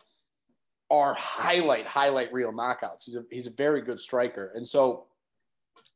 are 0.90 1.14
highlight, 1.14 1.86
highlight 1.86 2.34
real 2.34 2.52
knockouts. 2.52 3.04
He's 3.06 3.16
a, 3.16 3.24
he's 3.30 3.48
a 3.48 3.52
very 3.52 3.84
good 3.84 4.00
striker. 4.00 4.54
And 4.56 4.68
so 4.68 5.06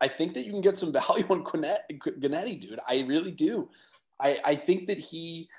I 0.01 0.07
think 0.07 0.35
that 0.35 0.45
you 0.45 0.51
can 0.51 0.61
get 0.61 0.77
some 0.77 0.93
value 1.07 1.25
on 1.31 1.43
Cannetti, 1.43 2.61
dude. 2.61 2.79
I 2.87 2.99
really 3.07 3.31
do. 3.31 3.69
I, 4.19 4.39
I 4.43 4.55
think 4.55 4.87
that 4.87 4.97
he 4.97 5.49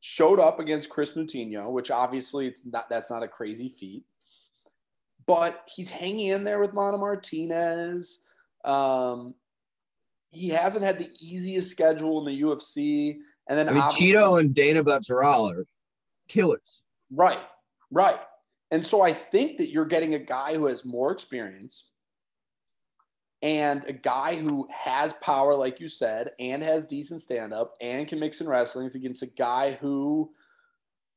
showed 0.00 0.40
up 0.40 0.58
against 0.58 0.88
Kris 0.88 1.12
Moutinho, 1.12 1.70
which 1.72 1.90
obviously 1.90 2.46
it's 2.46 2.66
not 2.66 2.88
that's 2.88 3.10
not 3.10 3.22
a 3.22 3.28
crazy 3.28 3.68
feat. 3.68 4.04
But 5.26 5.68
he's 5.72 5.88
hanging 5.88 6.28
in 6.28 6.44
there 6.44 6.58
with 6.58 6.72
Mana 6.72 6.98
Martinez. 6.98 8.18
Um, 8.64 9.34
he 10.30 10.48
hasn't 10.48 10.84
had 10.84 10.98
the 10.98 11.10
easiest 11.20 11.70
schedule 11.70 12.18
in 12.18 12.34
the 12.34 12.42
UFC. 12.42 13.18
And 13.48 13.58
then 13.58 13.68
I 13.68 13.72
mean, 13.72 13.82
Chito 13.84 14.40
and 14.40 14.52
Dana 14.52 14.82
Belcheral 14.82 15.54
are 15.54 15.66
killers. 16.28 16.82
Right, 17.10 17.40
right. 17.90 18.18
And 18.70 18.84
so 18.84 19.02
I 19.02 19.12
think 19.12 19.58
that 19.58 19.70
you're 19.70 19.84
getting 19.84 20.14
a 20.14 20.18
guy 20.18 20.56
who 20.56 20.66
has 20.66 20.84
more 20.84 21.12
experience 21.12 21.90
and 23.42 23.84
a 23.86 23.92
guy 23.92 24.36
who 24.36 24.68
has 24.70 25.12
power, 25.14 25.54
like 25.54 25.80
you 25.80 25.88
said, 25.88 26.30
and 26.38 26.62
has 26.62 26.86
decent 26.86 27.20
stand 27.20 27.52
up 27.52 27.74
and 27.80 28.06
can 28.06 28.20
mix 28.20 28.40
in 28.40 28.48
wrestlings 28.48 28.94
against 28.94 29.22
a 29.22 29.26
guy 29.26 29.72
who 29.72 30.30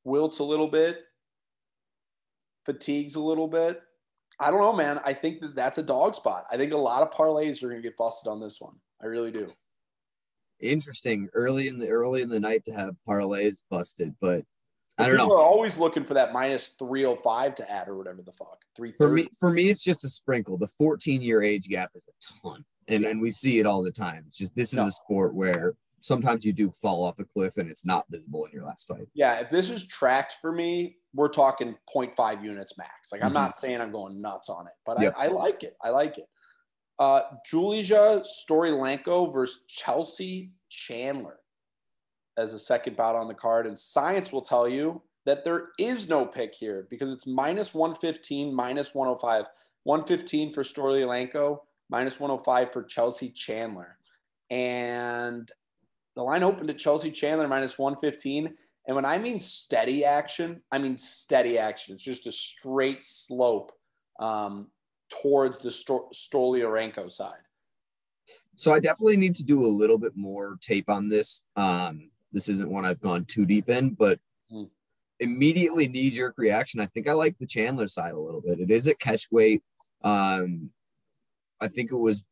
wilts 0.03 0.39
a 0.39 0.43
little 0.43 0.67
bit, 0.67 1.03
fatigues 2.65 3.15
a 3.15 3.21
little 3.21 3.47
bit. 3.47 3.81
I 4.39 4.49
don't 4.49 4.59
know, 4.59 4.73
man. 4.73 4.99
I 5.05 5.13
think 5.13 5.39
that 5.41 5.55
that's 5.55 5.77
a 5.77 5.83
dog 5.83 6.15
spot. 6.15 6.45
I 6.51 6.57
think 6.57 6.73
a 6.73 6.77
lot 6.77 7.03
of 7.03 7.11
parlays 7.11 7.63
are 7.63 7.69
going 7.69 7.81
to 7.81 7.87
get 7.87 7.97
busted 7.97 8.29
on 8.29 8.41
this 8.41 8.59
one. 8.59 8.75
I 9.01 9.05
really 9.05 9.31
do 9.31 9.49
interesting 10.59 11.29
early 11.33 11.67
in 11.67 11.77
the 11.77 11.89
early 11.89 12.21
in 12.21 12.29
the 12.29 12.39
night 12.39 12.65
to 12.65 12.73
have 12.73 12.95
parlays 13.07 13.61
busted, 13.69 14.15
but 14.21 14.43
I 14.97 15.07
don't 15.07 15.17
People 15.17 15.29
know. 15.29 15.35
are 15.35 15.43
always 15.43 15.77
looking 15.77 16.05
for 16.05 16.13
that 16.13 16.31
minus 16.31 16.69
305 16.79 17.55
to 17.55 17.69
add 17.69 17.89
or 17.89 17.97
whatever 17.97 18.21
the 18.21 18.31
fuck. 18.31 18.61
For 18.97 19.09
me, 19.09 19.27
for 19.39 19.49
me, 19.49 19.69
it's 19.69 19.83
just 19.83 20.05
a 20.05 20.09
sprinkle. 20.09 20.57
The 20.57 20.69
14 20.77 21.21
year 21.21 21.41
age 21.41 21.67
gap 21.67 21.91
is 21.95 22.05
a 22.07 22.41
ton. 22.41 22.63
And 22.87 23.03
and 23.03 23.19
we 23.19 23.31
see 23.31 23.59
it 23.59 23.65
all 23.65 23.83
the 23.83 23.91
time. 23.91 24.23
It's 24.27 24.37
just 24.37 24.55
this 24.55 24.71
is 24.71 24.77
no. 24.77 24.87
a 24.87 24.91
sport 24.91 25.33
where 25.33 25.75
sometimes 26.01 26.45
you 26.45 26.53
do 26.53 26.71
fall 26.81 27.03
off 27.03 27.19
a 27.19 27.25
cliff 27.25 27.57
and 27.57 27.69
it's 27.69 27.83
not 27.83 28.05
visible 28.09 28.45
in 28.45 28.51
your 28.51 28.63
last 28.63 28.87
fight. 28.87 29.07
Yeah, 29.15 29.39
if 29.39 29.49
this 29.49 29.69
is 29.71 29.87
tracked 29.87 30.35
for 30.39 30.51
me, 30.51 30.97
we're 31.13 31.29
talking 31.29 31.75
0.5 31.93 32.43
units 32.43 32.77
max. 32.77 33.11
Like 33.11 33.21
I'm 33.21 33.29
mm-hmm. 33.29 33.33
not 33.33 33.59
saying 33.59 33.81
I'm 33.81 33.91
going 33.91 34.21
nuts 34.21 34.49
on 34.49 34.67
it, 34.67 34.73
but 34.85 35.01
yep. 35.01 35.15
I, 35.17 35.25
I 35.25 35.27
like 35.29 35.63
it. 35.63 35.75
I 35.83 35.89
like 35.89 36.19
it. 36.19 36.27
Uh, 36.99 37.21
Julia 37.45 38.21
Stoliarenko 38.21 39.33
versus 39.33 39.65
Chelsea 39.67 40.51
Chandler 40.69 41.39
as 42.37 42.53
a 42.53 42.59
second 42.59 42.97
bout 42.97 43.15
on 43.15 43.27
the 43.27 43.33
card. 43.33 43.67
And 43.67 43.77
science 43.77 44.31
will 44.31 44.41
tell 44.41 44.67
you 44.67 45.01
that 45.25 45.43
there 45.43 45.69
is 45.79 46.09
no 46.09 46.25
pick 46.25 46.53
here 46.53 46.87
because 46.89 47.11
it's 47.11 47.27
minus 47.27 47.73
115, 47.73 48.53
minus 48.53 48.93
105. 48.93 49.45
115 49.83 50.51
for 50.51 50.63
Stoliarenko, 50.63 51.59
minus 51.89 52.19
105 52.19 52.73
for 52.73 52.83
Chelsea 52.83 53.29
Chandler. 53.29 53.97
And 54.49 55.51
the 56.15 56.23
line 56.23 56.43
opened 56.43 56.69
at 56.69 56.79
Chelsea 56.79 57.11
Chandler 57.11 57.47
minus 57.47 57.77
115. 57.77 58.55
And 58.87 58.95
when 58.95 59.05
I 59.05 59.17
mean 59.17 59.39
steady 59.39 60.03
action, 60.03 60.61
I 60.71 60.79
mean 60.79 60.97
steady 60.97 61.57
action. 61.57 61.93
It's 61.93 62.03
just 62.03 62.27
a 62.27 62.31
straight 62.31 63.03
slope 63.03 63.71
um, 64.19 64.67
towards 65.09 65.59
the 65.59 65.69
Stoliarenko 65.69 67.11
side. 67.11 67.39
So 68.55 68.73
I 68.73 68.79
definitely 68.79 69.17
need 69.17 69.35
to 69.35 69.43
do 69.43 69.65
a 69.65 69.67
little 69.67 69.97
bit 69.97 70.13
more 70.15 70.57
tape 70.61 70.89
on 70.89 71.09
this. 71.09 71.43
Um, 71.55 72.09
this 72.35 72.49
isn't 72.49 72.69
one 72.69 72.85
I've 72.85 72.99
gone 72.99 73.23
too 73.23 73.45
deep 73.45 73.69
in, 73.69 73.91
but 73.91 74.19
mm. 74.51 74.69
immediately 75.21 75.87
knee 75.87 76.11
jerk 76.11 76.35
reaction. 76.37 76.81
I 76.81 76.85
think 76.87 77.07
I 77.07 77.13
like 77.13 77.37
the 77.39 77.47
Chandler 77.47 77.87
side 77.87 78.11
a 78.11 78.19
little 78.19 78.41
bit. 78.41 78.59
It 78.59 78.69
is 78.69 78.87
at 78.89 78.99
catch 78.99 79.31
weight. 79.31 79.63
Um, 80.03 80.69
I 81.61 81.69
think 81.69 81.91
it 81.91 81.97
was 81.97 82.25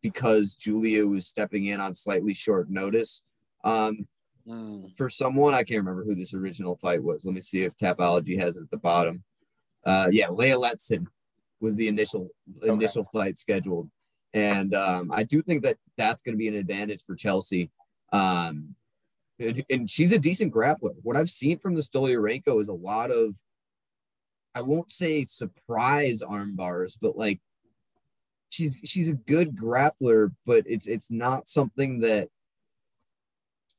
because 0.00 0.54
Julia 0.54 1.04
was 1.08 1.26
stepping 1.26 1.66
in 1.66 1.80
on 1.80 1.92
slightly 1.92 2.34
short 2.34 2.70
notice. 2.70 3.24
Um, 3.64 4.06
mm. 4.46 4.96
For 4.96 5.10
someone, 5.10 5.54
I 5.54 5.64
can't 5.64 5.84
remember 5.84 6.04
who 6.04 6.14
this 6.14 6.34
original 6.34 6.76
fight 6.76 7.02
was. 7.02 7.24
Let 7.24 7.34
me 7.34 7.40
see 7.40 7.62
if 7.62 7.76
Tapology 7.76 8.40
has 8.40 8.56
it 8.56 8.62
at 8.62 8.70
the 8.70 8.78
bottom. 8.78 9.24
Uh, 9.84 10.06
yeah, 10.12 10.28
Leah 10.30 10.56
Letson 10.56 11.04
was 11.60 11.74
the 11.74 11.88
initial 11.88 12.30
okay. 12.62 12.72
initial 12.72 13.02
fight 13.02 13.38
scheduled, 13.38 13.90
and 14.34 14.72
um, 14.72 15.10
I 15.12 15.24
do 15.24 15.42
think 15.42 15.64
that 15.64 15.78
that's 15.96 16.22
going 16.22 16.34
to 16.34 16.38
be 16.38 16.46
an 16.46 16.54
advantage 16.54 17.02
for 17.04 17.16
Chelsea. 17.16 17.70
Um, 18.12 18.76
and, 19.38 19.64
and, 19.70 19.90
she's 19.90 20.12
a 20.12 20.18
decent 20.18 20.52
grappler. 20.52 20.94
What 21.02 21.16
I've 21.16 21.30
seen 21.30 21.58
from 21.58 21.74
the 21.74 21.82
Stoliarenko 21.82 22.60
is 22.60 22.68
a 22.68 22.72
lot 22.72 23.10
of, 23.10 23.36
I 24.54 24.62
won't 24.62 24.90
say 24.90 25.24
surprise 25.24 26.22
arm 26.22 26.56
bars, 26.56 26.98
but 27.00 27.16
like 27.16 27.40
she's 28.48 28.80
she's 28.84 29.08
a 29.08 29.14
good 29.14 29.54
grappler, 29.54 30.32
but 30.46 30.64
it's 30.66 30.86
it's 30.86 31.10
not 31.10 31.48
something 31.48 32.00
that 32.00 32.28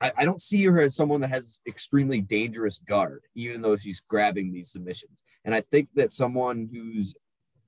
I, 0.02 0.12
I, 0.18 0.26
don't 0.26 0.42
see 0.42 0.64
her 0.66 0.80
as 0.80 0.96
someone 0.96 1.22
that 1.22 1.32
has 1.32 1.62
extremely 1.68 2.22
dangerous 2.22 2.80
guard, 2.80 3.24
even 3.36 3.62
though 3.62 3.76
she's 3.76 4.00
grabbing 4.00 4.54
these 4.54 4.72
submissions. 4.72 5.24
And 5.44 5.54
I 5.54 5.62
think 5.62 5.90
that 5.96 6.14
someone 6.14 6.70
who's 6.72 7.16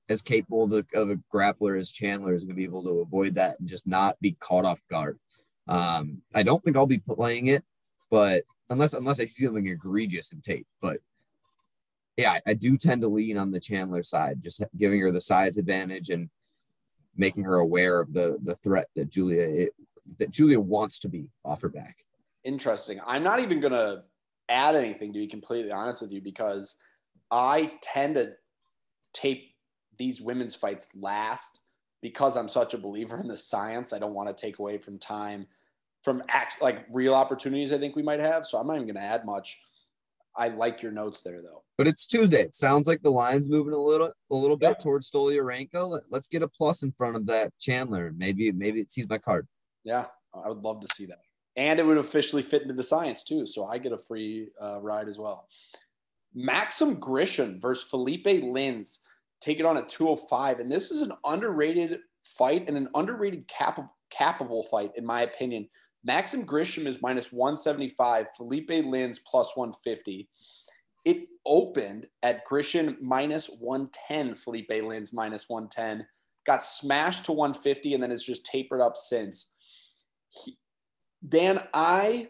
as 0.10 0.22
capable 0.22 0.64
of 0.64 0.72
a, 0.74 1.00
of 1.00 1.10
a 1.10 1.20
grappler 1.34 1.80
as 1.80 1.92
Chandler 1.92 2.34
is 2.34 2.44
going 2.44 2.56
to 2.56 2.60
be 2.60 2.64
able 2.64 2.84
to 2.84 3.00
avoid 3.00 3.36
that 3.36 3.60
and 3.60 3.68
just 3.68 3.88
not 3.88 4.20
be 4.20 4.34
caught 4.40 4.66
off 4.66 4.82
guard. 4.90 5.20
Um, 5.68 6.22
I 6.34 6.44
don't 6.44 6.64
think 6.64 6.76
I'll 6.76 6.86
be 6.86 7.00
playing 7.00 7.48
it, 7.48 7.64
but 8.12 8.44
unless 8.70 8.94
unless 8.94 9.20
I 9.20 9.26
see 9.26 9.46
something 9.46 9.66
egregious 9.66 10.32
in 10.34 10.42
tape, 10.42 10.68
but 10.82 10.98
yeah, 12.18 12.34
I, 12.34 12.42
I 12.52 12.54
do 12.54 12.78
tend 12.78 13.02
to 13.02 13.08
lean 13.08 13.38
on 13.38 13.50
the 13.50 13.60
Chandler 13.60 14.04
side, 14.04 14.44
just 14.44 14.62
giving 14.78 15.00
her 15.00 15.12
the 15.12 15.22
size 15.22 15.58
advantage 15.58 16.10
and 16.10 16.30
making 17.16 17.46
her 17.46 17.56
aware 17.56 18.00
of 18.02 18.14
the 18.14 18.38
the 18.44 18.56
threat 18.58 18.90
that 18.96 19.10
Julia 19.10 19.42
it, 19.42 19.74
that 20.20 20.30
Julia 20.30 20.60
wants 20.60 21.00
to 21.00 21.10
be 21.10 21.30
off 21.44 21.62
her 21.62 21.70
back. 21.70 22.06
Interesting. 22.44 23.00
I'm 23.08 23.24
not 23.24 23.40
even 23.40 23.62
gonna 23.62 24.04
add 24.50 24.76
anything 24.76 25.14
to 25.14 25.20
be 25.20 25.28
completely 25.28 25.72
honest 25.72 26.02
with 26.02 26.12
you 26.12 26.22
because 26.22 26.76
I 27.32 27.74
tend 27.82 28.16
to 28.16 28.34
tape 29.14 29.56
these 29.98 30.22
women's 30.22 30.56
fights 30.56 30.90
last 30.96 31.62
because 32.02 32.36
I'm 32.36 32.50
such 32.50 32.74
a 32.74 32.78
believer 32.78 33.22
in 33.22 33.28
the 33.28 33.38
science. 33.38 33.94
I 33.94 34.00
don't 34.00 34.14
want 34.14 34.28
to 34.28 34.36
take 34.36 34.60
away 34.60 34.78
from 34.78 35.00
time 35.00 35.48
from 36.04 36.24
act 36.30 36.62
like 36.62 36.86
real 36.92 37.14
opportunities 37.14 37.72
I 37.72 37.78
think 37.78 37.96
we 37.96 38.04
might 38.04 38.20
have. 38.20 38.46
So 38.46 38.58
I'm 38.58 38.68
not 38.68 38.76
even 38.76 38.88
going 38.88 38.96
to 38.96 39.02
add 39.02 39.26
much. 39.26 39.60
I 40.36 40.48
like 40.48 40.82
your 40.82 40.92
notes 40.92 41.22
there 41.22 41.42
though. 41.42 41.64
But 41.78 41.88
it's 41.88 42.08
Tuesday. 42.08 42.42
It 42.42 42.56
sounds 42.56 42.88
like 42.88 43.02
the 43.02 43.12
line's 43.12 43.50
moving 43.50 43.74
a 43.74 43.78
little 43.78 44.12
a 44.30 44.36
little 44.36 44.58
bit 44.58 44.80
towards 44.80 45.10
Stoliarenko. 45.10 46.02
Let's 46.10 46.28
get 46.28 46.44
a 46.44 46.48
plus 46.48 46.84
in 46.84 46.92
front 46.94 47.16
of 47.16 47.26
that 47.26 47.52
Chandler. 47.60 48.14
Maybe 48.16 48.52
maybe 48.52 48.80
it 48.80 48.92
sees 48.92 49.10
my 49.10 49.18
card. 49.18 49.48
Yeah, 49.84 50.06
I 50.34 50.48
would 50.48 50.60
love 50.60 50.80
to 50.82 50.88
see 50.96 51.06
that. 51.08 51.20
And 51.58 51.80
it 51.80 51.86
would 51.86 51.98
officially 51.98 52.44
fit 52.44 52.62
into 52.62 52.74
the 52.74 52.84
science 52.84 53.24
too. 53.26 53.46
So 53.46 53.66
I 53.66 53.78
get 53.78 53.92
a 53.92 53.98
free 53.98 54.50
uh, 54.62 54.80
ride 54.82 55.10
as 55.10 55.18
well. 55.18 55.48
Maxim 56.34 56.96
Grishin 56.96 57.60
versus 57.60 57.90
Felipe 57.90 58.26
Lins 58.26 59.00
take 59.42 59.60
it 59.60 59.66
on 59.66 59.76
at 59.76 59.90
205. 59.90 60.60
And 60.60 60.72
this 60.72 60.92
is 60.92 61.02
an 61.02 61.12
underrated 61.26 62.00
fight 62.24 62.66
and 62.68 62.78
an 62.78 62.88
underrated 62.96 63.48
cap- 63.48 63.92
capable 64.10 64.64
fight, 64.72 64.92
in 64.96 65.06
my 65.06 65.24
opinion. 65.24 65.68
Maxim 66.04 66.46
Grishin 66.46 66.88
is 66.88 67.02
minus 67.02 67.32
175, 67.32 68.28
Felipe 68.36 68.70
Lins 68.70 69.20
plus 69.26 69.56
150. 69.56 70.28
It 71.06 71.28
opened 71.46 72.08
at 72.24 72.46
Grishin 72.46 72.98
minus 73.02 73.48
110, 73.48 74.36
Felipe 74.36 74.70
Lins 74.70 75.14
minus 75.14 75.48
110, 75.48 76.06
got 76.46 76.64
smashed 76.64 77.26
to 77.26 77.32
150, 77.32 77.94
and 77.94 78.02
then 78.02 78.12
it's 78.12 78.24
just 78.24 78.46
tapered 78.46 78.82
up 78.82 78.98
since. 78.98 79.54
He, 80.30 80.58
Dan, 81.28 81.62
I 81.74 82.30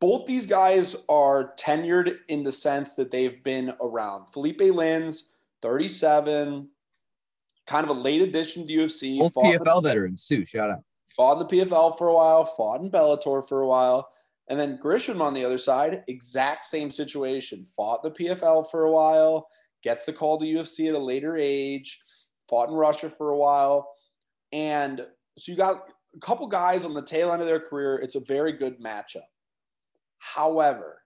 both 0.00 0.26
these 0.26 0.46
guys 0.46 0.94
are 1.08 1.54
tenured 1.58 2.18
in 2.28 2.44
the 2.44 2.52
sense 2.52 2.92
that 2.94 3.10
they've 3.10 3.42
been 3.42 3.72
around. 3.80 4.26
Felipe 4.26 4.60
Lins, 4.60 5.24
37, 5.62 6.68
kind 7.66 7.84
of 7.84 7.96
a 7.96 7.98
late 7.98 8.22
addition 8.22 8.66
to 8.66 8.72
UFC. 8.72 9.18
Both 9.18 9.34
PFL 9.34 9.82
veterans 9.82 10.24
too. 10.24 10.44
Shout 10.44 10.70
out. 10.70 10.84
Fought 11.16 11.40
in 11.40 11.46
the 11.46 11.64
PFL 11.64 11.96
for 11.96 12.08
a 12.08 12.14
while, 12.14 12.44
fought 12.44 12.82
in 12.82 12.90
Bellator 12.90 13.48
for 13.48 13.62
a 13.62 13.66
while. 13.66 14.08
And 14.48 14.60
then 14.60 14.78
Grishin 14.82 15.20
on 15.20 15.34
the 15.34 15.44
other 15.44 15.58
side, 15.58 16.04
exact 16.08 16.64
same 16.66 16.90
situation. 16.90 17.66
Fought 17.76 18.02
the 18.02 18.10
PFL 18.10 18.70
for 18.70 18.84
a 18.84 18.92
while, 18.92 19.48
gets 19.82 20.04
the 20.04 20.12
call 20.12 20.38
to 20.38 20.44
UFC 20.44 20.88
at 20.88 20.94
a 20.94 20.98
later 20.98 21.36
age, 21.36 21.98
fought 22.48 22.68
in 22.68 22.74
Russia 22.74 23.08
for 23.08 23.30
a 23.30 23.36
while. 23.36 23.88
And 24.52 25.06
so 25.38 25.50
you 25.52 25.56
got 25.56 25.88
a 26.14 26.20
couple 26.20 26.46
guys 26.46 26.84
on 26.84 26.94
the 26.94 27.02
tail 27.02 27.32
end 27.32 27.42
of 27.42 27.48
their 27.48 27.60
career. 27.60 27.96
It's 27.96 28.14
a 28.14 28.20
very 28.20 28.52
good 28.52 28.80
matchup. 28.80 29.26
However, 30.18 31.02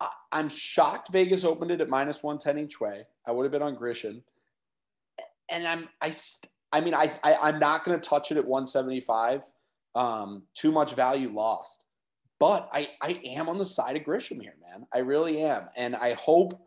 I, 0.00 0.10
am 0.32 0.48
shocked 0.48 1.10
Vegas 1.10 1.44
opened 1.44 1.70
it 1.70 1.80
at 1.80 1.88
minus 1.88 2.22
110 2.22 2.64
each 2.64 2.80
way. 2.80 3.02
I 3.26 3.32
would 3.32 3.44
have 3.44 3.52
been 3.52 3.62
on 3.62 3.76
Grishin. 3.76 4.22
And 5.50 5.66
I'm, 5.66 5.88
I, 6.00 6.14
I 6.72 6.80
mean, 6.80 6.94
I, 6.94 7.12
I 7.22 7.48
am 7.48 7.58
not 7.58 7.84
going 7.84 7.98
to 7.98 8.08
touch 8.08 8.30
it 8.30 8.36
at 8.36 8.46
175. 8.46 9.42
Um, 9.94 10.42
too 10.54 10.72
much 10.72 10.94
value 10.94 11.32
lost. 11.32 11.86
But 12.38 12.68
I, 12.72 12.88
I 13.00 13.20
am 13.24 13.48
on 13.48 13.56
the 13.56 13.64
side 13.64 13.96
of 13.96 14.04
Grishin 14.04 14.42
here, 14.42 14.56
man. 14.60 14.86
I 14.92 14.98
really 14.98 15.42
am. 15.42 15.68
And 15.76 15.96
I 15.96 16.12
hope 16.14 16.60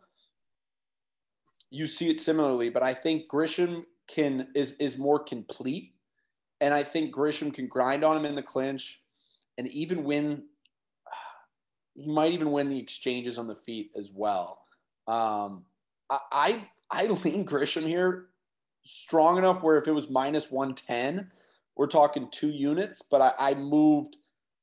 you 1.70 1.86
see 1.86 2.10
it 2.10 2.18
similarly, 2.18 2.70
but 2.70 2.82
I 2.82 2.92
think 2.92 3.28
Grishin 3.28 3.84
can 4.08 4.48
is 4.56 4.72
is 4.80 4.98
more 4.98 5.20
complete. 5.22 5.94
And 6.60 6.74
I 6.74 6.82
think 6.82 7.14
Grishin 7.14 7.54
can 7.54 7.68
grind 7.68 8.04
on 8.04 8.16
him 8.16 8.24
in 8.24 8.34
the 8.34 8.42
clinch 8.42 9.00
and 9.56 9.68
even 9.68 10.02
win 10.02 10.42
he 11.94 12.10
might 12.10 12.32
even 12.32 12.50
win 12.50 12.68
the 12.68 12.78
exchanges 12.78 13.38
on 13.38 13.46
the 13.46 13.54
feet 13.54 13.90
as 13.96 14.10
well. 14.14 14.62
Um, 15.06 15.64
I, 16.08 16.18
I, 16.32 16.68
I 16.90 17.06
lean 17.06 17.44
Grishin 17.44 17.86
here 17.86 18.26
strong 18.84 19.38
enough 19.38 19.62
where 19.62 19.76
if 19.76 19.88
it 19.88 19.92
was 19.92 20.10
minus 20.10 20.50
110, 20.50 21.30
we're 21.76 21.86
talking 21.86 22.28
two 22.30 22.50
units, 22.50 23.02
but 23.02 23.20
I, 23.20 23.50
I 23.50 23.54
moved 23.54 24.16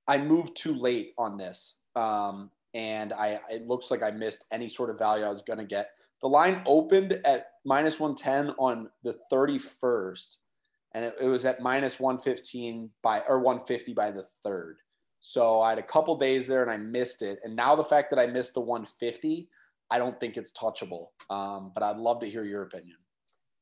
I 0.09 0.17
moved 0.17 0.55
too 0.55 0.73
late 0.73 1.13
on 1.17 1.37
this. 1.37 1.79
Um, 1.95 2.49
and 2.73 3.11
I 3.11 3.39
it 3.49 3.67
looks 3.67 3.91
like 3.91 4.03
I 4.03 4.11
missed 4.11 4.45
any 4.51 4.69
sort 4.69 4.89
of 4.89 4.99
value 4.99 5.25
I 5.25 5.31
was 5.31 5.41
gonna 5.41 5.65
get. 5.65 5.91
The 6.21 6.29
line 6.29 6.61
opened 6.65 7.19
at 7.25 7.51
minus 7.65 7.99
110 7.99 8.55
on 8.57 8.89
the 9.03 9.17
31st, 9.31 10.37
and 10.93 11.05
it, 11.05 11.15
it 11.21 11.27
was 11.27 11.45
at 11.45 11.61
minus 11.61 11.99
115 11.99 12.89
by 13.03 13.21
or 13.27 13.39
150 13.39 13.93
by 13.93 14.11
the 14.11 14.25
third. 14.43 14.77
So 15.21 15.61
I 15.61 15.69
had 15.69 15.79
a 15.79 15.83
couple 15.83 16.15
days 16.15 16.47
there 16.47 16.61
and 16.61 16.71
I 16.71 16.77
missed 16.77 17.21
it. 17.21 17.39
And 17.43 17.55
now 17.55 17.75
the 17.75 17.83
fact 17.83 18.11
that 18.11 18.19
I 18.19 18.27
missed 18.27 18.53
the 18.53 18.61
150, 18.61 19.49
I 19.89 19.97
don't 19.97 20.19
think 20.19 20.37
it's 20.37 20.51
touchable. 20.51 21.07
Um, 21.29 21.71
but 21.73 21.83
I'd 21.83 21.97
love 21.97 22.19
to 22.21 22.29
hear 22.29 22.45
your 22.45 22.63
opinion. 22.63 22.97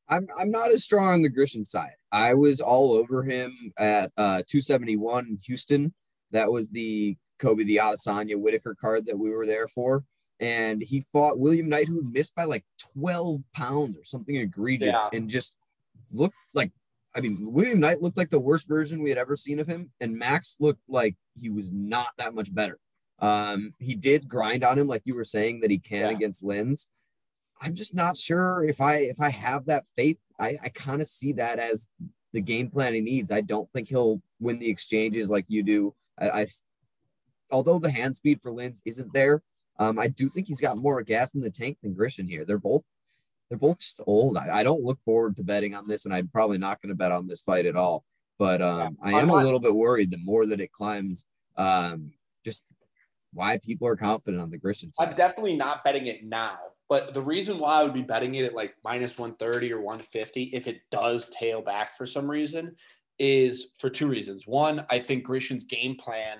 I'm 0.08 0.28
I'm 0.38 0.50
not 0.50 0.70
as 0.70 0.84
strong 0.84 1.14
on 1.14 1.22
the 1.22 1.30
Grishin 1.30 1.66
side. 1.66 1.94
I 2.12 2.34
was 2.34 2.60
all 2.60 2.92
over 2.92 3.22
him 3.24 3.72
at 3.78 4.12
uh, 4.16 4.42
271 4.48 5.38
Houston. 5.46 5.92
That 6.30 6.50
was 6.50 6.70
the 6.70 7.16
Kobe 7.38 7.64
the 7.64 7.76
Adesanya 7.76 8.36
Whittaker 8.36 8.76
card 8.80 9.06
that 9.06 9.18
we 9.18 9.30
were 9.30 9.46
there 9.46 9.68
for. 9.68 10.04
And 10.38 10.82
he 10.82 11.00
fought 11.12 11.38
William 11.38 11.68
Knight, 11.68 11.88
who 11.88 12.02
missed 12.10 12.34
by 12.34 12.44
like 12.44 12.64
12 12.94 13.40
pounds 13.54 13.96
or 13.96 14.04
something 14.04 14.36
egregious, 14.36 14.94
yeah. 14.94 15.08
and 15.12 15.28
just 15.28 15.56
looked 16.12 16.36
like 16.54 16.72
I 17.14 17.20
mean, 17.20 17.38
William 17.40 17.80
Knight 17.80 18.02
looked 18.02 18.18
like 18.18 18.28
the 18.28 18.38
worst 18.38 18.68
version 18.68 19.02
we 19.02 19.08
had 19.08 19.18
ever 19.18 19.36
seen 19.36 19.58
of 19.58 19.66
him, 19.66 19.90
and 20.00 20.18
Max 20.18 20.56
looked 20.60 20.82
like 20.86 21.16
he 21.34 21.48
was 21.48 21.72
not 21.72 22.08
that 22.18 22.34
much 22.34 22.54
better. 22.54 22.78
Um, 23.20 23.70
he 23.80 23.94
did 23.94 24.28
grind 24.28 24.62
on 24.62 24.78
him, 24.78 24.86
like 24.86 25.00
you 25.06 25.16
were 25.16 25.24
saying 25.24 25.60
that 25.60 25.70
he 25.70 25.78
can 25.78 26.10
yeah. 26.10 26.16
against 26.16 26.44
Lins. 26.44 26.88
I'm 27.60 27.74
just 27.74 27.94
not 27.94 28.16
sure 28.16 28.64
if 28.64 28.80
I 28.80 28.96
if 28.96 29.20
I 29.20 29.30
have 29.30 29.66
that 29.66 29.86
faith. 29.96 30.18
I, 30.38 30.58
I 30.62 30.68
kind 30.68 31.00
of 31.00 31.06
see 31.06 31.32
that 31.34 31.58
as 31.58 31.88
the 32.32 32.40
game 32.40 32.68
plan 32.68 32.94
he 32.94 33.00
needs. 33.00 33.30
I 33.30 33.40
don't 33.40 33.70
think 33.72 33.88
he'll 33.88 34.20
win 34.40 34.58
the 34.58 34.68
exchanges 34.68 35.30
like 35.30 35.46
you 35.48 35.62
do. 35.62 35.94
I, 36.18 36.42
I 36.42 36.46
although 37.50 37.78
the 37.78 37.90
hand 37.90 38.16
speed 38.16 38.40
for 38.42 38.50
Lins 38.52 38.80
isn't 38.84 39.12
there, 39.12 39.42
um, 39.78 39.98
I 39.98 40.08
do 40.08 40.28
think 40.28 40.48
he's 40.48 40.60
got 40.60 40.76
more 40.76 41.02
gas 41.02 41.34
in 41.34 41.40
the 41.40 41.50
tank 41.50 41.78
than 41.82 41.94
Grishin 41.94 42.28
here. 42.28 42.44
They're 42.44 42.58
both 42.58 42.82
they're 43.48 43.58
both 43.58 43.78
just 43.78 44.00
old. 44.06 44.36
I, 44.36 44.58
I 44.58 44.62
don't 44.62 44.82
look 44.82 44.98
forward 45.04 45.36
to 45.36 45.44
betting 45.44 45.74
on 45.74 45.86
this, 45.86 46.04
and 46.04 46.12
I'm 46.12 46.28
probably 46.28 46.58
not 46.58 46.82
going 46.82 46.90
to 46.90 46.96
bet 46.96 47.12
on 47.12 47.26
this 47.26 47.40
fight 47.40 47.66
at 47.66 47.76
all. 47.76 48.04
But 48.38 48.60
um, 48.60 48.98
I 49.02 49.12
am 49.12 49.30
a 49.30 49.36
little 49.36 49.60
bit 49.60 49.74
worried 49.74 50.10
the 50.10 50.18
more 50.18 50.44
that 50.46 50.60
it 50.60 50.70
climbs, 50.70 51.24
um, 51.56 52.12
just 52.44 52.66
why 53.32 53.58
people 53.64 53.88
are 53.88 53.96
confident 53.96 54.42
on 54.42 54.50
the 54.50 54.58
Grishin 54.58 54.92
side. 54.92 55.08
I'm 55.08 55.16
definitely 55.16 55.56
not 55.56 55.84
betting 55.84 56.06
it 56.06 56.22
now. 56.22 56.58
But 56.88 57.14
the 57.14 57.22
reason 57.22 57.58
why 57.58 57.80
I 57.80 57.82
would 57.82 57.94
be 57.94 58.02
betting 58.02 58.36
it 58.36 58.44
at 58.44 58.54
like 58.54 58.74
minus 58.84 59.18
130 59.18 59.72
or 59.72 59.80
150 59.80 60.50
if 60.52 60.66
it 60.68 60.80
does 60.90 61.30
tail 61.30 61.60
back 61.60 61.96
for 61.96 62.06
some 62.06 62.30
reason 62.30 62.76
is 63.18 63.68
for 63.78 63.90
two 63.90 64.06
reasons. 64.06 64.46
One, 64.46 64.84
I 64.90 65.00
think 65.00 65.26
Grishin's 65.26 65.64
game 65.64 65.96
plan 65.96 66.38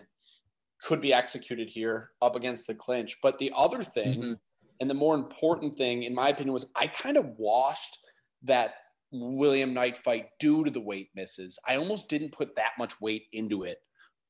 could 0.82 1.00
be 1.00 1.12
executed 1.12 1.68
here 1.68 2.10
up 2.22 2.36
against 2.36 2.66
the 2.66 2.74
clinch. 2.74 3.16
But 3.22 3.38
the 3.38 3.50
other 3.56 3.82
thing 3.82 4.20
mm-hmm. 4.20 4.32
And 4.80 4.90
the 4.90 4.94
more 4.94 5.14
important 5.14 5.76
thing, 5.76 6.02
in 6.02 6.14
my 6.14 6.28
opinion, 6.28 6.52
was 6.52 6.66
I 6.74 6.86
kind 6.86 7.16
of 7.16 7.26
washed 7.38 7.98
that 8.42 8.74
William 9.12 9.72
Knight 9.72 9.96
fight 9.96 10.26
due 10.38 10.64
to 10.64 10.70
the 10.70 10.80
weight 10.80 11.10
misses. 11.14 11.58
I 11.66 11.76
almost 11.76 12.08
didn't 12.08 12.32
put 12.32 12.56
that 12.56 12.72
much 12.78 13.00
weight 13.00 13.26
into 13.32 13.62
it. 13.62 13.78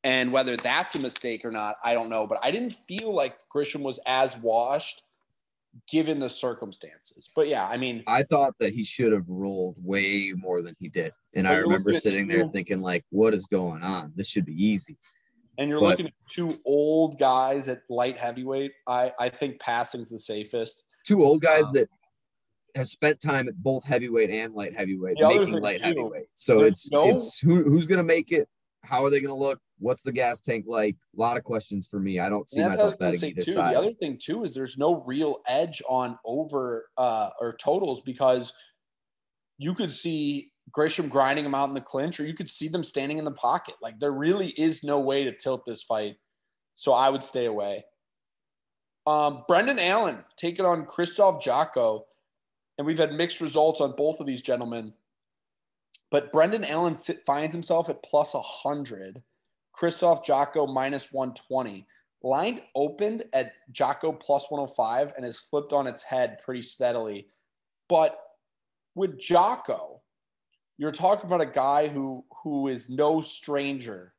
And 0.05 0.33
whether 0.33 0.57
that's 0.57 0.95
a 0.95 1.01
mistake 1.01 1.45
or 1.45 1.51
not, 1.51 1.77
I 1.83 1.95
don't 1.95 2.09
know. 2.09 2.27
But 2.27 2.39
I 2.43 2.51
didn't 2.51 2.77
feel 2.87 3.13
like 3.13 3.37
Grishin 3.55 3.83
was 3.83 3.99
as 4.07 4.37
washed 4.37 5.03
given 5.89 6.19
the 6.19 6.29
circumstances. 6.29 7.31
But 7.35 7.49
yeah, 7.49 7.67
I 7.67 7.77
mean, 7.77 8.03
I 8.07 8.23
thought 8.23 8.55
that 8.61 8.73
he 8.73 8.85
should 8.85 9.12
have 9.12 9.29
rolled 9.29 9.77
way 9.79 10.33
more 10.37 10.62
than 10.62 10.75
he 10.79 10.89
did. 10.89 11.12
And 11.35 11.47
I 11.47 11.57
remember 11.57 11.95
sitting 11.95 12.29
there 12.29 12.49
thinking, 12.49 12.81
like, 12.81 13.05
what 13.11 13.35
is 13.35 13.47
going 13.47 13.83
on? 13.83 14.12
This 14.17 14.29
should 14.29 14.47
be 14.47 14.55
easy. 14.55 14.97
And 15.59 15.71
you're 15.71 15.81
but, 15.81 15.91
looking 15.91 16.07
at 16.07 16.12
two 16.31 16.53
old 16.65 17.19
guys 17.19 17.69
at 17.69 17.83
light 17.89 18.19
heavyweight. 18.19 18.73
I, 18.87 19.12
I 19.19 19.29
think 19.29 19.61
passing's 19.61 20.11
the 20.11 20.19
safest. 20.19 20.85
Two 21.07 21.25
old 21.25 21.41
guys 21.41 21.67
um, 21.67 21.73
that 21.75 21.89
have 22.75 22.87
spent 22.87 23.21
time 23.21 23.49
at 23.49 23.57
both 23.57 23.85
heavyweight 23.85 24.31
and 24.31 24.55
light 24.55 24.77
heavyweight, 24.77 25.17
making 25.19 25.61
light 25.61 25.79
too, 25.79 25.85
heavyweight. 25.85 26.27
So 26.35 26.61
it's 26.61 26.91
no, 26.91 27.09
it's 27.09 27.39
who, 27.39 27.62
who's 27.62 27.87
going 27.87 27.99
to 27.99 28.05
make 28.05 28.33
it? 28.33 28.49
How 28.87 29.05
are 29.05 29.11
they 29.11 29.20
going 29.20 29.29
to 29.29 29.35
look? 29.35 29.61
What's 29.79 30.03
the 30.03 30.12
gas 30.12 30.40
tank 30.40 30.64
like? 30.66 30.96
A 31.16 31.20
lot 31.20 31.37
of 31.37 31.44
questions 31.44 31.87
for 31.87 32.01
me. 32.01 32.18
I 32.18 32.29
don't 32.29 32.49
see 32.49 32.61
myself 32.61 32.99
betting 32.99 33.22
either 33.22 33.42
too. 33.42 33.53
side. 33.53 33.75
The 33.75 33.79
other 33.79 33.94
thing 33.94 34.18
too 34.22 34.44
is 34.44 34.55
there's 34.55 34.79
no 34.79 35.03
real 35.05 35.40
edge 35.46 35.83
on 35.88 36.18
over 36.25 36.88
uh, 36.96 37.31
or 37.40 37.57
totals 37.57 38.01
because 38.01 38.53
you 39.59 39.75
could 39.75 39.90
see 39.90 40.53
Grishin 40.70 41.09
grinding 41.09 41.44
them 41.44 41.55
out 41.55 41.68
in 41.68 41.75
the 41.75 41.81
clinch, 41.81 42.18
or 42.20 42.27
you 42.27 42.35
could 42.35 42.51
see 42.51 42.68
them 42.68 42.83
standing 42.83 43.18
in 43.18 43.25
the 43.25 43.33
pocket. 43.33 43.75
Like 43.83 43.99
there 43.99 44.12
really 44.12 44.49
is 44.49 44.83
no 44.83 45.01
way 45.01 45.25
to 45.25 45.33
tilt 45.33 45.64
this 45.64 45.83
fight. 45.83 46.16
So 46.75 46.92
I 46.92 47.09
would 47.09 47.25
stay 47.25 47.46
away. 47.46 47.85
Um, 49.07 49.44
Brendan 49.46 49.79
Allen 49.79 50.25
taking 50.37 50.64
on 50.64 50.85
Krzysztof 50.87 51.42
Jotko. 51.42 52.03
And 52.79 52.87
we've 52.87 52.99
had 52.99 53.12
mixed 53.12 53.40
results 53.40 53.81
on 53.81 53.94
both 53.96 54.20
of 54.20 54.27
these 54.27 54.42
gentlemen. 54.42 54.92
But 56.11 56.33
Brendan 56.33 56.64
Allen 56.64 56.95
finds 56.95 57.55
himself 57.55 57.88
at 57.88 58.03
plus 58.03 58.35
100. 58.35 59.23
Krzysztof 59.77 60.25
Jotko 60.25 60.73
minus 60.73 61.12
120. 61.12 61.87
Line 62.23 62.62
opened 62.75 63.25
at 63.33 63.53
Jotko 63.73 64.19
plus 64.19 64.51
105 64.51 65.12
and 65.16 65.25
has 65.25 65.38
flipped 65.38 65.73
on 65.73 65.87
its 65.87 66.03
head 66.03 66.38
pretty 66.45 66.62
steadily. 66.62 67.29
But 67.88 68.19
with 68.95 69.21
Jotko, 69.21 70.01
you're 70.79 70.90
talking 70.90 71.27
about 71.27 71.40
a 71.40 71.47
guy 71.47 71.88
who 71.88 72.25
who 72.42 72.69
is 72.69 72.90
no 72.90 73.21
stranger 73.21 74.14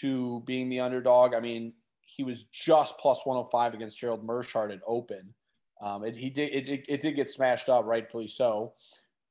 to 0.00 0.42
being 0.46 0.68
the 0.68 0.80
underdog. 0.80 1.34
I 1.34 1.40
mean, 1.40 1.72
he 2.02 2.22
was 2.24 2.44
just 2.44 2.98
plus 2.98 3.24
105 3.24 3.74
against 3.74 3.98
Gerald 3.98 4.26
Meerschaert 4.26 4.72
at 4.72 4.80
Open. 4.86 5.34
Um, 5.82 6.04
it, 6.04 6.16
he 6.16 6.30
did 6.30 6.52
it, 6.52 6.68
it, 6.68 6.84
it 6.88 7.00
did 7.00 7.16
get 7.16 7.30
smashed 7.30 7.68
up, 7.68 7.86
rightfully 7.86 8.26
so. 8.26 8.74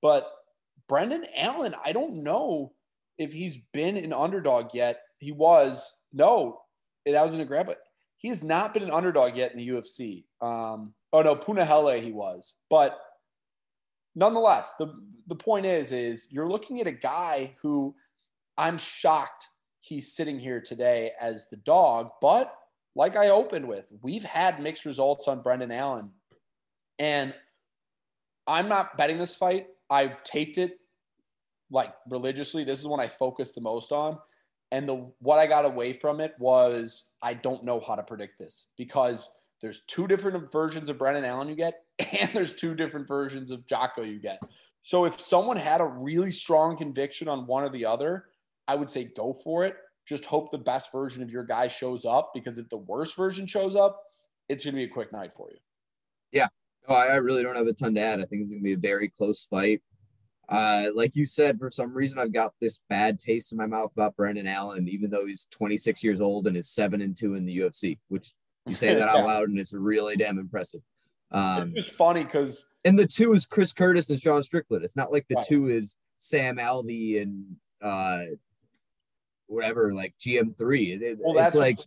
But 0.01 0.31
Brendan 0.89 1.23
Allen, 1.37 1.75
I 1.85 1.93
don't 1.93 2.23
know 2.23 2.73
if 3.17 3.31
he's 3.31 3.59
been 3.73 3.95
an 3.95 4.11
underdog 4.11 4.73
yet. 4.73 4.99
He 5.19 5.31
was 5.31 5.97
no, 6.11 6.61
that 7.05 7.23
was 7.23 7.33
in 7.33 7.39
a 7.39 7.45
grab, 7.45 7.67
but 7.67 7.77
he 8.17 8.27
has 8.27 8.43
not 8.43 8.73
been 8.73 8.83
an 8.83 8.91
underdog 8.91 9.37
yet 9.37 9.51
in 9.51 9.59
the 9.59 9.69
UFC. 9.69 10.25
Um, 10.41 10.93
oh 11.13 11.21
no, 11.21 11.35
Punahele 11.35 12.01
he 12.01 12.11
was, 12.11 12.55
but 12.69 12.99
nonetheless, 14.15 14.73
the 14.79 14.93
the 15.27 15.35
point 15.35 15.65
is, 15.65 15.91
is 15.91 16.27
you're 16.31 16.49
looking 16.49 16.81
at 16.81 16.87
a 16.87 16.91
guy 16.91 17.55
who 17.61 17.95
I'm 18.57 18.77
shocked 18.77 19.47
he's 19.81 20.13
sitting 20.13 20.39
here 20.39 20.59
today 20.59 21.11
as 21.21 21.47
the 21.49 21.57
dog, 21.57 22.09
but 22.21 22.53
like 22.95 23.15
I 23.15 23.29
opened 23.29 23.67
with, 23.67 23.85
we've 24.01 24.23
had 24.23 24.61
mixed 24.61 24.85
results 24.85 25.27
on 25.27 25.41
Brendan 25.41 25.71
Allen, 25.71 26.09
and 26.97 27.33
I'm 28.47 28.67
not 28.67 28.97
betting 28.97 29.19
this 29.19 29.35
fight. 29.35 29.67
I 29.89 30.15
taped 30.23 30.57
it 30.57 30.79
like 31.71 31.93
religiously. 32.09 32.63
This 32.63 32.79
is 32.79 32.87
when 32.87 32.99
I 32.99 33.07
focused 33.07 33.55
the 33.55 33.61
most 33.61 33.91
on. 33.91 34.17
And 34.71 34.87
the 34.87 35.11
what 35.19 35.39
I 35.39 35.47
got 35.47 35.65
away 35.65 35.93
from 35.93 36.19
it 36.19 36.33
was 36.39 37.05
I 37.21 37.33
don't 37.33 37.63
know 37.63 37.79
how 37.79 37.95
to 37.95 38.03
predict 38.03 38.37
this 38.39 38.67
because 38.77 39.29
there's 39.61 39.81
two 39.81 40.07
different 40.07 40.51
versions 40.51 40.89
of 40.89 40.97
Brendan 40.97 41.25
Allen 41.25 41.49
you 41.49 41.55
get, 41.55 41.83
and 42.19 42.31
there's 42.33 42.53
two 42.53 42.75
different 42.75 43.07
versions 43.07 43.51
of 43.51 43.65
Jotko 43.65 44.07
you 44.07 44.19
get. 44.19 44.39
So 44.83 45.05
if 45.05 45.19
someone 45.19 45.57
had 45.57 45.81
a 45.81 45.85
really 45.85 46.31
strong 46.31 46.77
conviction 46.77 47.27
on 47.27 47.45
one 47.45 47.63
or 47.63 47.69
the 47.69 47.85
other, 47.85 48.25
I 48.67 48.75
would 48.75 48.89
say 48.89 49.11
go 49.15 49.33
for 49.33 49.65
it. 49.65 49.75
Just 50.07 50.25
hope 50.25 50.49
the 50.49 50.57
best 50.57 50.91
version 50.91 51.21
of 51.21 51.31
your 51.31 51.43
guy 51.43 51.67
shows 51.67 52.05
up 52.05 52.31
because 52.33 52.57
if 52.57 52.69
the 52.69 52.77
worst 52.77 53.15
version 53.15 53.45
shows 53.45 53.75
up, 53.75 54.01
it's 54.47 54.63
going 54.63 54.73
to 54.73 54.77
be 54.77 54.85
a 54.85 54.87
quick 54.87 55.11
night 55.11 55.33
for 55.33 55.49
you. 55.51 55.57
Yeah. 56.31 56.47
No, 56.87 56.95
I 56.95 57.15
really 57.17 57.43
don't 57.43 57.55
have 57.55 57.67
a 57.67 57.73
ton 57.73 57.93
to 57.95 58.01
add. 58.01 58.19
I 58.19 58.23
think 58.25 58.41
it's 58.43 58.49
going 58.49 58.59
to 58.61 58.63
be 58.63 58.73
a 58.73 58.77
very 58.77 59.09
close 59.09 59.45
fight. 59.45 59.81
Uh, 60.47 60.87
like 60.95 61.15
you 61.15 61.25
said, 61.27 61.59
for 61.59 61.69
some 61.69 61.93
reason, 61.93 62.17
I've 62.17 62.33
got 62.33 62.53
this 62.59 62.81
bad 62.89 63.19
taste 63.19 63.51
in 63.51 63.57
my 63.57 63.67
mouth 63.67 63.91
about 63.93 64.15
Brendan 64.15 64.47
Allen, 64.47 64.87
even 64.89 65.11
though 65.11 65.27
he's 65.27 65.45
26 65.51 66.03
years 66.03 66.19
old 66.21 66.47
and 66.47 66.57
is 66.57 66.69
seven 66.69 67.01
and 67.01 67.15
two 67.15 67.35
in 67.35 67.45
the 67.45 67.59
UFC, 67.59 67.99
which 68.07 68.33
you 68.65 68.73
say 68.73 68.95
that 68.95 69.07
out 69.09 69.25
loud 69.25 69.49
and 69.49 69.59
it's 69.59 69.73
really 69.73 70.15
damn 70.15 70.39
impressive. 70.39 70.81
Um, 71.31 71.73
it's 71.75 71.87
funny 71.89 72.23
because 72.23 72.65
and 72.83 72.97
the 72.97 73.05
two 73.05 73.33
is 73.33 73.45
Chris 73.45 73.71
Curtis 73.71 74.09
and 74.09 74.19
Sean 74.19 74.41
Strickland. 74.41 74.83
It's 74.83 74.95
not 74.95 75.11
like 75.11 75.27
the 75.27 75.35
Right. 75.35 75.45
two 75.45 75.67
is 75.69 75.95
Sam 76.17 76.57
Alvey 76.57 77.21
and 77.21 77.55
uh, 77.83 78.21
whatever, 79.45 79.93
like 79.93 80.15
GM3. 80.19 80.95
It- 80.95 81.01
it- 81.03 81.17
well, 81.19 81.31
it's 81.31 81.37
that's 81.37 81.55
like 81.55 81.77
what, 81.77 81.85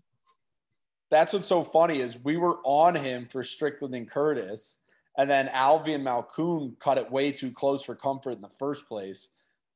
that's 1.11 1.33
what's 1.33 1.47
so 1.47 1.65
funny 1.65 1.99
is 1.99 2.17
we 2.23 2.37
were 2.37 2.59
on 2.65 2.95
him 2.95 3.27
for 3.29 3.43
Strickland 3.43 3.97
and 3.97 4.09
Curtis, 4.09 4.79
and 5.17 5.29
then 5.29 5.49
Alvey 5.49 5.95
and 5.95 6.07
Malkoun 6.07 6.79
cut 6.79 6.99
it 6.99 7.11
way 7.11 7.33
too 7.33 7.51
close 7.53 7.83
for 7.83 7.95
comfort 7.95 8.33
in 8.33 8.41
the 8.41 8.49
first 8.59 8.87
place. 8.89 9.31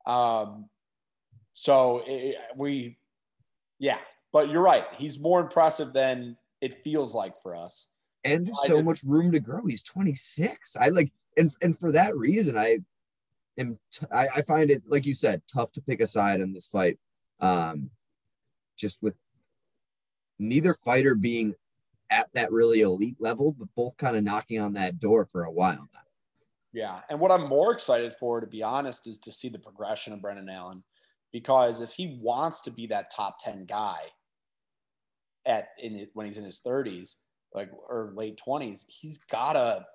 Um, 0.07 0.69
so 1.53 2.03
it, 2.07 2.37
we, 2.57 2.99
yeah, 3.79 3.99
but 4.33 4.49
you're 4.51 4.63
right. 4.63 4.87
He's 4.95 5.19
more 5.19 5.41
impressive 5.41 5.93
than 5.93 6.37
it 6.61 6.83
feels 6.85 7.15
like 7.15 7.35
for 7.43 7.55
us. 7.57 7.89
and 8.25 8.49
I 8.49 8.67
so 8.69 8.77
did- 8.77 8.85
much 8.85 9.03
room 9.03 9.33
to 9.33 9.41
grow. 9.41 9.67
He's 9.67 9.83
26. 9.83 10.77
I 10.77 10.89
like, 10.89 11.13
and 11.37 11.53
and 11.61 11.79
for 11.79 11.93
that 11.93 12.17
reason, 12.17 12.57
I 12.57 12.79
am. 13.59 13.79
T- 13.93 14.07
I, 14.11 14.29
I 14.37 14.43
find 14.43 14.71
it, 14.71 14.83
like 14.89 15.05
you 15.05 15.13
said, 15.15 15.43
tough 15.53 15.73
to 15.73 15.83
pick 15.83 16.01
a 16.01 16.07
side 16.07 16.41
in 16.41 16.53
this 16.53 16.67
fight. 16.67 16.99
Um, 17.41 17.91
just 18.77 19.03
with 19.03 19.15
neither 20.39 20.73
fighter 20.75 21.15
being 21.15 21.55
at 22.11 22.29
that 22.35 22.53
really 22.53 22.81
elite 22.81 23.17
level, 23.19 23.53
but 23.53 23.69
both 23.75 23.97
kind 23.97 24.17
of 24.17 24.25
knocking 24.25 24.61
on 24.61 24.75
that 24.75 25.01
door 25.01 25.25
for 25.25 25.45
a 25.45 25.51
while 25.51 25.89
now. 25.93 26.01
Yeah. 26.73 27.01
And 27.09 27.19
what 27.19 27.31
I'm 27.31 27.49
more 27.49 27.73
excited 27.73 28.15
for, 28.15 28.41
to 28.41 28.47
be 28.47 28.63
honest, 28.63 29.07
is 29.07 29.19
to 29.21 29.33
see 29.33 29.49
the 29.49 29.59
progression 29.59 30.13
of 30.13 30.21
Brendan 30.21 30.51
Allen. 30.51 30.85
Because 31.33 31.81
if 31.81 31.93
he 31.93 32.19
wants 32.21 32.61
to 32.63 32.71
be 32.71 32.87
that 32.89 33.11
top 33.11 33.39
10 33.41 33.65
guy 33.65 33.99
at 35.47 35.69
in 35.83 36.07
when 36.13 36.27
he's 36.27 36.39
in 36.39 36.45
his 36.45 36.61
30s, 36.67 37.15
like 37.55 37.71
or 37.89 38.13
late 38.15 38.41
20s, 38.47 38.85
he's 38.89 39.19
gotta 39.19 39.87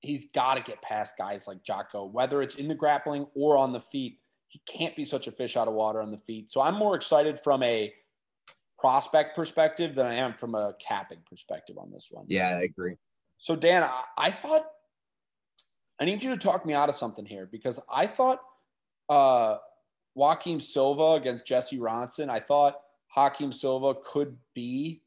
he's 0.00 0.26
gotta 0.34 0.62
get 0.62 0.82
past 0.82 1.14
guys 1.16 1.46
like 1.46 1.62
Jotko, 1.62 2.10
whether 2.10 2.42
it's 2.42 2.56
in 2.56 2.68
the 2.68 2.74
grappling 2.74 3.26
or 3.34 3.56
on 3.56 3.72
the 3.72 3.80
feet. 3.80 4.18
He 4.48 4.60
can't 4.66 4.96
be 4.96 5.04
such 5.04 5.28
a 5.28 5.32
fish 5.32 5.56
out 5.56 5.68
of 5.68 5.74
water 5.74 6.02
on 6.02 6.10
the 6.10 6.18
feet. 6.18 6.50
So 6.50 6.60
I'm 6.60 6.74
more 6.74 6.96
excited 6.96 7.38
from 7.38 7.62
a 7.62 7.92
prospect 8.80 9.36
perspective 9.36 9.94
than 9.94 10.06
I 10.06 10.14
am 10.14 10.34
from 10.34 10.54
a 10.54 10.74
capping 10.80 11.20
perspective 11.28 11.76
on 11.78 11.90
this 11.90 12.08
one. 12.10 12.24
Yeah, 12.28 12.58
I 12.58 12.62
agree. 12.62 12.96
So 13.38 13.54
Dan, 13.56 13.82
I, 13.82 14.02
I 14.16 14.30
thought 14.30 14.64
I 16.00 16.04
need 16.04 16.22
you 16.22 16.30
to 16.30 16.36
talk 16.36 16.64
me 16.64 16.72
out 16.72 16.88
of 16.88 16.94
something 16.94 17.26
here 17.26 17.46
because 17.50 17.78
I 17.92 18.06
thought 18.06 18.40
uh, 19.08 19.58
Joaquim 20.14 20.60
Silva 20.60 21.20
against 21.20 21.46
Jesse 21.46 21.78
Ronson. 21.78 22.30
I 22.30 22.40
thought 22.40 22.80
Joaquim 23.14 23.52
Silva 23.52 23.94
could 24.02 24.36
be 24.54 25.02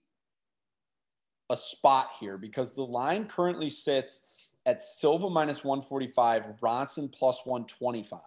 a 1.49 1.57
spot 1.57 2.11
here 2.19 2.37
because 2.37 2.73
the 2.73 2.85
line 2.85 3.25
currently 3.25 3.69
sits 3.69 4.21
at 4.65 4.81
Silva 4.81 5.29
minus 5.29 5.63
145, 5.63 6.59
Ronson 6.61 7.11
plus 7.11 7.45
125. 7.45 8.21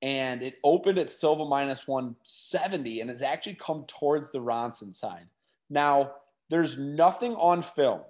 And 0.00 0.42
it 0.42 0.58
opened 0.62 0.98
at 0.98 1.10
Silva 1.10 1.44
minus 1.44 1.88
170 1.88 3.00
and 3.00 3.10
has 3.10 3.22
actually 3.22 3.54
come 3.54 3.84
towards 3.88 4.30
the 4.30 4.38
Ronson 4.38 4.94
side. 4.94 5.26
Now, 5.70 6.12
there's 6.50 6.78
nothing 6.78 7.34
on 7.34 7.62
film 7.62 8.02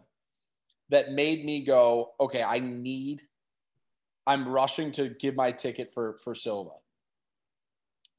that 0.91 1.13
made 1.13 1.45
me 1.45 1.65
go, 1.65 2.13
okay, 2.21 2.43
I 2.43 2.59
need, 2.59 3.23
I'm 4.27 4.49
rushing 4.49 4.93
to 4.93 5.09
give 5.09 5.35
my 5.35 5.51
ticket 5.51 5.91
for 5.91 6.19
for 6.23 6.35
Silva. 6.35 6.73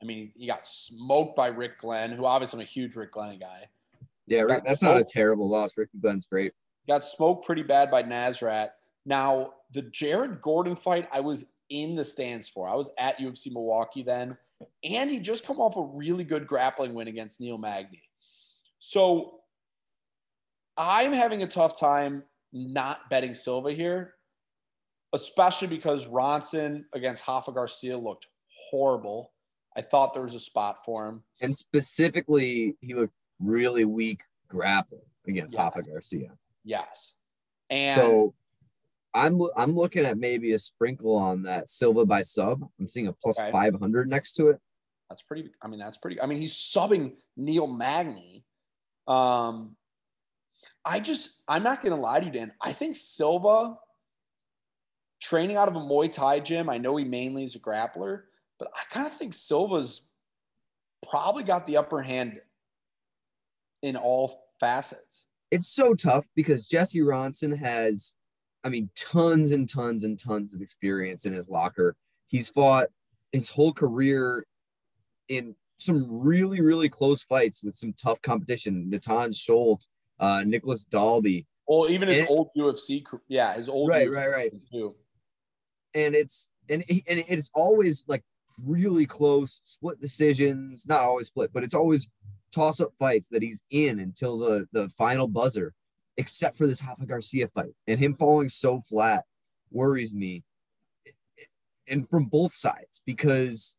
I 0.01 0.05
mean, 0.05 0.31
he 0.35 0.47
got 0.47 0.65
smoked 0.65 1.35
by 1.35 1.47
Rick 1.47 1.79
Glenn, 1.81 2.11
who 2.11 2.25
obviously 2.25 2.59
I'm 2.59 2.61
a 2.61 2.65
huge 2.65 2.95
Rick 2.95 3.11
Glenn 3.11 3.37
guy. 3.37 3.67
Yeah, 4.27 4.43
that's 4.63 4.83
not 4.83 4.97
a 4.97 5.03
terrible 5.03 5.49
loss. 5.49 5.77
Rick 5.77 5.89
Glenn's 5.99 6.25
great. 6.25 6.53
Got 6.87 7.03
smoked 7.03 7.45
pretty 7.45 7.63
bad 7.63 7.91
by 7.91 8.03
Nasrat. 8.03 8.69
Now, 9.05 9.53
the 9.71 9.81
Jared 9.83 10.41
Gordon 10.41 10.75
fight, 10.75 11.07
I 11.11 11.19
was 11.19 11.45
in 11.69 11.95
the 11.95 12.03
stands 12.03 12.49
for. 12.49 12.67
I 12.67 12.75
was 12.75 12.91
at 12.97 13.19
UFC 13.19 13.51
Milwaukee 13.51 14.03
then, 14.03 14.37
and 14.83 15.09
he 15.09 15.19
just 15.19 15.45
come 15.45 15.59
off 15.59 15.77
a 15.77 15.81
really 15.81 16.23
good 16.23 16.47
grappling 16.47 16.93
win 16.93 17.07
against 17.07 17.39
Neil 17.39 17.57
Magny. 17.57 18.01
So 18.79 19.39
I'm 20.77 21.13
having 21.13 21.43
a 21.43 21.47
tough 21.47 21.79
time 21.79 22.23
not 22.53 23.09
betting 23.09 23.33
Silva 23.33 23.71
here, 23.71 24.15
especially 25.13 25.67
because 25.67 26.07
Ronson 26.07 26.83
against 26.93 27.27
Rafa 27.27 27.51
Garcia 27.51 27.97
looked 27.97 28.27
horrible. 28.69 29.33
I 29.77 29.81
thought 29.81 30.13
there 30.13 30.23
was 30.23 30.35
a 30.35 30.39
spot 30.39 30.83
for 30.83 31.07
him. 31.07 31.23
And 31.41 31.55
specifically, 31.55 32.75
he 32.81 32.93
looked 32.93 33.13
really 33.39 33.85
weak 33.85 34.21
grappling 34.47 35.01
against. 35.27 35.55
Rafa 35.55 35.83
Garcia. 35.83 36.31
Yes. 36.63 37.15
And 37.69 37.99
So 37.99 38.33
I'm 39.13 39.41
I'm 39.57 39.75
looking 39.75 40.05
at 40.05 40.17
maybe 40.17 40.53
a 40.53 40.59
sprinkle 40.59 41.15
on 41.15 41.43
that 41.43 41.69
Silva 41.69 42.05
by 42.05 42.21
sub. 42.21 42.63
I'm 42.79 42.87
seeing 42.87 43.07
a 43.07 43.13
plus 43.13 43.39
Okay. 43.39 43.51
500 43.51 44.07
next 44.09 44.33
to 44.33 44.49
it. 44.49 44.59
That's 45.09 45.23
pretty. 45.23 45.49
I 45.61 45.67
mean, 45.67 45.79
that's 45.79 45.97
pretty. 45.97 46.21
I 46.21 46.27
mean, 46.27 46.37
he's 46.37 46.53
subbing 46.53 47.13
Neil 47.35 47.65
Magny. 47.65 48.45
Um, 49.07 49.75
I 50.85 50.99
just, 50.99 51.41
I'm 51.47 51.63
not 51.63 51.81
going 51.81 51.95
to 51.95 52.01
lie 52.01 52.19
to 52.19 52.25
you, 52.27 52.31
Dan. 52.31 52.51
I 52.61 52.73
think 52.73 52.95
Silva, 52.95 53.75
training 55.21 55.57
out 55.57 55.67
of 55.67 55.75
a 55.75 55.79
Muay 55.79 56.11
Thai 56.13 56.41
gym, 56.41 56.69
I 56.69 56.77
know 56.77 56.95
he 56.95 57.05
mainly 57.05 57.43
is 57.43 57.55
a 57.55 57.59
grappler, 57.59 58.23
but 58.59 58.69
I 58.75 58.83
kind 58.93 59.07
of 59.07 59.13
think 59.13 59.33
Silva's 59.33 60.09
probably 61.09 61.43
got 61.43 61.65
the 61.65 61.77
upper 61.77 62.01
hand 62.01 62.39
in 63.81 63.95
all 63.95 64.43
facets. 64.59 65.25
It's 65.49 65.67
so 65.67 65.95
tough 65.95 66.27
because 66.35 66.67
Jesse 66.67 66.99
Ronson 66.99 67.57
has, 67.57 68.13
I 68.63 68.69
mean, 68.69 68.89
tons 68.95 69.51
and 69.51 69.67
tons 69.69 70.03
and 70.03 70.19
tons 70.19 70.53
of 70.53 70.61
experience 70.61 71.25
in 71.25 71.33
his 71.33 71.47
locker. 71.49 71.95
He's 72.27 72.49
fought 72.49 72.87
his 73.31 73.49
whole 73.49 73.73
career 73.73 74.45
in 75.27 75.55
some 75.77 76.05
really, 76.09 76.59
really 76.61 76.89
close 76.89 77.23
fights 77.23 77.63
with 77.63 77.75
some 77.75 77.93
tough 77.93 78.21
competition. 78.21 78.89
Natan 78.89 79.31
Schulte, 79.31 79.85
uh, 80.19 80.43
Nicolas 80.45 80.83
Dalby. 80.83 81.47
Well, 81.67 81.89
even 81.89 82.09
his 82.09 82.21
And- 82.21 82.29
old 82.29 82.49
UFC, 82.57 83.03
yeah, 83.27 83.53
his 83.53 83.69
old 83.69 83.89
Right, 83.89 84.07
UFC 84.07 84.15
right, 84.15 84.29
right. 84.29 84.53
too. 84.71 84.95
and 85.95 86.13
it's 86.15 86.49
and 86.69 86.83
and 86.89 87.19
it's 87.27 87.49
always 87.55 88.03
like 88.07 88.23
really 88.63 89.05
close 89.07 89.59
split 89.63 89.99
decisions 89.99 90.85
not 90.85 91.01
always 91.01 91.25
split 91.27 91.51
but 91.51 91.63
it's 91.63 91.73
always 91.73 92.07
toss 92.51 92.79
up 92.79 92.93
fights 92.99 93.27
that 93.29 93.41
he's 93.41 93.63
in 93.71 93.99
until 93.99 94.37
the 94.37 94.67
the 94.71 94.87
final 94.89 95.27
buzzer 95.27 95.73
except 96.19 96.57
for 96.57 96.67
this 96.67 96.83
Rafa 96.83 97.05
Garcia 97.05 97.47
fight 97.47 97.71
and 97.87 97.97
him 97.97 98.13
falling 98.13 98.49
so 98.49 98.81
flat 98.81 99.23
worries 99.71 100.13
me 100.13 100.43
and 101.87 102.07
from 102.09 102.25
both 102.25 102.51
sides 102.51 103.01
because 103.05 103.77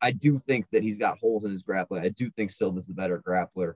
I 0.00 0.12
do 0.12 0.38
think 0.38 0.66
that 0.72 0.82
he's 0.82 0.96
got 0.96 1.18
holes 1.18 1.44
in 1.44 1.50
his 1.50 1.62
grappling 1.62 2.02
I 2.02 2.08
do 2.08 2.30
think 2.30 2.50
Silva's 2.50 2.86
the 2.86 2.94
better 2.94 3.22
grappler 3.24 3.74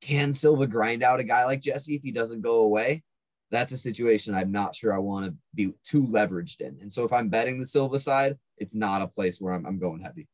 can 0.00 0.34
Silva 0.34 0.66
grind 0.66 1.04
out 1.04 1.20
a 1.20 1.24
guy 1.24 1.44
like 1.44 1.62
Jesse 1.62 1.94
if 1.94 2.02
he 2.02 2.10
doesn't 2.10 2.40
go 2.40 2.56
away 2.56 3.04
that's 3.52 3.70
a 3.70 3.78
situation 3.78 4.34
I'm 4.34 4.50
not 4.50 4.74
sure 4.74 4.92
I 4.92 4.98
want 4.98 5.26
to 5.26 5.34
be 5.54 5.74
too 5.84 6.04
leveraged 6.06 6.62
in. 6.62 6.78
And 6.80 6.92
so 6.92 7.04
if 7.04 7.12
I'm 7.12 7.28
betting 7.28 7.60
the 7.60 7.66
Silva 7.66 7.98
side, 7.98 8.38
it's 8.56 8.74
not 8.74 9.02
a 9.02 9.06
place 9.06 9.40
where 9.40 9.52
I'm, 9.52 9.66
I'm 9.66 9.78
going 9.78 10.00
heavy. 10.00 10.26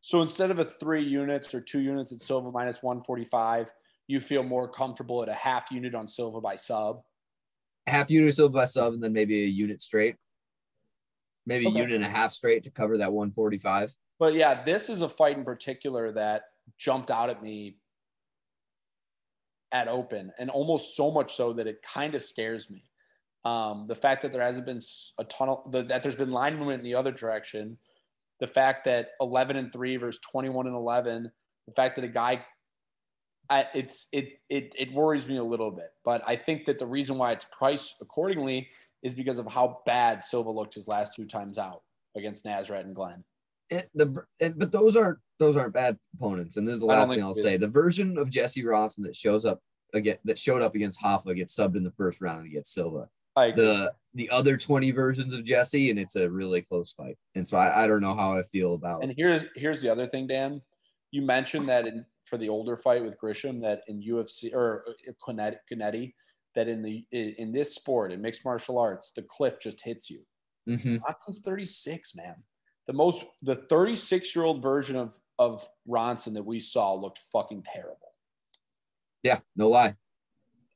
So 0.00 0.20
instead 0.20 0.50
of 0.50 0.58
a 0.58 0.64
three 0.64 1.02
units 1.02 1.54
or 1.54 1.60
two 1.60 1.80
units 1.80 2.10
at 2.10 2.20
Silva 2.20 2.50
minus 2.50 2.82
145, 2.82 3.70
you 4.10 4.20
feel 4.20 4.42
more 4.42 4.68
comfortable 4.68 5.22
at 5.22 5.28
a 5.28 5.34
half 5.34 5.70
unit 5.70 5.94
on 5.94 6.08
Silva 6.08 6.40
by 6.40 6.56
sub. 6.56 7.00
Half 7.86 8.10
unit 8.10 8.34
Silva 8.34 8.52
by 8.52 8.64
sub, 8.64 8.92
and 8.92 9.02
then 9.02 9.12
maybe 9.12 9.44
a 9.44 9.46
unit 9.46 9.80
straight. 9.80 10.16
Maybe 11.46 11.66
Okay. 11.68 11.76
a 11.76 11.82
unit 11.82 11.94
and 11.96 12.04
a 12.04 12.08
half 12.08 12.32
straight 12.32 12.64
to 12.64 12.70
cover 12.70 12.98
that 12.98 13.12
145. 13.12 13.94
But 14.18 14.34
yeah, 14.34 14.64
this 14.64 14.90
is 14.90 15.02
a 15.02 15.08
fight 15.08 15.38
in 15.38 15.44
particular 15.44 16.12
that 16.12 16.42
jumped 16.76 17.10
out 17.10 17.30
at 17.30 17.40
me 17.42 17.78
at 19.72 19.86
open, 19.86 20.32
and 20.38 20.50
almost 20.50 20.96
so 20.96 21.12
much 21.12 21.34
so 21.34 21.52
that 21.52 21.68
it 21.68 21.80
kind 21.82 22.16
of 22.16 22.22
scares 22.22 22.68
me. 22.68 22.82
Um, 23.44 23.86
the 23.86 23.94
fact 23.94 24.22
that 24.22 24.32
there 24.32 24.42
hasn't 24.42 24.66
been 24.66 24.80
a 25.18 25.24
ton 25.24 25.48
of 25.48 25.70
the, 25.70 25.84
that 25.84 26.02
there's 26.02 26.16
been 26.16 26.32
line 26.32 26.56
movement 26.56 26.80
in 26.80 26.84
the 26.84 26.96
other 26.96 27.12
direction, 27.12 27.78
the 28.40 28.48
fact 28.48 28.84
that 28.86 29.10
11 29.20 29.56
and 29.56 29.72
three 29.72 29.96
versus 29.96 30.20
21 30.28 30.66
and 30.66 30.74
11, 30.74 31.30
the 31.66 31.72
fact 31.74 31.94
that 31.96 32.04
a 32.04 32.08
guy, 32.08 32.44
I, 33.50 33.66
it's 33.74 34.06
it 34.12 34.40
it 34.48 34.72
it 34.78 34.92
worries 34.92 35.26
me 35.26 35.36
a 35.36 35.44
little 35.44 35.72
bit. 35.72 35.90
But 36.04 36.22
I 36.26 36.36
think 36.36 36.64
that 36.66 36.78
the 36.78 36.86
reason 36.86 37.18
why 37.18 37.32
it's 37.32 37.46
priced 37.50 37.96
accordingly 38.00 38.70
is 39.02 39.14
because 39.14 39.38
of 39.38 39.46
how 39.46 39.80
bad 39.86 40.22
Silva 40.22 40.50
looked 40.50 40.74
his 40.74 40.86
last 40.86 41.16
two 41.16 41.26
times 41.26 41.58
out 41.58 41.82
against 42.16 42.44
Nasrat 42.44 42.80
and 42.80 42.94
Glenn. 42.94 43.24
it, 43.70 43.88
the 43.94 44.24
it, 44.38 44.58
but 44.58 44.72
those 44.72 44.96
aren't 44.96 45.18
those 45.38 45.56
aren't 45.56 45.74
bad 45.74 45.98
opponents. 46.14 46.56
And 46.56 46.66
this 46.66 46.74
is 46.74 46.80
the 46.80 46.86
last 46.86 47.08
thing 47.08 47.22
I'll 47.22 47.34
so 47.34 47.42
say. 47.42 47.56
The 47.56 47.68
version 47.68 48.18
of 48.18 48.30
Jesse 48.30 48.62
Ronson 48.62 49.02
that 49.04 49.16
shows 49.16 49.44
up 49.44 49.60
again 49.94 50.18
that 50.24 50.38
showed 50.38 50.62
up 50.62 50.74
against 50.74 51.02
Rafa 51.02 51.34
gets 51.34 51.56
subbed 51.56 51.76
in 51.76 51.84
the 51.84 51.92
first 51.92 52.20
round 52.20 52.42
and 52.42 52.52
gets 52.52 52.72
Silva. 52.72 53.08
I 53.36 53.46
agree. 53.46 53.64
The 53.64 53.92
the 54.14 54.30
other 54.30 54.56
20 54.56 54.90
versions 54.90 55.32
of 55.34 55.44
Jesse, 55.44 55.90
and 55.90 55.98
it's 55.98 56.16
a 56.16 56.28
really 56.28 56.62
close 56.62 56.92
fight. 56.92 57.16
And 57.34 57.46
so 57.46 57.56
I, 57.56 57.84
I 57.84 57.86
don't 57.86 58.00
know 58.00 58.14
how 58.14 58.36
I 58.36 58.42
feel 58.42 58.74
about 58.74 59.02
And 59.02 59.14
here's 59.16 59.44
here's 59.54 59.80
the 59.80 59.88
other 59.88 60.06
thing, 60.06 60.26
Dan. 60.26 60.62
You 61.12 61.22
mentioned 61.22 61.66
that 61.68 61.86
in 61.86 62.04
for 62.30 62.38
the 62.38 62.48
older 62.48 62.76
fight 62.76 63.02
with 63.04 63.18
Grishin, 63.18 63.60
that 63.62 63.82
in 63.88 64.00
UFC 64.00 64.54
or 64.54 64.84
uh, 64.88 65.12
Cannetti, 65.26 65.56
Cannetti, 65.70 66.14
that 66.54 66.68
in 66.68 66.80
the 66.80 67.04
in, 67.10 67.52
this 67.52 67.74
sport 67.74 68.12
in 68.12 68.22
mixed 68.22 68.44
martial 68.44 68.78
arts, 68.78 69.10
the 69.14 69.22
cliff 69.22 69.60
just 69.60 69.82
hits 69.82 70.08
you. 70.08 70.20
Mhm. 70.68 71.00
Ronson's 71.00 71.40
36, 71.40 72.14
man. 72.14 72.36
The 72.86 72.92
most 72.92 73.24
the 73.42 73.56
36 73.56 74.34
year 74.34 74.44
old 74.44 74.62
version 74.62 74.96
of 74.96 75.18
of 75.38 75.66
Ronson 75.88 76.34
that 76.34 76.44
we 76.44 76.60
saw 76.60 76.94
looked 76.94 77.18
fucking 77.32 77.64
terrible, 77.64 78.14
Yeah, 79.22 79.40
no 79.56 79.68
lie. 79.68 79.96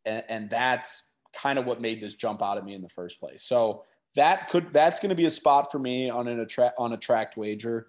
and, 0.05 0.25
and 0.29 0.51
that's 0.51 1.11
kind 1.35 1.59
of 1.59 1.67
what 1.67 1.81
made 1.81 2.01
this 2.01 2.15
jump 2.15 2.43
out 2.43 2.57
of 2.59 2.65
me 2.65 2.75
in 2.75 2.83
the 2.83 2.89
first 2.89 3.21
place. 3.21 3.43
So 3.45 3.85
that 4.17 4.49
could 4.49 4.73
that's 4.73 5.01
going 5.01 5.11
to 5.11 5.15
be 5.17 5.27
a 5.27 5.31
spot 5.31 5.71
for 5.71 5.79
me 5.79 6.09
on 6.11 6.27
an 6.29 6.41
attract 6.41 6.77
on 6.79 6.93
a 6.93 6.97
tracked 6.97 7.37
wager. 7.37 7.89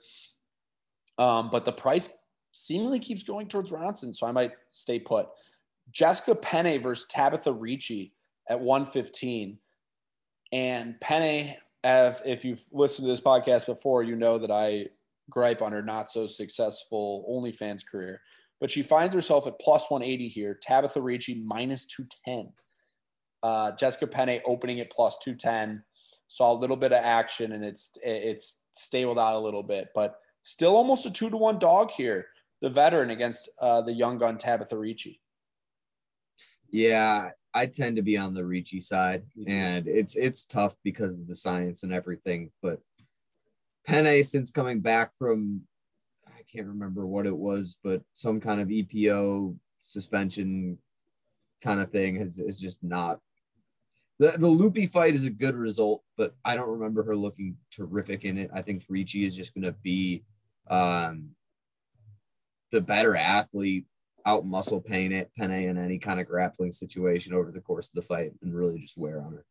Um, 1.18 1.50
but 1.50 1.64
the 1.66 1.72
price 1.72 2.10
seemingly 2.56 3.00
keeps 3.00 3.22
going 3.22 3.48
towards 3.48 3.72
Ronson, 3.72 4.16
so 4.16 4.26
I 4.26 4.32
might 4.32 4.54
stay 4.70 4.98
put. 4.98 5.28
Jessica 5.92 6.34
Penne 6.34 6.82
versus 6.82 7.06
Tabitha 7.10 7.52
Ricci 7.52 8.14
at 8.50 8.60
115. 8.60 9.60
And 10.52 11.00
Penne, 11.02 11.56
if, 11.84 12.46
you've 12.46 12.66
listened 12.72 13.06
to 13.06 13.12
this 13.12 13.22
podcast 13.22 13.66
before, 13.66 14.04
you 14.04 14.16
know 14.16 14.38
that 14.38 14.52
I 14.52 14.88
gripe 15.30 15.62
on 15.62 15.74
her 15.74 15.82
not 15.82 16.10
so 16.10 16.26
successful 16.28 17.26
OnlyFans 17.30 17.86
career. 17.86 18.22
But 18.62 18.72
she 18.72 18.82
finds 18.82 19.14
herself 19.14 19.48
at 19.48 19.60
plus 19.60 19.90
180 19.90 20.30
here. 20.30 20.58
Tabitha 20.62 21.02
Ricci 21.02 21.44
minus 21.46 21.86
210. 21.88 22.54
Uh, 23.44 23.72
Jessica 23.74 24.08
Penne 24.08 24.40
opening 24.46 24.80
at 24.80 24.90
plus 24.90 25.18
210. 25.18 25.84
Saw 26.30 26.54
a 26.54 26.58
little 26.58 26.78
bit 26.78 26.94
of 26.94 27.04
action 27.04 27.52
and 27.52 27.64
it's 27.64 27.92
it's 28.02 28.64
stabled 28.72 29.20
out 29.20 29.36
a 29.36 29.40
little 29.40 29.62
bit, 29.62 29.90
but 29.94 30.20
still 30.42 30.76
almost 30.76 31.06
a 31.06 31.12
two 31.12 31.30
to 31.30 31.38
one 31.38 31.60
dog 31.60 31.92
here. 31.92 32.26
The 32.62 32.70
veteran 32.70 33.10
against 33.10 33.50
uh, 33.62 33.82
the 33.82 33.94
young 33.94 34.18
gun 34.18 34.38
Tabitha 34.38 34.78
Ricci. 34.78 35.22
Yeah, 36.70 37.32
I 37.54 37.68
tend 37.68 37.96
to 37.96 38.02
be 38.02 38.18
on 38.18 38.34
the 38.34 38.46
Ricci 38.46 38.82
side, 38.82 39.24
and 39.48 39.88
it's 39.88 40.16
it's 40.16 40.46
tough 40.46 40.76
because 40.84 41.18
of 41.18 41.28
the 41.28 41.36
science 41.36 41.84
and 41.84 41.94
everything. 41.94 42.52
But 42.62 42.80
Penne, 43.88 44.24
since 44.24 44.52
coming 44.52 44.82
back 44.82 45.12
from, 45.18 45.62
I 46.28 46.42
can't 46.52 46.68
remember 46.68 47.06
what 47.06 47.28
it 47.28 47.38
was, 47.38 47.78
but 47.84 48.02
some 48.14 48.40
kind 48.40 48.60
of 48.60 48.68
EPO 48.68 49.56
suspension 49.84 50.80
kind 51.62 51.80
of 51.80 51.92
thing 51.92 52.16
has 52.16 52.40
is 52.40 52.60
just 52.60 52.84
not. 52.84 53.20
The, 54.18 54.32
the 54.38 54.48
loopy 54.48 54.88
fight 54.88 55.14
is 55.14 55.26
a 55.26 55.30
good 55.30 55.56
result, 55.56 56.04
but 56.18 56.36
I 56.46 56.56
don't 56.56 56.70
remember 56.70 57.04
her 57.04 57.16
looking 57.16 57.58
terrific 57.72 58.24
in 58.24 58.38
it. 58.38 58.50
I 58.54 58.62
think 58.62 58.86
Ricci 58.88 59.26
is 59.26 59.36
just 59.36 59.54
going 59.54 59.66
to 59.66 59.76
be 59.84 60.24
um, 60.70 61.32
the 62.72 62.82
better 62.82 63.16
athlete 63.16 63.86
out 64.26 64.46
muscle 64.46 64.82
pain 64.82 65.12
it 65.12 65.32
Penne 65.38 65.52
in 65.52 65.78
any 65.78 66.00
kind 66.00 66.20
of 66.20 66.28
grappling 66.28 66.72
situation 66.72 67.34
over 67.34 67.52
the 67.52 67.62
course 67.62 67.88
of 67.88 67.94
the 67.94 68.02
fight 68.02 68.32
and 68.42 68.54
really 68.56 68.80
just 68.80 68.98
wear 68.98 69.22
on 69.22 69.34
her. 69.34 69.46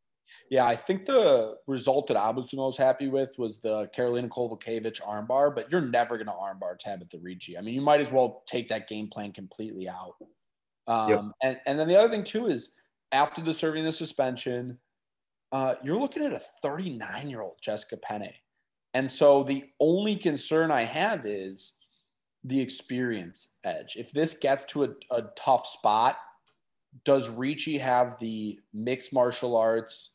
Yeah, 0.50 0.66
I 0.66 0.74
think 0.74 1.04
the 1.04 1.56
result 1.66 2.06
that 2.08 2.16
I 2.16 2.30
was 2.30 2.48
the 2.48 2.56
most 2.56 2.78
happy 2.78 3.08
with 3.08 3.38
was 3.38 3.58
the 3.58 3.88
Karolina 3.96 4.28
Kowalkiewicz 4.28 5.00
armbar, 5.02 5.54
but 5.54 5.70
you're 5.70 5.80
never 5.80 6.16
going 6.16 6.26
to 6.26 6.32
armbar 6.32 6.78
Tabitha 6.78 7.18
Ricci. 7.20 7.56
I 7.56 7.60
mean, 7.60 7.74
you 7.74 7.82
might 7.82 8.00
as 8.00 8.10
well 8.10 8.42
take 8.48 8.68
that 8.68 8.88
game 8.88 9.08
plan 9.08 9.32
completely 9.32 9.88
out. 9.88 10.14
Um, 10.86 11.08
Yep. 11.08 11.20
and, 11.42 11.60
and 11.66 11.78
then 11.78 11.88
the 11.88 11.98
other 11.98 12.08
thing, 12.08 12.24
too, 12.24 12.46
is 12.46 12.74
after 13.12 13.42
the 13.42 13.52
serving 13.52 13.84
the 13.84 13.92
suspension, 13.92 14.78
uh, 15.52 15.74
you're 15.84 15.98
looking 15.98 16.24
at 16.24 16.32
a 16.32 16.40
39 16.62 17.30
year 17.30 17.42
old 17.42 17.58
Jessica 17.62 17.96
Penne. 17.96 18.32
And 18.94 19.10
so 19.10 19.42
the 19.44 19.64
only 19.78 20.16
concern 20.16 20.70
I 20.70 20.82
have 20.82 21.26
is 21.26 21.74
the 22.44 22.60
experience 22.60 23.48
edge. 23.64 23.96
If 23.96 24.12
this 24.12 24.34
gets 24.34 24.64
to 24.66 24.84
a, 24.84 24.88
a 25.10 25.22
tough 25.36 25.66
spot, 25.66 26.18
does 27.04 27.28
Ricci 27.28 27.78
have 27.78 28.18
the 28.20 28.60
mixed 28.72 29.12
martial 29.12 29.56
arts 29.56 30.10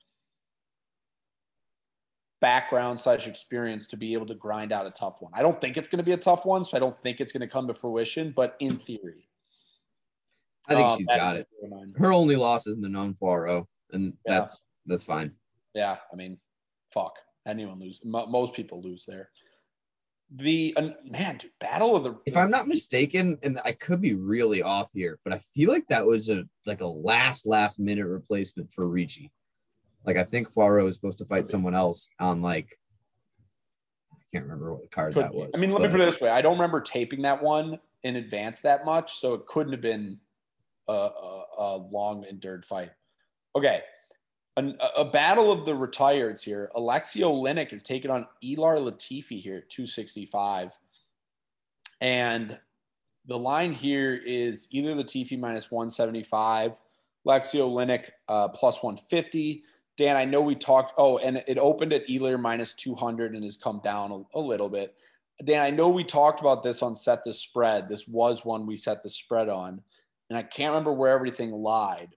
background 2.40 2.98
slash 3.00 3.28
experience 3.28 3.88
to 3.88 3.98
be 3.98 4.14
able 4.14 4.28
to 4.28 4.36
grind 4.36 4.72
out 4.72 4.86
a 4.86 4.92
tough 4.92 5.22
one? 5.22 5.32
I 5.36 5.42
don't 5.42 5.60
think 5.60 5.76
it's 5.76 5.90
going 5.90 5.98
to 5.98 6.06
be 6.06 6.14
a 6.14 6.18
tough 6.18 6.46
one, 6.46 6.64
so 6.64 6.78
I 6.78 6.80
don't 6.80 7.00
think 7.02 7.20
it's 7.20 7.32
going 7.32 7.42
to 7.42 7.48
come 7.48 7.68
to 7.68 7.74
fruition. 7.74 8.32
But 8.36 8.56
in 8.60 8.78
theory, 8.78 9.28
I 10.68 10.76
think 10.76 10.90
um, 10.90 10.98
she's 10.98 11.08
got 11.08 11.36
it. 11.36 11.48
in 11.64 11.70
my 11.70 11.78
mind. 11.78 11.96
Her 11.98 12.14
only 12.14 12.36
loss 12.36 12.68
is 12.68 12.78
Manon 12.78 13.16
Fiorot, 13.16 13.66
and 13.92 14.14
Yeah. 14.26 14.36
that's 14.40 14.62
that's 14.86 15.04
fine. 15.04 15.34
Yeah, 15.74 15.98
I 16.12 16.16
mean, 16.16 16.40
fuck, 16.94 17.18
anyone 17.48 17.80
lose. 17.80 18.02
Mo- 18.06 18.28
most 18.28 18.54
people 18.54 18.82
lose 18.82 19.06
there. 19.06 19.30
The 20.36 20.74
uh, 20.78 20.90
man, 21.06 21.38
dude, 21.38 21.52
battle 21.60 21.96
of 21.96 22.04
the. 22.04 22.16
If 22.26 22.38
I'm 22.38 22.52
not 22.52 22.68
mistaken, 22.68 23.40
and 23.42 23.60
I 23.66 23.72
could 23.72 24.00
be 24.00 24.14
really 24.14 24.62
off 24.62 24.92
here, 24.94 25.18
but 25.24 25.34
I 25.34 25.40
feel 25.40 25.72
like 25.72 25.88
that 25.88 26.06
was 26.06 26.30
a 26.30 26.44
like 26.68 26.82
a 26.82 26.88
last 26.88 27.48
last 27.48 27.80
minute 27.80 28.06
replacement 28.06 28.72
for 28.72 28.88
Ricci. 28.88 29.32
Like 30.06 30.18
I 30.18 30.24
think 30.24 30.52
Fiorot 30.54 30.84
was 30.84 30.96
supposed 30.96 31.18
to 31.20 31.26
fight 31.26 31.48
someone 31.48 31.74
else 31.74 32.10
on 32.20 32.44
like 32.44 32.78
I 34.14 34.18
can't 34.32 34.46
remember 34.46 34.76
what 34.76 34.92
card 34.92 35.16
Could 35.16 35.24
that 35.24 35.34
was. 35.34 35.50
I 35.56 35.58
mean, 35.58 35.72
let 35.72 35.82
me 35.82 35.90
put 35.90 36.00
it 36.00 36.12
this 36.12 36.22
way: 36.22 36.30
I 36.30 36.42
don't 36.42 36.54
remember 36.54 36.82
taping 36.82 37.24
that 37.24 37.42
one 37.42 37.80
in 38.04 38.16
advance 38.16 38.62
that 38.62 38.86
much, 38.86 39.16
so 39.16 39.34
it 39.34 39.48
couldn't 39.48 39.74
have 39.74 39.82
been 39.82 40.20
a, 40.88 40.94
a, 40.94 41.46
a 41.58 41.78
long 41.78 42.24
endured 42.26 42.66
fight. 42.66 42.92
Okay, 43.56 43.82
An, 44.60 44.78
a, 44.98 45.06
battle 45.06 45.54
of 45.54 45.66
the 45.66 45.72
retireds 45.72 46.44
here. 46.44 46.70
Aleksei 46.76 47.22
Oleinik 47.22 47.72
is 47.72 47.82
taking 47.82 48.12
on 48.12 48.28
Ilir 48.44 48.78
Latifi 48.78 49.40
here 49.40 49.60
at 49.60 49.70
265, 49.70 50.78
and 52.02 52.60
the 53.26 53.38
line 53.38 53.72
here 53.72 54.20
is 54.26 54.68
either 54.72 54.94
Latifi 54.94 55.40
minus 55.40 55.72
175, 55.72 56.78
Aleksei 57.26 57.62
Oleinik 57.62 58.10
uh, 58.28 58.50
plus 58.50 58.84
150. 58.84 59.64
Dan, 59.96 60.18
I 60.18 60.26
know 60.26 60.42
we 60.42 60.56
talked. 60.56 60.94
Oh, 60.98 61.20
and 61.20 61.42
it 61.48 61.58
opened 61.58 61.94
at 61.94 62.08
Ilir 62.08 62.38
minus 62.38 62.74
200 62.74 63.36
and 63.36 63.46
has 63.46 63.56
come 63.56 63.80
down 63.82 64.12
a, 64.12 64.38
a 64.38 64.42
little 64.42 64.70
bit. 64.70 64.94
Dan, 65.46 65.64
I 65.64 65.70
know 65.70 65.88
we 65.88 66.04
talked 66.04 66.42
about 66.42 66.64
this 66.64 66.84
on 66.84 66.96
Set 66.96 67.24
the 67.24 67.32
Spread. 67.32 67.88
This 67.88 68.10
was 68.10 68.44
one 68.44 68.66
we 68.66 68.76
set 68.76 69.04
the 69.04 69.10
spread 69.10 69.48
on, 69.48 69.82
and 70.30 70.38
I 70.38 70.44
can't 70.44 70.72
remember 70.74 70.92
where 70.92 71.14
everything 71.14 71.52
lied, 71.52 72.10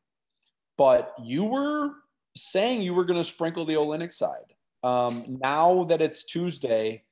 but 0.76 1.14
you 1.22 1.45
were 1.45 1.93
saying 2.37 2.83
you 2.83 2.95
were 2.95 3.05
going 3.05 3.18
to 3.18 3.24
sprinkle 3.24 3.64
the 3.64 3.74
Oleinik 3.74 4.12
side. 4.12 4.55
Um, 4.83 5.39
now 5.41 5.85
that 5.85 6.03
it's 6.03 6.24
Tuesday, 6.24 7.05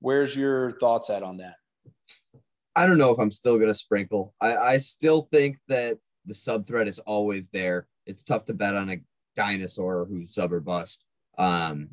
where's 0.00 0.34
your 0.34 0.78
thoughts 0.78 1.10
at 1.10 1.22
on 1.22 1.38
that? 1.38 1.56
I 2.78 2.86
don't 2.86 2.98
know 2.98 3.10
if 3.10 3.18
I'm 3.18 3.32
still 3.32 3.58
gonna 3.58 3.74
sprinkle. 3.74 4.34
I, 4.40 4.56
I 4.56 4.76
still 4.76 5.28
think 5.32 5.58
that 5.66 5.98
the 6.26 6.34
sub 6.34 6.64
threat 6.64 6.86
is 6.86 7.00
always 7.00 7.48
there. 7.48 7.88
It's 8.06 8.22
tough 8.22 8.44
to 8.44 8.54
bet 8.54 8.76
on 8.76 8.88
a 8.88 9.00
dinosaur 9.34 10.06
who's 10.08 10.32
sub 10.32 10.52
or 10.52 10.60
bust. 10.60 11.04
Um, 11.36 11.88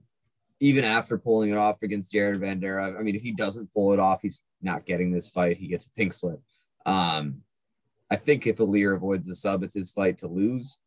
even 0.59 0.83
after 0.83 1.17
pulling 1.17 1.49
it 1.49 1.57
off 1.57 1.81
against 1.81 2.11
Jared 2.11 2.39
Vanderaa, 2.39 2.99
I 2.99 3.01
mean, 3.01 3.15
if 3.15 3.23
he 3.23 3.31
doesn't 3.31 3.73
pull 3.73 3.93
it 3.93 3.99
off, 3.99 4.21
he's 4.21 4.43
not 4.61 4.85
getting 4.85 5.11
this 5.11 5.27
fight. 5.27 5.57
He 5.57 5.67
gets 5.67 5.85
a 5.85 5.91
pink 5.97 6.13
slip. 6.13 6.39
Um, 6.85 7.41
I 8.11 8.15
think 8.15 8.45
if 8.45 8.57
Ilir 8.57 8.95
avoids 8.95 9.27
the 9.27 9.33
sub, 9.33 9.63
it's 9.63 9.75
his 9.75 9.91
fight 9.91 10.19
to 10.19 10.27
lose. 10.27 10.77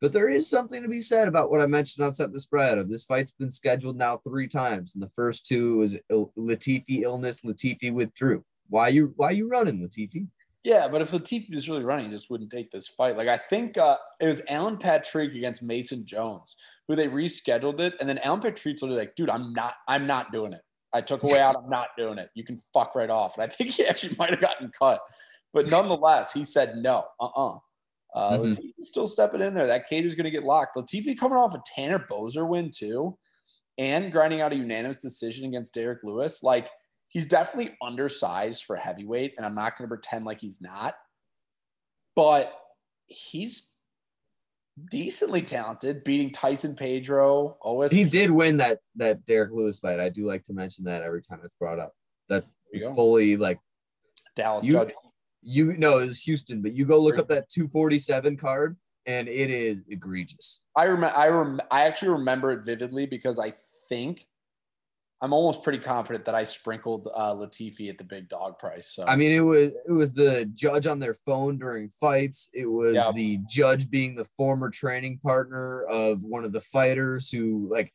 But 0.00 0.12
there 0.14 0.28
is 0.28 0.48
something 0.48 0.82
to 0.82 0.88
be 0.88 1.02
said 1.02 1.28
about 1.28 1.50
what 1.50 1.60
I 1.60 1.66
mentioned 1.66 2.06
on 2.06 2.12
Set 2.12 2.32
the 2.32 2.40
Spread 2.40 2.78
of 2.78 2.88
this 2.88 3.04
fight's 3.04 3.32
been 3.32 3.50
scheduled 3.50 3.96
now 3.96 4.16
three 4.16 4.48
times. 4.48 4.94
And 4.94 5.02
the 5.02 5.10
first 5.14 5.46
two 5.46 5.76
was 5.78 5.96
Latifi 6.10 7.02
illness, 7.02 7.42
Latifi 7.42 7.92
withdrew. 7.92 8.44
Why 8.68 8.88
you 8.88 9.12
why 9.16 9.32
you 9.32 9.48
running, 9.48 9.80
Latifi? 9.80 10.26
Yeah, 10.62 10.88
but 10.88 11.02
if 11.02 11.10
Latifi 11.10 11.54
was 11.54 11.68
really 11.68 11.84
running, 11.84 12.06
he 12.06 12.10
just 12.10 12.30
wouldn't 12.30 12.50
take 12.50 12.70
this 12.70 12.88
fight. 12.88 13.16
Like 13.16 13.28
I 13.28 13.36
think 13.36 13.76
uh, 13.76 13.96
it 14.20 14.26
was 14.26 14.42
Alan 14.48 14.76
Patrick 14.76 15.34
against 15.34 15.62
Mason 15.62 16.06
Jones, 16.06 16.56
who 16.86 16.96
they 16.96 17.08
rescheduled 17.08 17.80
it, 17.80 17.94
and 18.00 18.08
then 18.08 18.18
Alan 18.18 18.40
Patrick's 18.40 18.82
literally 18.82 19.00
like, 19.00 19.16
"Dude, 19.16 19.30
I'm 19.30 19.52
not, 19.52 19.74
I'm 19.88 20.06
not 20.06 20.32
doing 20.32 20.52
it. 20.52 20.60
I 20.92 21.00
took 21.00 21.22
away 21.22 21.40
out. 21.40 21.56
I'm 21.56 21.70
not 21.70 21.88
doing 21.96 22.18
it. 22.18 22.30
You 22.34 22.44
can 22.44 22.60
fuck 22.72 22.94
right 22.94 23.10
off." 23.10 23.36
And 23.36 23.42
I 23.42 23.46
think 23.46 23.70
he 23.70 23.86
actually 23.86 24.16
might 24.18 24.30
have 24.30 24.40
gotten 24.40 24.70
cut, 24.70 25.00
but 25.52 25.68
nonetheless, 25.68 26.32
he 26.32 26.44
said 26.44 26.76
no. 26.76 27.04
Uh-uh. 27.18 27.56
Uh, 27.56 27.58
Mhm. 28.14 28.54
Latifi's 28.54 28.88
still 28.88 29.06
stepping 29.06 29.40
in 29.40 29.54
there. 29.54 29.66
That 29.66 29.88
cage 29.88 30.04
is 30.04 30.14
going 30.14 30.24
to 30.24 30.30
get 30.30 30.44
locked. 30.44 30.76
Latifi 30.76 31.16
coming 31.18 31.38
off 31.38 31.54
a 31.54 31.62
Tanner 31.66 31.98
Boser 31.98 32.48
win 32.48 32.70
too, 32.70 33.16
and 33.78 34.10
grinding 34.12 34.40
out 34.40 34.52
a 34.52 34.56
unanimous 34.56 35.00
decision 35.00 35.46
against 35.48 35.74
Derrick 35.74 36.00
Lewis. 36.02 36.42
Like 36.42 36.68
he's 37.08 37.26
definitely 37.26 37.76
undersized 37.82 38.64
for 38.64 38.76
heavyweight, 38.76 39.34
and 39.36 39.46
I'm 39.46 39.54
not 39.54 39.76
going 39.78 39.88
to 39.88 39.94
pretend 39.94 40.24
like 40.24 40.40
he's 40.40 40.60
not. 40.60 40.94
But 42.16 42.52
he's 43.06 43.68
decently 44.90 45.42
talented, 45.42 46.04
beating 46.04 46.30
Tyson 46.32 46.74
Pedro. 46.74 47.56
OS. 47.62 47.90
He 47.90 48.04
did 48.04 48.30
win 48.30 48.56
that 48.58 48.80
that 48.96 49.24
Derrick 49.24 49.52
Lewis 49.52 49.78
fight. 49.80 50.00
I 50.00 50.08
do 50.08 50.26
like 50.26 50.42
to 50.44 50.52
mention 50.52 50.84
that 50.84 51.02
every 51.02 51.22
time 51.22 51.40
it's 51.44 51.54
brought 51.58 51.78
up. 51.78 51.94
That 52.28 52.44
There 52.44 52.52
you 52.72 52.86
was 52.86 52.88
go. 52.90 52.94
fully 52.94 53.36
like 53.36 53.58
Dallas 54.36 54.64
you 54.64 54.72
judge. 54.72 54.92
You 55.42 55.76
know 55.76 55.98
it 55.98 56.06
was 56.06 56.22
Houston, 56.24 56.62
but 56.62 56.72
you 56.72 56.84
go 56.84 56.98
look 57.00 57.18
up 57.18 57.28
that 57.28 57.48
247 57.48 58.36
card 58.36 58.76
and 59.06 59.28
it 59.28 59.50
is 59.50 59.82
egregious. 59.88 60.64
I 60.76 60.84
remember. 60.84 61.16
I 61.16 61.28
rem- 61.28 61.60
I 61.70 61.84
actually 61.84 62.10
remember 62.10 62.52
it 62.52 62.64
vividly 62.64 63.06
because 63.06 63.38
I 63.38 63.52
think 63.88 64.26
I'm 65.22 65.32
almost 65.32 65.62
pretty 65.62 65.78
confident 65.78 66.24
that 66.26 66.34
I 66.34 66.44
sprinkled 66.44 67.08
uh, 67.14 67.34
Latifi 67.34 67.88
at 67.90 67.98
the 67.98 68.04
big 68.04 68.28
dog 68.28 68.58
price. 68.58 68.88
So 68.94 69.04
I 69.06 69.16
mean, 69.16 69.32
it 69.32 69.40
was 69.40 69.72
it 69.86 69.92
was 69.92 70.12
the 70.12 70.44
judge 70.54 70.86
on 70.86 70.98
their 70.98 71.14
phone 71.14 71.58
during 71.58 71.90
fights. 72.00 72.50
It 72.52 72.66
was 72.66 72.94
Yeah. 72.94 73.10
the 73.14 73.38
judge 73.48 73.90
being 73.90 74.16
the 74.16 74.24
former 74.36 74.70
training 74.70 75.18
partner 75.22 75.82
of 75.84 76.22
one 76.22 76.44
of 76.44 76.52
the 76.52 76.60
fighters 76.60 77.30
who 77.30 77.66
like 77.70 77.92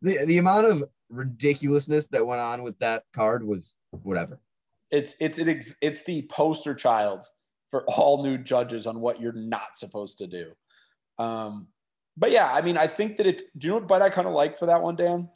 the 0.00 0.24
the 0.24 0.38
amount 0.38 0.66
of 0.66 0.84
ridiculousness 1.10 2.08
that 2.08 2.26
went 2.26 2.40
on 2.40 2.62
with 2.62 2.78
that 2.78 3.04
card 3.14 3.46
was 3.46 3.74
whatever. 3.90 4.40
It's 4.92 5.16
it's 5.20 5.38
an 5.38 5.48
ex- 5.48 5.74
it's 5.80 6.04
the 6.04 6.22
poster 6.30 6.74
child 6.74 7.24
for 7.70 7.84
all 7.86 8.22
new 8.22 8.36
judges 8.38 8.86
on 8.86 9.00
what 9.00 9.20
you're 9.20 9.32
not 9.32 9.76
supposed 9.76 10.18
to 10.18 10.26
do. 10.26 10.52
Um, 11.18 11.68
but 12.16 12.30
yeah, 12.30 12.52
I 12.52 12.60
mean, 12.60 12.76
I 12.76 12.86
think 12.86 13.16
that 13.16 13.26
if 13.26 13.40
do 13.56 13.66
you 13.66 13.68
know 13.72 13.78
what 13.78 13.88
bite 13.88 14.02
I 14.02 14.10
kind 14.10 14.28
of 14.28 14.34
like 14.34 14.58
for 14.58 14.66
that 14.66 14.82
one, 14.82 14.94
Dan? 14.94 15.28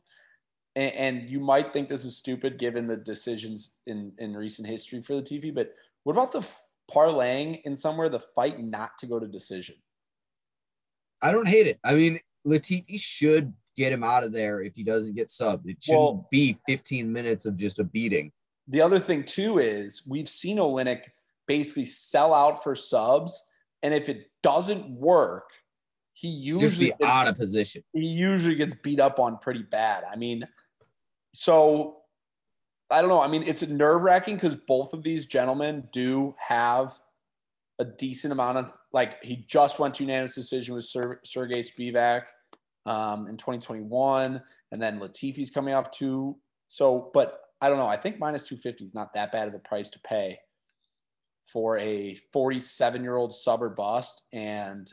And, 0.76 0.92
and 0.94 1.24
you 1.24 1.40
might 1.40 1.72
think 1.72 1.88
this 1.88 2.04
is 2.04 2.18
stupid 2.18 2.58
given 2.58 2.86
the 2.86 2.98
decisions 2.98 3.74
in 3.86 4.12
in 4.18 4.36
recent 4.36 4.68
history 4.68 5.00
for 5.00 5.14
the 5.14 5.22
TV, 5.22 5.52
but 5.52 5.74
what 6.04 6.12
about 6.12 6.32
the 6.32 6.46
parlaying 6.90 7.62
in 7.64 7.74
somewhere 7.74 8.08
the 8.10 8.20
fight 8.20 8.62
not 8.62 8.98
to 8.98 9.06
go 9.06 9.18
to 9.18 9.26
decision? 9.26 9.76
I 11.22 11.32
don't 11.32 11.48
hate 11.48 11.66
it. 11.66 11.80
I 11.82 11.94
mean, 11.94 12.18
Latifi 12.46 13.00
should 13.00 13.54
get 13.74 13.92
him 13.92 14.04
out 14.04 14.22
of 14.22 14.32
there 14.32 14.60
if 14.62 14.76
he 14.76 14.84
doesn't 14.84 15.16
get 15.16 15.28
subbed. 15.28 15.66
It 15.66 15.82
shouldn't 15.82 16.02
Well- 16.02 16.28
be 16.30 16.58
15 16.66 17.10
minutes 17.10 17.46
of 17.46 17.56
just 17.56 17.78
a 17.78 17.84
beating. 17.84 18.32
The 18.68 18.80
other 18.80 18.98
thing 18.98 19.24
too 19.24 19.58
is 19.58 20.06
we've 20.08 20.28
seen 20.28 20.58
Oleinik 20.58 21.04
basically 21.46 21.84
sell 21.84 22.34
out 22.34 22.62
for 22.62 22.74
subs, 22.74 23.44
and 23.82 23.94
if 23.94 24.08
it 24.08 24.24
doesn't 24.42 24.88
work, 24.90 25.50
he 26.14 26.28
usually 26.28 26.88
gets- 26.88 27.04
out 27.04 27.28
of 27.28 27.36
position. 27.36 27.82
he 27.92 28.06
usually 28.06 28.54
gets 28.54 28.74
beat 28.74 29.00
up 29.00 29.20
on 29.20 29.38
pretty 29.38 29.62
bad. 29.62 30.02
I 30.10 30.16
mean, 30.16 30.46
so 31.32 31.98
I 32.90 33.00
don't 33.00 33.10
know. 33.10 33.20
I 33.20 33.28
mean, 33.28 33.42
it's 33.42 33.62
nerve 33.62 34.02
wracking 34.02 34.36
because 34.36 34.56
both 34.56 34.94
of 34.94 35.02
these 35.02 35.26
gentlemen 35.26 35.88
do 35.92 36.34
have 36.38 36.98
a 37.78 37.84
decent 37.84 38.32
amount 38.32 38.58
of 38.58 38.72
like 38.92 39.22
he 39.22 39.36
just 39.48 39.78
went 39.78 39.94
to 39.94 40.04
unanimous 40.04 40.34
decision 40.34 40.74
with 40.74 40.84
Ser- 40.84 41.20
Sergey 41.24 41.60
Spivac 41.60 42.22
um, 42.86 43.26
in 43.26 43.36
2021, 43.36 44.40
and 44.72 44.82
then 44.82 44.98
Latifi's 44.98 45.50
coming 45.50 45.74
off 45.74 45.90
two. 45.90 46.36
So, 46.68 47.10
but 47.12 47.40
I 47.60 47.68
don't 47.68 47.78
know. 47.78 47.86
I 47.86 47.96
think 47.96 48.18
minus 48.18 48.46
250 48.46 48.84
is 48.84 48.94
not 48.94 49.14
that 49.14 49.32
bad 49.32 49.48
of 49.48 49.54
a 49.54 49.58
price 49.58 49.88
to 49.90 50.00
pay 50.00 50.38
for 51.44 51.78
a 51.78 52.14
47 52.32 53.02
year 53.02 53.16
old 53.16 53.32
sub 53.34 53.62
or 53.62 53.70
bust 53.70 54.26
and 54.32 54.90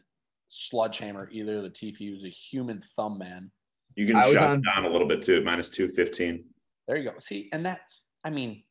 Sludgehammer, 0.49 1.27
either 1.31 1.61
Latifi, 1.61 2.09
who's 2.09 2.25
a 2.25 2.29
human 2.29 2.79
thumb 2.95 3.17
man. 3.17 3.51
You 3.95 4.05
can 4.05 4.15
I 4.15 4.27
was 4.29 4.37
shut 4.37 4.49
on- 4.49 4.61
down 4.61 4.85
a 4.85 4.89
little 4.89 5.07
bit 5.07 5.21
too, 5.21 5.41
minus 5.43 5.69
215. 5.69 6.45
There 6.87 6.97
you 6.97 7.03
go. 7.09 7.17
See, 7.17 7.49
and 7.53 7.65
that, 7.65 7.81
I 8.23 8.29
mean, 8.29 8.63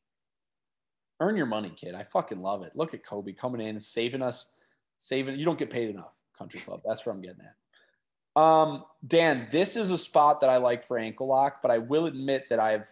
earn 1.21 1.37
your 1.37 1.47
money, 1.47 1.71
kid. 1.71 1.95
I 1.95 2.03
fucking 2.05 2.39
love 2.39 2.63
it. 2.63 2.73
Look 2.77 2.95
at 2.95 3.05
Kobe 3.05 3.33
coming 3.33 3.61
in 3.61 3.69
and 3.71 3.83
saving 3.83 4.23
us, 4.23 4.55
saving. 4.99 5.39
You 5.39 5.45
don't 5.45 5.59
get 5.59 5.71
paid 5.71 5.91
enough, 5.91 6.13
country 6.37 6.61
club. 6.61 6.81
That's 6.87 7.05
where 7.07 7.15
I'm 7.15 7.23
getting 7.23 7.43
at. 7.43 8.41
Um, 8.41 8.85
Dan, 9.07 9.49
this 9.51 9.77
is 9.77 9.91
a 9.91 9.99
spot 9.99 10.41
that 10.41 10.51
I 10.51 10.57
like 10.57 10.83
for 10.85 10.99
ankle 10.99 11.29
lock, 11.29 11.61
but 11.63 11.71
I 11.71 11.79
will 11.79 12.07
admit 12.07 12.47
that 12.49 12.59
I've 12.61 12.89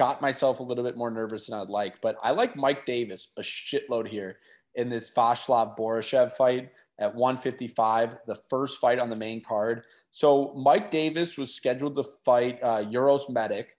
got 0.00 0.22
myself 0.22 0.60
a 0.60 0.62
little 0.62 0.82
bit 0.82 0.96
more 0.96 1.10
nervous 1.10 1.46
than 1.46 1.60
I'd 1.60 1.68
like. 1.68 2.00
But 2.00 2.16
I 2.22 2.30
like 2.30 2.56
Mike 2.56 2.86
Davis 2.86 3.32
a 3.36 3.42
shitload 3.42 4.08
here 4.08 4.38
in 4.74 4.88
this 4.88 5.10
Vashlav 5.10 5.76
Borshchev 5.76 6.30
fight 6.30 6.70
at 6.98 7.14
155, 7.14 8.16
the 8.26 8.36
first 8.48 8.80
fight 8.80 8.98
on 8.98 9.10
the 9.10 9.16
main 9.16 9.42
card. 9.44 9.82
So 10.10 10.54
Mike 10.54 10.90
Davis 10.90 11.36
was 11.36 11.54
scheduled 11.54 11.96
to 11.96 12.04
fight 12.24 12.58
uh, 12.62 12.82
Uros 12.90 13.28
Medic. 13.28 13.76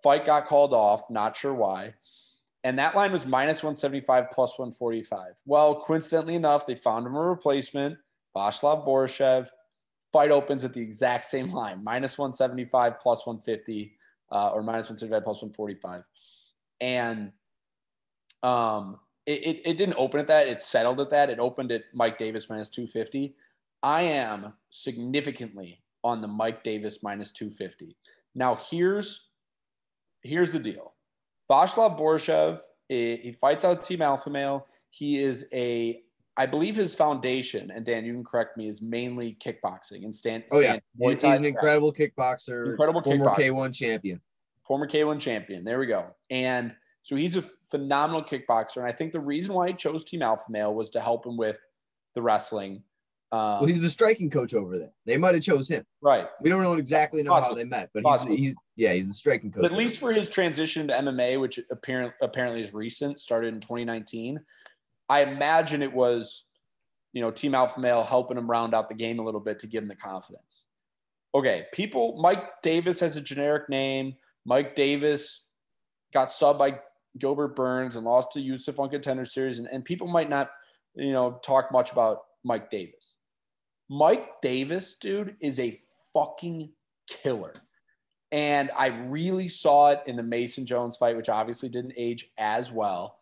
Fight 0.00 0.24
got 0.24 0.46
called 0.46 0.72
off, 0.72 1.10
not 1.10 1.34
sure 1.34 1.54
why. 1.54 1.94
And 2.62 2.78
that 2.78 2.94
line 2.94 3.10
was 3.10 3.26
minus 3.26 3.64
175 3.64 4.30
plus 4.30 4.56
145. 4.56 5.40
Well, 5.44 5.80
coincidentally 5.80 6.36
enough, 6.36 6.66
they 6.66 6.76
found 6.76 7.04
him 7.04 7.16
a 7.16 7.20
replacement, 7.20 7.98
Vashlav 8.36 8.86
Borshchev. 8.86 9.48
Fight 10.12 10.30
opens 10.30 10.64
at 10.64 10.72
the 10.72 10.80
exact 10.80 11.24
same 11.24 11.52
line, 11.52 11.82
minus 11.82 12.16
175 12.16 13.00
plus 13.00 13.26
150, 13.26 13.96
uh, 14.34 14.50
or 14.50 14.62
minus 14.62 14.90
175 14.90 15.24
plus 15.24 15.42
145. 15.42 16.02
And 16.80 17.32
um, 18.42 18.98
it, 19.24 19.46
it, 19.46 19.62
it 19.64 19.78
didn't 19.78 19.96
open 19.96 20.20
at 20.20 20.26
that. 20.26 20.48
It 20.48 20.60
settled 20.60 21.00
at 21.00 21.10
that. 21.10 21.30
It 21.30 21.38
opened 21.38 21.72
at 21.72 21.84
Mike 21.94 22.18
Davis 22.18 22.50
minus 22.50 22.68
250. 22.68 23.34
I 23.82 24.02
am 24.02 24.52
significantly 24.70 25.82
on 26.02 26.20
the 26.20 26.28
Mike 26.28 26.62
Davis 26.64 27.02
minus 27.02 27.32
250. 27.32 27.96
Now, 28.34 28.58
here's 28.70 29.30
here's 30.22 30.50
the 30.50 30.58
deal. 30.58 30.94
Vashlav 31.50 31.98
Borshchev, 31.98 32.58
he 32.88 33.16
he 33.16 33.32
fights 33.32 33.64
out 33.64 33.84
Team 33.84 34.02
Alpha 34.02 34.28
Male. 34.28 34.66
He 34.90 35.18
is 35.18 35.48
a, 35.52 36.02
I 36.36 36.46
believe 36.46 36.74
his 36.74 36.94
foundation, 36.96 37.70
and 37.70 37.84
Dan, 37.86 38.04
you 38.04 38.12
can 38.12 38.24
correct 38.24 38.56
me, 38.56 38.68
is 38.68 38.82
mainly 38.82 39.36
kickboxing 39.40 40.04
and 40.04 40.14
stand. 40.14 40.44
Oh, 40.50 40.60
yeah. 40.60 40.78
stand- 40.96 41.20
He's 41.22 41.38
an 41.38 41.44
incredible 41.44 41.92
kickboxer, 41.92 42.70
Incredible 42.70 43.02
former 43.02 43.26
kickboxer. 43.26 43.36
K1 43.36 43.74
champion. 43.74 44.20
former 44.66 44.86
K1 44.88 45.20
champion. 45.20 45.64
There 45.64 45.78
we 45.78 45.86
go. 45.86 46.06
And 46.30 46.74
so 47.02 47.14
he's 47.16 47.36
a 47.36 47.42
phenomenal 47.42 48.22
kickboxer. 48.24 48.78
And 48.78 48.86
I 48.86 48.92
think 48.92 49.12
the 49.12 49.20
reason 49.20 49.54
why 49.54 49.68
he 49.68 49.74
chose 49.74 50.02
Team 50.04 50.22
Alpha 50.22 50.44
Male 50.50 50.74
was 50.74 50.90
to 50.90 51.00
help 51.00 51.24
him 51.26 51.36
with 51.36 51.60
the 52.14 52.22
wrestling. 52.22 52.82
Um, 53.30 53.40
Well, 53.60 53.66
he's 53.66 53.80
the 53.80 53.90
striking 53.90 54.30
coach 54.30 54.54
over 54.54 54.76
there. 54.78 54.90
They 55.06 55.16
might 55.16 55.34
have 55.34 55.42
chose 55.44 55.68
him. 55.68 55.84
right. 56.00 56.26
We 56.40 56.50
don't 56.50 56.62
know 56.62 56.74
exactly 56.74 57.22
know 57.22 57.34
how 57.34 57.52
they 57.54 57.64
met, 57.64 57.90
but 57.94 58.02
he's, 58.28 58.38
he's 58.38 58.54
yeah, 58.76 58.92
he's 58.92 59.06
the 59.06 59.14
striking 59.14 59.52
coach. 59.52 59.62
But 59.62 59.72
at 59.72 59.78
least 59.78 59.98
for 60.00 60.12
his 60.12 60.28
transition 60.28 60.88
to 60.88 60.94
MMA, 60.94 61.40
which 61.40 61.60
apparently 61.70 62.14
apparently 62.22 62.62
is 62.62 62.72
recent, 62.74 63.20
started 63.20 63.54
in 63.54 63.60
2019. 63.60 64.40
I 65.08 65.22
imagine 65.22 65.82
it 65.82 65.92
was, 65.92 66.44
you 67.12 67.20
know, 67.20 67.30
Team 67.30 67.54
Alpha 67.54 67.80
Male 67.80 68.02
helping 68.02 68.38
him 68.38 68.50
round 68.50 68.74
out 68.74 68.88
the 68.88 68.94
game 68.94 69.18
a 69.18 69.24
little 69.24 69.40
bit 69.40 69.58
to 69.60 69.66
give 69.66 69.82
him 69.82 69.88
the 69.88 69.96
confidence. 69.96 70.64
Okay, 71.34 71.66
people. 71.72 72.18
Mike 72.20 72.62
Davis 72.62 73.00
has 73.00 73.16
a 73.16 73.20
generic 73.20 73.68
name. 73.68 74.14
Mike 74.44 74.74
Davis 74.74 75.46
got 76.12 76.28
subbed 76.28 76.58
by 76.58 76.78
Gilbert 77.18 77.56
Burns 77.56 77.96
and 77.96 78.04
lost 78.04 78.32
to 78.32 78.40
Yusuff 78.40 78.78
on 78.78 78.90
Contender 78.90 79.24
Series, 79.24 79.58
and, 79.58 79.68
and 79.68 79.84
people 79.84 80.06
might 80.06 80.28
not, 80.28 80.50
you 80.94 81.12
know, 81.12 81.38
talk 81.44 81.72
much 81.72 81.92
about 81.92 82.22
Mike 82.44 82.70
Davis. 82.70 83.18
Mike 83.88 84.40
Davis, 84.40 84.96
dude, 84.96 85.36
is 85.40 85.60
a 85.60 85.78
fucking 86.12 86.70
killer. 87.08 87.52
And 88.32 88.70
I 88.76 88.86
really 88.86 89.48
saw 89.48 89.90
it 89.90 90.02
in 90.06 90.16
the 90.16 90.22
Mason 90.22 90.66
Jones 90.66 90.96
fight, 90.96 91.16
which 91.16 91.28
obviously 91.28 91.68
didn't 91.68 91.94
age 91.96 92.30
as 92.38 92.72
well. 92.72 93.18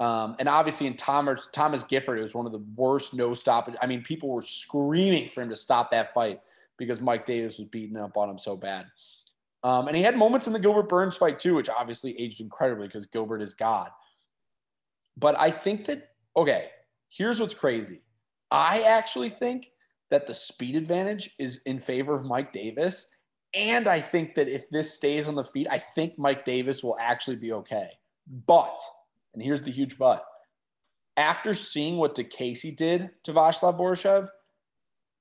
Um, 0.00 0.36
and 0.38 0.48
obviously 0.48 0.86
in 0.86 0.94
Thomas 0.94 1.48
Thomas 1.52 1.82
Gifford, 1.82 2.18
it 2.18 2.22
was 2.22 2.34
one 2.34 2.46
of 2.46 2.52
the 2.52 2.64
worst 2.76 3.14
no 3.14 3.34
stoppage. 3.34 3.74
I 3.82 3.86
mean, 3.86 4.02
people 4.02 4.28
were 4.28 4.42
screaming 4.42 5.28
for 5.28 5.42
him 5.42 5.48
to 5.50 5.56
stop 5.56 5.90
that 5.90 6.14
fight 6.14 6.40
because 6.76 7.00
Mike 7.00 7.26
Davis 7.26 7.58
was 7.58 7.68
beating 7.68 7.96
up 7.96 8.16
on 8.16 8.30
him 8.30 8.38
so 8.38 8.56
bad. 8.56 8.86
Um, 9.64 9.88
and 9.88 9.96
he 9.96 10.02
had 10.02 10.16
moments 10.16 10.46
in 10.46 10.52
the 10.52 10.60
Gilbert 10.60 10.88
Burns 10.88 11.16
fight 11.16 11.40
too, 11.40 11.56
which 11.56 11.68
obviously 11.68 12.18
aged 12.20 12.40
incredibly 12.40 12.86
because 12.86 13.06
Gilbert 13.06 13.42
is 13.42 13.54
God. 13.54 13.90
But 15.16 15.38
I 15.38 15.50
think 15.50 15.86
that 15.86 16.10
okay, 16.36 16.68
here's 17.10 17.40
what's 17.40 17.54
crazy. 17.54 18.02
I 18.50 18.82
actually 18.82 19.28
think 19.28 19.70
that 20.10 20.26
the 20.26 20.34
speed 20.34 20.76
advantage 20.76 21.30
is 21.38 21.60
in 21.66 21.78
favor 21.78 22.14
of 22.14 22.24
Mike 22.24 22.52
Davis. 22.52 23.10
And 23.54 23.88
I 23.88 24.00
think 24.00 24.34
that 24.34 24.48
if 24.48 24.68
this 24.70 24.94
stays 24.94 25.28
on 25.28 25.34
the 25.34 25.44
feet, 25.44 25.66
I 25.70 25.78
think 25.78 26.18
Mike 26.18 26.44
Davis 26.44 26.82
will 26.82 26.96
actually 27.00 27.36
be 27.36 27.52
okay. 27.52 27.88
But, 28.46 28.78
and 29.38 29.44
here's 29.44 29.62
the 29.62 29.70
huge 29.70 29.96
but 29.96 30.24
after 31.16 31.54
seeing 31.54 31.96
what 31.96 32.16
DeCasey 32.16 32.74
did 32.74 33.10
to 33.22 33.32
Vashlav 33.32 33.78
Borshchev, 33.78 34.28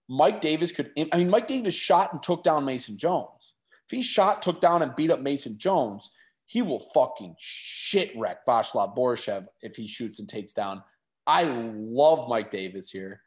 Mike 0.09 0.41
Davis 0.41 0.71
could. 0.71 0.91
I 1.11 1.17
mean, 1.17 1.29
Mike 1.29 1.47
Davis 1.47 1.75
shot 1.75 2.13
and 2.13 2.23
took 2.23 2.43
down 2.43 2.65
Mason 2.65 2.97
Jones. 2.97 3.53
If 3.89 3.95
he 3.95 4.01
shot, 4.01 4.41
took 4.41 4.59
down, 4.59 4.81
and 4.81 4.95
beat 4.95 5.11
up 5.11 5.21
Mason 5.21 5.57
Jones, 5.57 6.09
he 6.47 6.63
will 6.63 6.79
fucking 6.93 7.35
shit 7.37 8.11
wreck 8.17 8.45
Vashlav 8.45 8.95
Borshchev 8.95 9.45
if 9.61 9.75
he 9.75 9.87
shoots 9.87 10.19
and 10.19 10.27
takes 10.27 10.53
down. 10.53 10.83
I 11.27 11.43
love 11.43 12.27
Mike 12.27 12.49
Davis 12.49 12.89
here. 12.89 13.21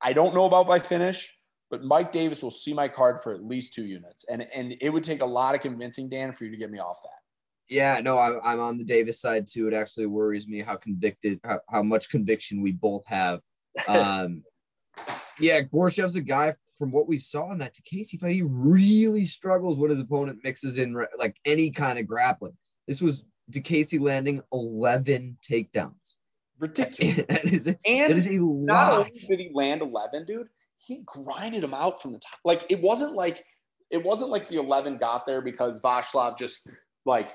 I 0.00 0.12
don't 0.12 0.34
know 0.34 0.46
about 0.46 0.66
my 0.66 0.78
finish, 0.80 1.34
but 1.70 1.84
Mike 1.84 2.12
Davis 2.12 2.42
will 2.42 2.50
see 2.50 2.72
my 2.74 2.88
card 2.88 3.20
for 3.22 3.32
at 3.32 3.44
least 3.44 3.74
two 3.74 3.84
units, 3.84 4.24
and 4.28 4.44
and 4.54 4.76
it 4.80 4.90
would 4.90 5.04
take 5.04 5.22
a 5.22 5.26
lot 5.26 5.54
of 5.54 5.60
convincing, 5.60 6.08
Dan, 6.08 6.32
for 6.32 6.44
you 6.44 6.50
to 6.50 6.56
get 6.56 6.70
me 6.70 6.78
off 6.78 6.98
that. 7.02 7.25
Yeah, 7.68 8.00
no, 8.00 8.18
I'm, 8.18 8.38
I'm 8.44 8.60
on 8.60 8.78
the 8.78 8.84
Davis 8.84 9.20
side 9.20 9.46
too. 9.46 9.66
It 9.68 9.74
actually 9.74 10.06
worries 10.06 10.46
me 10.46 10.60
how 10.60 10.76
convicted, 10.76 11.40
how, 11.44 11.60
how 11.68 11.82
much 11.82 12.10
conviction 12.10 12.62
we 12.62 12.72
both 12.72 13.06
have. 13.06 13.40
Um, 13.88 14.42
yeah, 15.38 15.60
Borshchev's 15.60 16.16
a 16.16 16.22
guy 16.22 16.54
from 16.78 16.90
what 16.90 17.06
we 17.06 17.18
saw 17.18 17.52
in 17.52 17.58
that 17.58 17.74
DeCasey 17.74 18.18
fight. 18.18 18.32
He 18.32 18.42
really 18.42 19.26
struggles 19.26 19.78
when 19.78 19.90
his 19.90 20.00
opponent 20.00 20.40
mixes 20.42 20.78
in 20.78 20.94
like 21.18 21.36
any 21.44 21.70
kind 21.70 21.98
of 21.98 22.06
grappling. 22.06 22.56
This 22.86 23.02
was 23.02 23.24
DeCasey 23.50 24.00
landing 24.00 24.42
11 24.52 25.38
takedowns. 25.46 26.16
Ridiculous. 26.58 27.26
that 27.28 27.44
is, 27.44 27.68
a, 27.68 27.76
And 27.84 28.10
that 28.10 28.16
is 28.16 28.26
a 28.26 28.38
Not 28.38 28.92
lot. 28.92 28.98
only 28.98 29.10
did 29.10 29.38
he 29.38 29.50
land 29.52 29.82
11, 29.82 30.24
dude, 30.24 30.48
he 30.76 31.02
grinded 31.04 31.64
him 31.64 31.74
out 31.74 32.00
from 32.00 32.12
the 32.12 32.18
top. 32.18 32.38
Like 32.44 32.64
it 32.70 32.80
wasn't 32.80 33.12
like 33.12 33.44
it 33.90 34.02
wasn't 34.02 34.30
like 34.30 34.48
the 34.48 34.58
11 34.58 34.98
got 34.98 35.26
there 35.26 35.40
because 35.40 35.80
Vashlav 35.80 36.38
just 36.38 36.66
like 37.04 37.32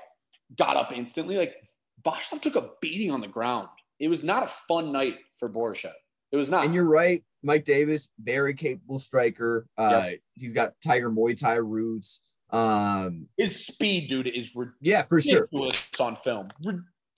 got 0.56 0.76
up 0.76 0.92
instantly. 0.92 1.36
Like 1.36 1.56
Vashlav 2.02 2.40
took 2.40 2.56
a 2.56 2.70
beating 2.80 3.10
on 3.10 3.20
the 3.20 3.28
ground. 3.28 3.68
It 3.98 4.08
was 4.08 4.24
not 4.24 4.42
a 4.42 4.48
fun 4.68 4.92
night 4.92 5.18
for 5.38 5.48
Borshchev. 5.48 5.92
It 6.32 6.36
was 6.36 6.50
not. 6.50 6.64
And 6.64 6.74
you're 6.74 6.84
right, 6.84 7.22
Mike 7.42 7.64
Davis, 7.64 8.08
very 8.20 8.54
capable 8.54 8.98
striker. 8.98 9.66
Uh, 9.76 10.10
He's 10.34 10.52
got 10.52 10.74
Tiger 10.84 11.10
Muay 11.10 11.38
Thai 11.38 11.56
roots. 11.56 12.20
Um, 12.50 13.28
His 13.36 13.66
speed, 13.66 14.08
dude, 14.08 14.26
is 14.28 14.56
yeah, 14.80 15.02
for 15.02 15.20
sure. 15.20 15.48
ridiculous 15.52 15.78
on 16.00 16.16
film. 16.16 16.48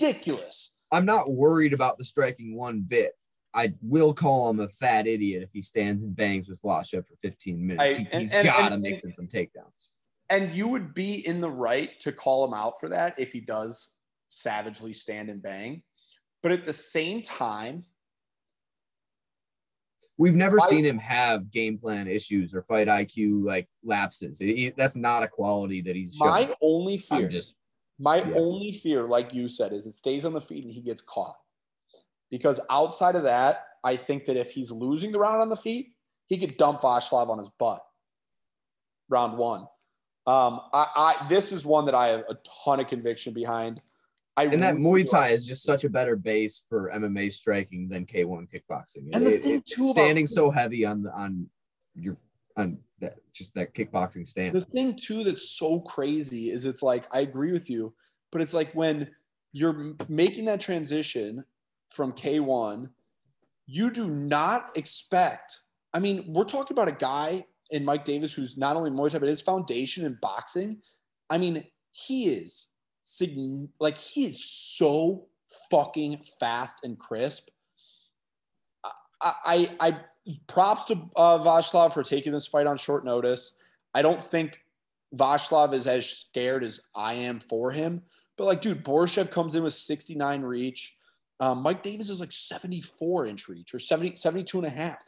Ridiculous. 0.01 0.76
I'm 0.93 1.07
not 1.07 1.30
worried 1.30 1.72
about 1.72 1.99
the 1.99 2.05
striking 2.05 2.57
one 2.57 2.80
bit. 2.87 3.12
I 3.55 3.74
will 3.82 4.14
call 4.14 4.51
him 4.51 4.61
a 4.61 4.68
fat 4.68 5.07
idiot 5.07 5.43
if 5.43 5.51
he 5.53 5.62
stands 5.62 6.03
and 6.03 6.14
bangs 6.14 6.49
with 6.49 6.61
Lasha 6.62 7.07
for 7.07 7.14
15 7.22 7.66
minutes. 7.66 7.97
I- 8.12 8.18
he, 8.18 8.26
has 8.26 8.45
got 8.45 8.70
to 8.70 8.78
mix 8.78 9.05
in 9.05 9.12
some 9.12 9.28
takedowns. 9.28 9.91
And 10.31 10.55
you 10.57 10.68
would 10.68 10.95
be 10.95 11.27
in 11.27 11.41
the 11.41 11.51
right 11.51 11.99
to 12.01 12.12
call 12.12 12.45
him 12.47 12.55
out 12.55 12.81
for 12.81 12.89
that 12.89 13.18
if 13.18 13.33
he 13.33 13.41
does 13.41 13.95
savagely 14.29 14.93
stand 14.93 15.29
and 15.29 15.43
bang. 15.43 15.83
But 16.43 16.53
at 16.53 16.64
the 16.64 16.72
same 16.72 17.22
time, 17.22 17.85
We've 20.16 20.37
never 20.37 20.61
I- 20.61 20.66
seen 20.66 20.85
him 20.85 20.99
have 20.99 21.51
game 21.51 21.77
plan 21.77 22.07
issues 22.07 22.55
or 22.55 22.62
fight 22.62 22.87
IQ 22.87 23.45
like 23.45 23.68
lapses. 23.83 24.39
He- 24.39 24.55
he- 24.57 24.70
that's 24.70 24.95
not 24.95 25.25
a 25.25 25.29
quality 25.29 25.81
that 25.83 25.97
he's 25.97 26.14
shown. 26.14 26.29
my 26.29 26.55
only 26.61 26.99
fear, 26.99 27.18
I'm 27.25 27.29
just 27.29 27.57
my 27.99 28.18
yeah. 28.18 28.35
only 28.37 28.72
fear, 28.72 29.09
like 29.09 29.35
you 29.35 29.49
said, 29.49 29.72
is 29.72 29.87
it 29.87 29.95
stays 29.97 30.25
on 30.25 30.33
the 30.33 30.41
feet 30.41 30.64
and 30.64 30.72
he 30.72 30.81
gets 30.81 31.03
caught. 31.03 31.37
Because 32.31 32.61
outside 32.70 33.16
of 33.16 33.25
that, 33.25 33.66
I 33.83 33.97
think 33.97 34.25
that 34.27 34.37
if 34.37 34.53
he's 34.53 34.70
losing 34.70 35.11
the 35.12 35.18
round 35.18 35.43
on 35.43 35.49
the 35.49 35.57
feet, 35.57 35.95
he 36.27 36.39
could 36.39 36.57
dump 36.57 36.81
Vashlav 36.81 37.29
on 37.29 37.39
his 37.39 37.51
butt. 37.51 37.85
Round 39.09 39.37
one. 39.37 39.66
Um, 40.27 40.61
I, 40.72 40.87
I 40.97 41.27
this 41.29 41.53
is 41.53 41.66
one 41.66 41.85
that 41.87 41.95
I 41.95 42.09
have 42.09 42.25
a 42.29 42.37
ton 42.64 42.81
of 42.81 42.87
conviction 42.87 43.33
behind. 43.33 43.81
I 44.37 44.45
and 44.45 44.62
that 44.62 44.75
Muay 44.75 45.09
Thai 45.09 45.29
is 45.29 45.47
just 45.47 45.62
such 45.62 45.85
a 45.85 45.89
better 45.89 46.16
base 46.16 46.62
for 46.68 46.91
MMA 46.93 47.31
striking 47.33 47.89
than 47.89 48.05
K1 48.05 48.49
kickboxing. 48.53 49.09
And 49.12 49.27
the 49.27 49.39
thing 49.39 49.55
it- 49.57 49.66
too 49.66 49.83
about- 49.83 49.93
standing 49.93 50.27
so 50.27 50.51
heavy 50.51 50.85
on 50.85 51.03
the 51.03 51.12
on 51.12 51.49
your 51.95 52.16
on 52.57 52.79
that 53.01 53.14
just 53.33 53.55
that 53.55 53.75
kickboxing 53.75 54.27
stance. 54.27 54.55
The 54.55 54.70
thing 54.70 54.99
too 55.07 55.25
that's 55.25 55.51
so 55.51 55.81
crazy 55.81 56.51
is 56.51 56.64
it's 56.64 56.83
like 56.83 57.07
I 57.12 57.20
agree 57.20 57.53
with 57.53 57.68
you, 57.68 57.95
but 58.33 58.41
it's 58.41 58.55
like 58.55 58.72
when 58.72 59.11
you're 59.53 59.95
making 60.09 60.47
that 60.47 60.61
transition 60.61 61.45
from 61.91 62.12
K1, 62.12 62.89
you 63.66 63.91
do 63.91 64.09
not 64.09 64.77
expect. 64.77 65.61
I 65.93 66.01
mean, 66.01 66.25
we're 66.27 66.45
talking 66.45 66.75
about 66.75 66.89
a 66.89 66.97
guy 66.97 67.47
in 67.71 67.85
Mike 67.85 68.05
Davis 68.05 68.33
who's 68.33 68.57
not 68.57 68.77
only 68.77 68.91
Muay 68.91 69.11
Thai, 69.11 69.19
but 69.19 69.29
his 69.29 69.41
foundation 69.41 70.05
in 70.05 70.19
boxing. 70.21 70.81
I 71.31 71.39
mean, 71.39 71.65
he 71.91 72.27
is 72.27 72.69
sign- 73.03 73.69
like 73.81 73.99
he 73.99 74.27
is 74.27 74.45
so 74.45 75.27
fucking 75.71 76.25
fast 76.41 76.81
and 76.85 76.99
crisp. 76.99 77.49
I, 79.21 79.35
I, 79.45 79.69
I 79.81 79.97
props 80.47 80.85
to 80.85 81.11
uh, 81.17 81.89
for 81.91 82.03
taking 82.03 82.33
this 82.33 82.47
fight 82.47 82.67
on 82.67 82.77
short 82.77 83.05
notice. 83.05 83.57
I 83.95 84.03
don't 84.03 84.21
think 84.21 84.61
Vashlav 85.15 85.73
is 85.73 85.87
as 85.87 86.09
scared 86.09 86.65
as 86.65 86.81
I 86.95 87.15
am 87.15 87.41
for 87.41 87.71
him. 87.71 88.03
But 88.37 88.45
like, 88.47 88.61
dude, 88.61 88.85
Borshchev 88.85 89.31
comes 89.31 89.55
in 89.55 89.62
with 89.62 89.75
69 89.75 90.43
reach. 90.43 90.97
Um, 91.41 91.62
Mike 91.62 91.83
Davis 91.83 92.11
is 92.11 92.21
like 92.21 92.33
74 92.33 93.27
inch 93.27 93.49
reach 93.49 93.75
or 93.75 93.79
70, 93.79 94.17
72 94.17 94.59
and 94.59 94.67
a 94.67 94.71
half. 94.71 94.99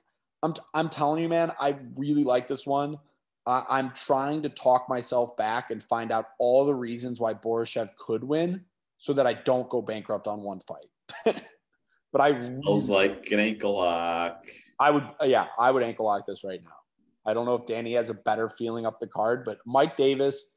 I'm, 0.43 0.53
t- 0.53 0.63
I'm 0.75 0.89
telling 0.89 1.23
you, 1.23 1.29
man, 1.29 1.53
I 1.61 1.77
really 1.97 2.25
like 2.25 2.49
this 2.49 2.67
one. 2.67 2.99
Uh, 3.47 3.63
I'm 3.69 3.93
trying 3.93 4.43
to 4.43 4.49
talk 4.49 4.89
myself 4.89 5.37
back 5.37 5.71
and 5.71 5.83
find 5.83 6.11
out 6.11 6.27
all 6.39 6.67
the 6.67 6.75
reasons 6.75 7.21
why 7.21 7.33
Borshchev 7.33 7.91
could 7.97 8.25
win 8.25 8.65
so 8.99 9.13
that 9.13 9.27
I 9.27 9.35
don't 9.35 9.69
go 9.69 9.81
bankrupt 9.81 10.27
on 10.27 10.43
one 10.43 10.61
fight. 10.61 10.87
but 12.13 12.21
I 12.21 12.33
Feels 12.33 12.89
really, 12.89 13.09
like 13.09 13.31
an 13.31 13.39
ankle 13.39 13.77
lock. 13.77 14.45
I 14.81 14.91
would, 14.91 15.05
uh, 15.21 15.27
yeah, 15.27 15.47
I 15.59 15.71
would 15.71 15.83
ankle 15.83 16.07
lock 16.07 16.27
this 16.27 16.45
right 16.45 16.63
now. 16.63 16.77
I 17.25 17.35
don't 17.35 17.47
know 17.47 17.55
if 17.55 17.67
Danny 17.67 17.93
has 17.95 18.11
a 18.11 18.15
better 18.15 18.49
feeling 18.49 18.87
up 18.87 19.01
the 19.01 19.07
card, 19.07 19.45
but 19.45 19.59
Mike 19.65 19.97
Davis, 19.97 20.57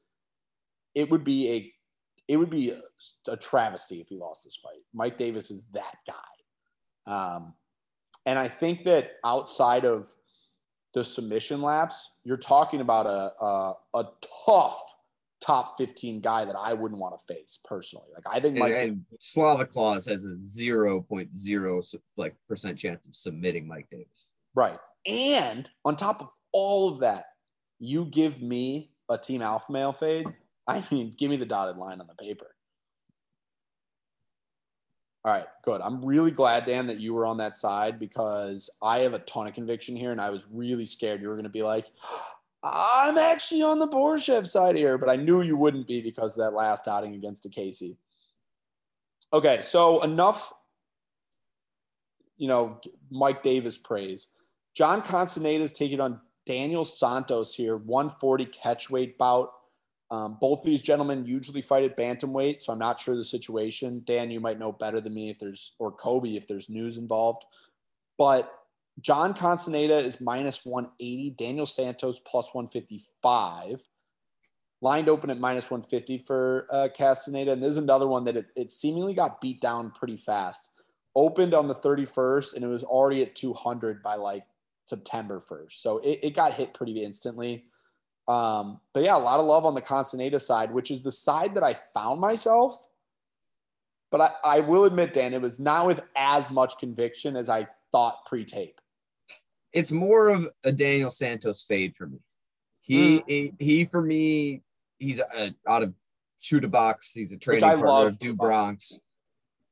it 0.95 1.09
would 1.09 1.23
be 1.23 1.51
a, 1.51 1.73
it 2.27 2.38
would 2.38 2.49
be 2.49 2.71
a, 2.71 2.82
a 3.27 3.38
travesty 3.38 4.01
if 4.01 4.07
he 4.07 4.17
lost 4.17 4.43
this 4.43 4.57
fight. 4.57 4.82
Mike 4.93 5.17
Davis 5.17 5.51
is 5.51 5.65
that 5.73 5.95
guy, 6.07 7.11
um, 7.11 7.53
and 8.30 8.38
I 8.38 8.47
think 8.47 8.86
that 8.86 9.13
outside 9.25 9.86
of 9.86 10.13
the 10.93 11.03
submission 11.03 11.63
laps, 11.63 12.11
you're 12.23 12.38
talking 12.38 12.80
about 12.80 13.07
a 13.07 13.43
a, 13.43 13.73
a 13.95 14.07
tough 14.45 14.80
top 15.41 15.77
15 15.80 16.19
guy 16.19 16.45
that 16.45 16.55
I 16.55 16.73
wouldn't 16.73 16.99
want 16.99 17.17
to 17.17 17.34
face 17.34 17.57
personally. 17.65 18.05
Like 18.13 18.23
I 18.32 18.39
think 18.39 18.57
Mike, 18.57 18.73
and 18.75 19.03
Slava 19.19 19.65
Claus 19.65 20.05
has 20.05 20.23
a 20.23 20.36
0.0 20.36 21.95
like 22.17 22.36
percent 22.47 22.77
chance 22.77 23.07
of 23.07 23.15
submitting 23.15 23.67
Mike 23.67 23.88
Davis. 23.89 24.30
Right. 24.53 24.77
And 25.07 25.67
on 25.84 25.95
top 25.95 26.21
of 26.21 26.27
all 26.51 26.89
of 26.89 26.99
that, 26.99 27.23
you 27.80 28.05
give 28.05 28.43
me 28.43 28.91
a 29.09 29.17
team 29.17 29.41
alpha 29.41 29.71
male 29.71 29.91
fade. 29.91 30.27
I 30.67 30.84
mean, 30.91 31.15
give 31.17 31.32
me 31.32 31.38
the 31.38 31.47
dotted 31.47 31.77
line 31.77 31.99
on 31.99 32.05
the 32.05 32.13
paper. 32.13 32.55
All 35.26 35.34
right, 35.34 35.47
good. 35.65 35.82
I'm 35.82 36.03
really 36.03 36.32
glad, 36.32 36.65
Dan, 36.65 36.88
that 36.88 37.01
you 37.01 37.13
were 37.13 37.26
on 37.26 37.38
that 37.38 37.55
side 37.55 37.99
because 37.99 38.70
I 38.82 38.99
have 38.99 39.13
a 39.13 39.20
ton 39.20 39.47
of 39.47 39.53
conviction 39.53 39.95
here, 39.95 40.11
and 40.11 40.22
I 40.22 40.30
was 40.30 40.45
really 40.49 40.86
scared 40.86 41.22
you 41.22 41.28
were 41.28 41.34
going 41.34 41.43
to 41.43 41.49
be 41.49 41.61
like, 41.61 41.88
I'm 42.63 43.17
actually 43.17 43.61
on 43.61 43.80
the 43.80 43.88
Borshchev 43.88 44.47
side 44.47 44.78
here, 44.78 44.97
but 44.97 45.09
I 45.09 45.17
knew 45.17 45.41
you 45.41 45.57
wouldn't 45.57 45.88
be 45.88 46.01
because 46.01 46.38
of 46.38 46.43
that 46.43 46.55
last 46.55 46.88
outing 46.88 47.15
against 47.15 47.45
a 47.45 47.49
Casey. 47.49 47.97
Okay, 49.34 49.59
so 49.61 50.01
enough, 50.03 50.53
you 52.38 52.47
know, 52.47 52.80
Mike 53.11 53.43
Davis 53.43 53.78
praise. 53.78 54.28
John 54.74 55.01
Castaneda 55.01 55.63
is 55.63 55.74
taking 55.74 55.99
on 55.99 56.22
Daniel 56.45 56.86
Santos 56.86 57.53
here, 57.53 57.76
140 57.76 58.45
catchweight 58.45 59.17
bout. 59.17 59.51
Um, 60.12 60.38
both 60.41 60.64
these 60.64 60.82
gentlemen 60.82 61.26
usually 61.26 61.62
fight 61.62 61.84
at 61.84 61.95
bantamweight, 61.95 62.64
so 62.64 62.74
I'm 62.74 62.80
not 62.80 62.99
sure 62.99 63.16
the 63.16 63.24
situation. 63.24 64.01
Dan, 64.05 64.32
you 64.32 64.39
might 64.39 64.60
know 64.60 64.72
better 64.72 64.99
than 64.99 65.14
me 65.14 65.30
if 65.30 65.38
there's, 65.38 65.74
or 65.78 65.91
Kobe 65.91 66.36
if 66.36 66.47
there's 66.47 66.70
news 66.70 66.97
involved. 66.97 67.45
But 68.18 68.51
John 69.01 69.34
Castaneda 69.34 69.95
is 69.95 70.20
minus 70.20 70.66
180, 70.66 71.32
Daniel 71.32 71.66
Santos 71.66 72.20
plus 72.20 72.53
155. 72.53 73.82
Lined 74.82 75.10
open 75.10 75.30
at 75.30 75.39
minus 75.39 75.70
150 75.70 76.18
for 76.20 76.68
uh, 76.72 76.88
Castaneda. 76.95 77.51
And 77.51 77.62
there's 77.62 77.78
another 77.78 78.07
one 78.07 78.24
that 78.26 78.38
it, 78.38 78.47
it 78.55 78.72
seemingly 78.72 79.14
got 79.14 79.41
beat 79.41 79.62
down 79.62 79.91
pretty 79.91 80.18
fast. 80.18 80.72
Opened 81.16 81.53
on 81.53 81.68
the 81.68 81.76
31st, 81.76 82.55
and 82.55 82.64
it 82.64 82.68
was 82.68 82.84
already 82.84 83.22
at 83.22 83.36
200 83.36 84.01
by 84.01 84.16
like 84.16 84.45
September 84.86 85.43
1st. 85.47 85.74
So 85.74 85.99
it, 85.99 86.20
it 86.24 86.36
got 86.36 86.53
hit 86.53 86.74
pretty 86.74 87.03
instantly. 87.03 87.66
Um, 88.30 88.80
but 88.93 89.03
yeah, 89.03 89.17
a 89.17 89.17
lot 89.17 89.39
of 89.39 89.47
love 89.47 89.65
on 89.65 89.73
the 89.73 89.82
Castaneda 89.82 90.39
side, 90.39 90.71
which 90.71 90.91
is 90.91 91.01
the 91.01 91.11
side 91.11 91.55
that 91.55 91.63
I 91.63 91.75
found 91.95 92.21
myself. 92.21 92.77
But 94.11 94.21
I, 94.21 94.30
I 94.43 94.59
will 94.59 94.86
admit, 94.86 95.13
Dan, 95.13 95.34
it 95.34 95.41
was 95.41 95.59
not 95.59 95.88
with 95.88 96.01
as 96.15 96.51
much 96.51 96.77
conviction 96.77 97.36
as 97.36 97.49
I 97.49 97.67
thought 97.91 98.25
pre 98.27 98.45
tape. 98.45 98.80
It's 99.73 99.91
more 99.91 100.30
of 100.30 100.47
a 100.63 100.71
Daniel 100.71 101.09
Santos 101.09 101.63
fade 101.63 101.95
for 101.95 102.05
me. 102.05 102.19
He 102.82 103.23
he, 103.27 103.53
he 103.59 103.86
for 103.86 104.01
me, 104.01 104.61
he's 104.99 105.19
a, 105.19 105.55
out 105.67 105.82
of 105.82 105.93
Chute 106.39 106.69
Boxe. 106.69 107.11
He's 107.13 107.32
a 107.32 107.38
training 107.38 107.61
partner 107.61 108.07
of 108.07 108.19
Do 108.19 108.36
Bronx. 108.36 108.99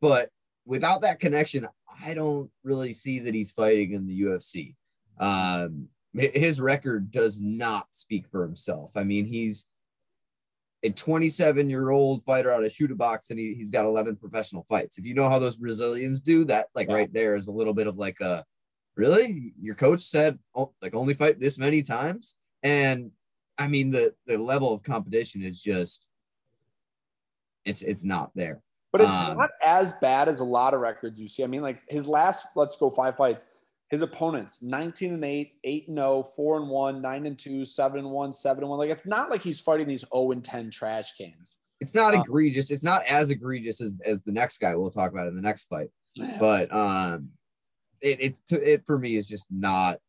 But 0.02 0.32
without 0.66 1.02
that 1.02 1.20
connection, 1.20 1.68
I 2.04 2.16
don't 2.16 2.50
really 2.64 2.94
see 2.94 3.20
that 3.20 3.36
he's 3.36 3.52
fighting 3.52 3.94
in 3.94 4.08
the 4.08 4.22
UFC. 4.22 4.76
Um, 5.20 5.90
his 6.14 6.60
record 6.60 7.12
does 7.12 7.40
not 7.42 7.88
speak 7.92 8.28
for 8.32 8.44
himself. 8.44 8.92
I 8.96 9.04
mean, 9.04 9.26
he's 9.26 9.66
a 10.84 10.90
27 10.90 11.70
year 11.70 11.90
old 11.90 12.24
fighter 12.24 12.52
out 12.52 12.64
of 12.64 12.72
Chute 12.72 12.96
Boxe 12.98 13.30
and 13.30 13.40
he, 13.40 13.56
he's 13.56 13.72
got 13.72 13.86
11 13.86 14.16
professional 14.18 14.66
fights. 14.70 14.98
If 14.98 15.06
you 15.06 15.14
know 15.14 15.30
how 15.30 15.40
those 15.40 15.58
Brazilians 15.58 16.20
do 16.20 16.46
that, 16.46 16.68
like 16.76 16.88
Yeah. 16.88 16.96
right 16.96 17.14
there 17.14 17.36
is 17.36 17.48
a 17.48 17.52
little 17.52 17.74
bit 17.74 17.88
of 17.88 17.98
like 17.98 18.20
a 18.22 18.46
really 18.96 19.54
your 19.62 19.76
coach 19.76 20.02
said 20.02 20.40
oh, 20.56 20.74
like 20.82 20.96
only 20.96 21.14
fight 21.14 21.40
this 21.40 21.58
many 21.58 21.82
times. 21.82 22.36
And 22.64 23.12
I 23.58 23.68
mean, 23.68 23.90
the, 23.90 24.14
the 24.28 24.38
level 24.38 24.72
of 24.72 24.84
competition 24.84 25.42
is 25.42 25.62
just, 25.62 26.08
it's, 27.66 27.82
it's 27.82 28.06
not 28.06 28.32
there. 28.36 28.62
But 28.92 29.02
it's 29.02 29.12
Um, 29.12 29.38
not 29.38 29.50
as 29.66 29.94
bad 29.94 30.30
as 30.30 30.40
a 30.40 30.46
lot 30.46 30.74
of 30.74 30.80
records 30.80 31.20
you 31.20 31.28
see. 31.28 31.44
I 31.44 31.48
mean, 31.48 31.64
like 31.64 31.82
his 31.90 32.08
last, 32.08 32.48
let's 32.56 32.76
go 32.76 32.90
five 32.90 33.18
fights. 33.18 33.48
His 33.90 34.02
opponents 34.02 34.62
19 34.62 35.14
and 35.14 35.24
8, 35.24 35.54
8 35.64 35.88
and 35.88 35.98
0, 35.98 36.24
4 36.24 36.58
and 36.58 36.70
1, 36.70 37.02
9 37.02 37.26
and 37.26 37.40
2, 37.40 37.64
7 37.66 38.00
and 38.00 38.10
1, 38.12 38.32
7 38.32 38.64
and 38.64 38.70
1. 38.70 38.80
Like 38.80 38.90
it's 38.90 39.06
not 39.06 39.30
like 39.30 39.42
he's 39.42 39.62
fighting 39.62 39.88
these 39.88 40.04
0 40.14 40.32
and 40.32 40.44
10 40.44 40.70
trash 40.72 41.16
cans. 41.18 41.58
It's 41.80 41.94
not 41.96 42.16
Uh, 42.16 42.22
egregious. 42.22 42.70
It's 42.72 42.84
not 42.84 43.04
as 43.06 43.30
egregious 43.30 43.80
as, 43.82 43.96
as 44.06 44.22
the 44.24 44.32
next 44.32 44.58
guy 44.60 44.76
we'll 44.76 44.92
talk 44.92 45.12
about 45.12 45.28
in 45.28 45.36
the 45.36 45.42
next 45.42 45.66
fight. 45.68 45.90
but 46.40 46.74
um 46.74 47.30
it 48.02 48.20
it, 48.22 48.40
to, 48.48 48.74
it 48.74 48.84
for 48.86 48.98
me 48.98 49.16
is 49.16 49.28
just 49.28 49.46
not 49.52 50.00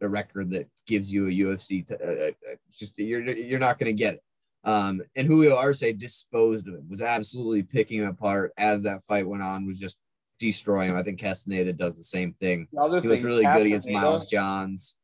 a 0.00 0.08
record 0.08 0.50
that 0.50 0.68
gives 0.86 1.10
you 1.12 1.26
a 1.26 1.30
UFC 1.30 1.86
to, 1.86 1.94
uh, 1.94 2.26
uh, 2.28 2.54
just 2.72 2.98
you're 2.98 3.22
you're 3.22 3.58
not 3.58 3.78
going 3.78 3.86
to 3.86 3.98
get 3.98 4.14
it 4.14 4.22
um 4.64 5.00
and 5.16 5.26
Julio 5.26 5.56
Arce 5.56 5.80
disposed 5.96 6.68
of 6.68 6.74
him 6.74 6.86
was 6.88 7.00
absolutely 7.00 7.62
picking 7.62 8.00
him 8.02 8.08
apart 8.08 8.52
as 8.58 8.82
that 8.82 9.02
fight 9.04 9.26
went 9.26 9.42
on 9.42 9.66
was 9.66 9.78
just 9.78 9.98
destroying 10.46 10.90
him 10.90 10.96
I 10.96 11.02
think 11.02 11.20
Castaneda 11.20 11.72
does 11.72 11.96
the 11.96 12.04
same 12.04 12.32
thing 12.34 12.68
The 12.72 13.00
he 13.00 13.08
looked 13.08 13.24
really 13.24 13.44
good 13.44 13.66
against 13.66 13.88
Miles 13.88 14.26
Johns 14.26 14.96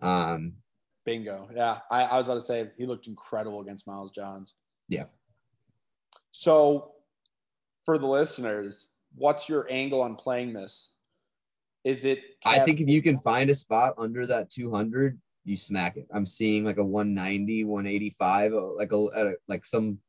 um 0.00 0.54
Bingo. 1.08 1.48
Yeah. 1.54 1.78
I, 1.90 2.02
I 2.02 2.18
was 2.18 2.26
about 2.26 2.34
to 2.34 2.42
say 2.42 2.68
he 2.76 2.84
looked 2.84 3.06
incredible 3.06 3.62
against 3.62 3.86
Miles 3.86 4.10
Johns. 4.10 4.52
Yeah. 4.90 5.04
So 6.32 6.92
for 7.86 7.96
the 7.96 8.06
listeners, 8.06 8.88
what's 9.14 9.48
your 9.48 9.66
angle 9.70 10.02
on 10.02 10.16
playing 10.16 10.52
this? 10.52 10.92
Is 11.82 12.04
it 12.04 12.20
I 12.44 12.58
think 12.58 12.82
if 12.82 12.88
you 12.88 13.00
can 13.00 13.16
find 13.16 13.48
a 13.48 13.54
spot 13.54 13.94
under 13.96 14.26
that 14.26 14.50
200, 14.50 15.18
you 15.44 15.56
smack 15.56 15.96
it. 15.96 16.06
I'm 16.12 16.26
seeing 16.26 16.66
like 16.66 16.76
a 16.76 16.84
190, 16.84 17.64
185, 17.64 18.52
uh, 18.52 18.74
like 18.74 18.92
a 18.92 19.32
like 19.46 19.64
some 19.64 20.00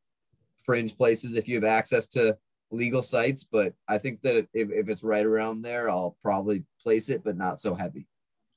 fringe 0.65 0.97
places 0.97 1.35
if 1.35 1.47
you 1.47 1.55
have 1.55 1.63
access 1.63 2.07
to 2.09 2.37
legal 2.71 3.01
sites. 3.01 3.43
But 3.43 3.73
I 3.87 3.97
think 3.97 4.21
that 4.21 4.35
if, 4.35 4.47
if 4.53 4.89
it's 4.89 5.03
right 5.03 5.25
around 5.25 5.61
there, 5.61 5.89
I'll 5.89 6.17
probably 6.21 6.63
place 6.81 7.09
it, 7.09 7.23
but 7.23 7.37
not 7.37 7.59
so 7.59 7.75
heavy. 7.75 8.07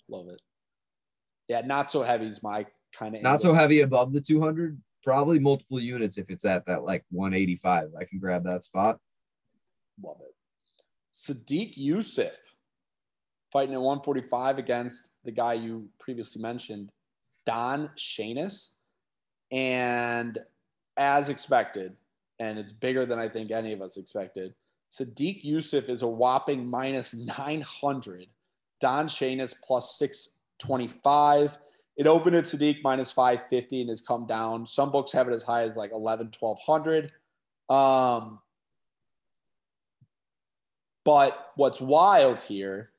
love 0.08 0.28
it. 0.28 0.40
Yeah, 1.48 1.62
not 1.62 1.90
so 1.90 2.02
heavy 2.02 2.26
is 2.26 2.42
my 2.42 2.66
kind 2.94 3.16
of 3.16 3.22
Not 3.22 3.42
so 3.42 3.52
heavy 3.52 3.80
above 3.80 4.12
the 4.12 4.20
200. 4.20 4.80
Probably 5.02 5.38
multiple 5.38 5.80
units 5.80 6.16
if 6.16 6.30
it's 6.30 6.44
at 6.44 6.66
that 6.66 6.84
like 6.84 7.04
185. 7.10 7.90
I 7.98 8.04
can 8.04 8.18
grab 8.18 8.44
that 8.44 8.64
spot. 8.64 8.98
Love 10.02 10.18
it. 10.20 10.34
Sodiq 11.14 11.76
Yusuff 11.76 12.36
fighting 13.52 13.74
at 13.74 13.80
145 13.80 14.58
against 14.58 15.12
the 15.24 15.30
guy 15.30 15.52
you 15.52 15.88
previously 16.00 16.40
mentioned, 16.40 16.90
Don 17.44 17.90
Shainis. 17.98 18.70
And 19.50 20.38
as 20.96 21.28
expected, 21.28 21.94
and 22.42 22.58
it's 22.58 22.72
bigger 22.72 23.06
than 23.06 23.20
I 23.20 23.28
think 23.28 23.52
any 23.52 23.72
of 23.72 23.80
us 23.80 23.96
expected, 23.96 24.52
Sodiq 24.90 25.44
Yusuff 25.46 25.88
is 25.88 26.02
a 26.02 26.08
whopping 26.08 26.68
minus 26.68 27.14
900. 27.14 28.26
Don 28.80 29.06
Shainis 29.06 29.54
plus 29.62 29.96
625. 29.96 31.56
It 31.96 32.08
opened 32.08 32.34
at 32.34 32.44
Sodiq 32.44 32.78
minus 32.82 33.12
550 33.12 33.82
and 33.82 33.90
has 33.90 34.00
come 34.00 34.26
down. 34.26 34.66
Some 34.66 34.90
books 34.90 35.12
have 35.12 35.28
it 35.28 35.34
as 35.34 35.44
high 35.44 35.62
as 35.62 35.76
like 35.76 35.92
11, 35.92 36.32
1200. 36.38 37.12
Um, 37.70 38.40
but 41.04 41.52
what's 41.54 41.80
wild 41.80 42.42
here 42.42 42.90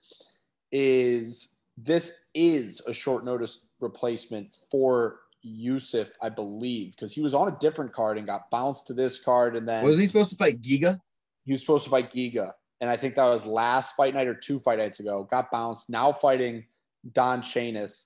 is 0.72 1.58
this 1.78 2.24
is 2.34 2.82
a 2.88 2.94
short 2.94 3.26
notice 3.26 3.60
replacement 3.82 4.56
for 4.72 5.20
Yusuff, 5.46 6.10
I 6.22 6.30
believe, 6.30 6.92
because 6.92 7.14
he 7.14 7.22
was 7.22 7.34
on 7.34 7.48
a 7.48 7.58
different 7.60 7.94
card 7.94 8.18
and 8.18 8.26
got 8.28 8.50
bounced 8.50 8.88
to 8.88 8.94
this 8.94 9.20
card. 9.22 9.56
And 9.56 9.68
then 9.68 9.84
Was 9.84 9.98
he 9.98 10.06
supposed 10.06 10.30
to 10.32 10.36
fight 10.38 10.62
Giga? 10.62 11.00
he 11.46 11.52
was 11.52 11.62
supposed 11.62 11.84
to 11.84 11.90
fight 11.90 12.14
Giga. 12.14 12.54
And 12.82 12.90
I 12.90 12.96
think 12.98 13.16
that 13.16 13.26
was 13.26 13.46
last 13.46 13.96
fight 13.96 14.14
night 14.14 14.28
or 14.28 14.34
two 14.36 14.60
fight 14.60 14.78
nights 14.80 15.00
ago. 15.00 15.24
Got 15.30 15.52
bounced. 15.52 15.90
Now 15.90 16.12
fighting 16.12 16.66
Don 17.12 17.42
Shainis. 17.42 18.06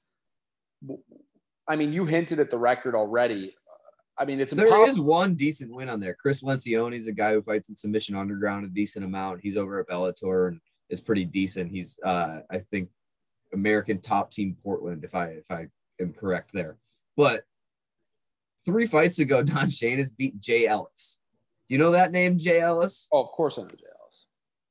I 1.67 1.75
mean, 1.75 1.93
you 1.93 2.05
hinted 2.05 2.39
at 2.39 2.49
the 2.49 2.57
record 2.57 2.95
already. 2.95 3.55
I 4.19 4.25
mean, 4.25 4.39
it's 4.39 4.51
There 4.53 4.65
impossible. 4.65 4.89
is 4.91 4.99
one 4.99 5.35
decent 5.35 5.73
win 5.73 5.89
on 5.89 5.99
there. 5.99 6.15
Chris 6.19 6.41
Lencioni 6.41 6.95
is 6.95 7.07
a 7.07 7.11
guy 7.11 7.33
who 7.33 7.41
fights 7.41 7.69
in 7.69 7.75
submission 7.75 8.15
underground 8.15 8.65
a 8.65 8.69
decent 8.69 9.05
amount. 9.05 9.41
He's 9.41 9.57
over 9.57 9.79
at 9.79 9.87
Bellator 9.87 10.47
and 10.47 10.59
is 10.89 11.01
pretty 11.01 11.25
decent. 11.25 11.71
He's 11.71 11.99
uh 12.03 12.39
I 12.49 12.59
think 12.71 12.89
American 13.53 13.99
top 13.99 14.31
team 14.31 14.57
Portland, 14.63 15.03
if 15.03 15.13
I 15.13 15.27
if 15.29 15.51
I 15.51 15.67
am 16.01 16.13
correct 16.13 16.51
there. 16.53 16.77
But 17.17 17.43
three 18.65 18.85
fights 18.85 19.19
ago, 19.19 19.41
Don 19.43 19.65
Shainis 19.65 20.15
beat 20.15 20.39
Jay 20.39 20.67
Ellis. 20.67 21.19
Do 21.67 21.75
you 21.75 21.79
know 21.79 21.91
that 21.91 22.13
name, 22.13 22.37
Jay 22.37 22.61
Ellis? 22.61 23.09
Oh, 23.11 23.23
of 23.23 23.31
course 23.31 23.57
I 23.57 23.63
know 23.63 23.69
Jay 23.69 23.83
Ellis. 23.99 24.25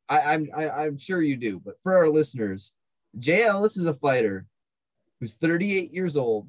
I, 0.09 0.35
I'm 0.35 0.49
I, 0.57 0.71
I'm 0.71 0.97
sure 0.97 1.21
you 1.21 1.37
do, 1.37 1.61
but 1.63 1.75
for 1.83 1.95
our 1.95 2.09
listeners, 2.09 2.73
Jay 3.19 3.43
Ellis 3.43 3.77
is 3.77 3.87
a 3.87 3.95
fighter 3.95 4.47
who's 5.21 5.35
38 5.35 5.93
years 5.93 6.17
old 6.17 6.49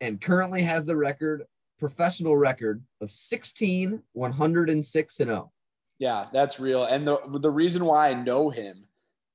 and 0.00 0.20
currently 0.20 0.62
has 0.62 0.86
the 0.86 0.96
record, 0.96 1.44
professional 1.78 2.36
record 2.36 2.82
of 3.00 3.10
16, 3.10 4.02
106 4.12 5.20
and 5.20 5.30
oh. 5.30 5.34
0. 5.34 5.52
Yeah, 5.98 6.26
that's 6.32 6.60
real. 6.60 6.84
And 6.84 7.06
the 7.06 7.18
the 7.40 7.50
reason 7.50 7.84
why 7.84 8.10
I 8.10 8.14
know 8.14 8.50
him 8.50 8.84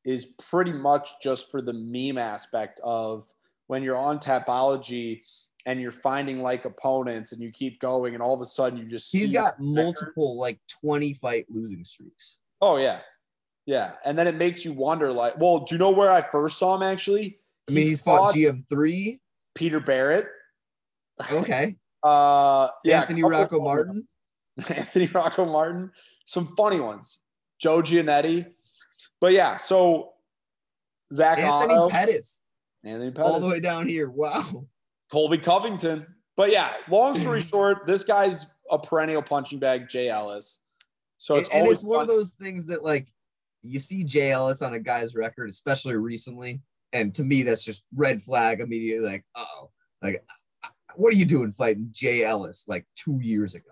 is 0.06 0.26
pretty 0.50 0.74
much 0.74 1.10
just 1.22 1.52
for 1.52 1.62
the 1.62 1.74
meme 1.74 2.18
aspect 2.18 2.80
of 2.84 3.28
when 3.70 3.84
you're 3.84 3.96
on 3.96 4.18
Tapology 4.18 5.22
and 5.68 5.80
you're 5.80 5.92
finding 5.92 6.42
like 6.42 6.66
opponents 6.66 7.34
and 7.34 7.42
you 7.42 7.52
keep 7.52 7.80
going 7.80 8.16
and 8.16 8.24
all 8.24 8.34
of 8.34 8.42
a 8.42 8.46
sudden 8.46 8.80
you 8.80 8.86
just 8.86 9.12
He's 9.12 9.32
got 9.32 9.60
multiple 9.60 10.38
like 10.38 10.60
20 10.82 11.14
fight 11.14 11.46
losing 11.50 11.84
streaks. 11.84 12.40
Oh 12.62 12.78
yeah. 12.78 13.02
Yeah. 13.68 13.92
And 14.04 14.18
then 14.18 14.26
it 14.26 14.36
makes 14.36 14.66
you 14.66 14.74
wonder 14.74 15.14
like, 15.14 15.38
well, 15.38 15.60
do 15.60 15.76
you 15.76 15.80
know 15.80 15.92
where 15.92 16.12
I 16.12 16.24
first 16.24 16.58
saw 16.58 16.76
him 16.76 16.82
actually? 16.82 17.38
I 17.70 17.74
mean, 17.74 17.84
He 17.84 17.90
he's 17.92 18.02
fought 18.02 18.34
GM3. 18.34 19.20
Peter 19.54 19.80
Barrett. 19.80 20.28
Okay. 21.32 21.78
Uh 22.02 22.70
yeah, 22.86 23.02
Anthony 23.02 23.24
Rocco 23.24 23.60
Martin. 23.60 24.08
Anthony 24.70 25.08
Rocco 25.08 25.44
Martin, 25.44 25.92
some 26.26 26.56
funny 26.56 26.80
ones. 26.80 27.20
Joe 27.60 27.82
Giannetti. 27.82 28.46
But 29.20 29.34
yeah, 29.34 29.58
so 29.58 30.14
Zach 31.14 31.40
Anthony 31.40 31.74
Otto, 31.76 31.90
Pettis. 31.90 32.46
Anthony 32.84 33.12
All 33.22 33.40
the 33.40 33.48
way 33.48 33.60
down 33.60 33.88
here. 33.88 34.10
Wow. 34.10 34.66
Colby 35.12 35.38
Covington. 35.38 36.06
But 36.38 36.52
yeah, 36.52 36.72
long 36.90 37.16
story 37.16 37.42
short, 37.50 37.86
this 37.86 38.04
guy's 38.04 38.46
a 38.72 38.80
perennial 38.80 39.22
punching 39.22 39.60
bag, 39.60 39.90
Jay 39.90 40.10
Ellis. 40.10 40.62
So 41.18 41.36
it's 41.36 41.50
and, 41.50 41.64
and 41.64 41.72
it's 41.72 41.84
one 41.84 42.02
of 42.02 42.08
those 42.08 42.30
things 42.32 42.68
that 42.68 42.84
like 42.84 43.12
you 43.62 43.80
see 43.80 44.04
Jay 44.04 44.32
Ellis 44.32 44.62
on 44.62 44.74
a 44.74 44.80
guy's 44.80 45.16
record, 45.16 45.50
especially 45.50 45.96
recently, 45.96 46.62
and 46.94 47.14
to 47.16 47.24
me 47.24 47.44
that's 47.44 47.64
just 47.64 47.84
red 47.94 48.24
flag 48.24 48.62
immediately. 48.62 49.06
Like, 49.06 49.26
oh, 49.36 49.70
like 50.02 50.24
what 50.96 51.14
are 51.14 51.18
you 51.18 51.26
doing 51.26 51.52
fighting 51.52 51.90
Jay 51.92 52.24
Ellis 52.24 52.64
like 52.68 52.86
two 52.96 53.20
years 53.22 53.56
ago? 53.56 53.72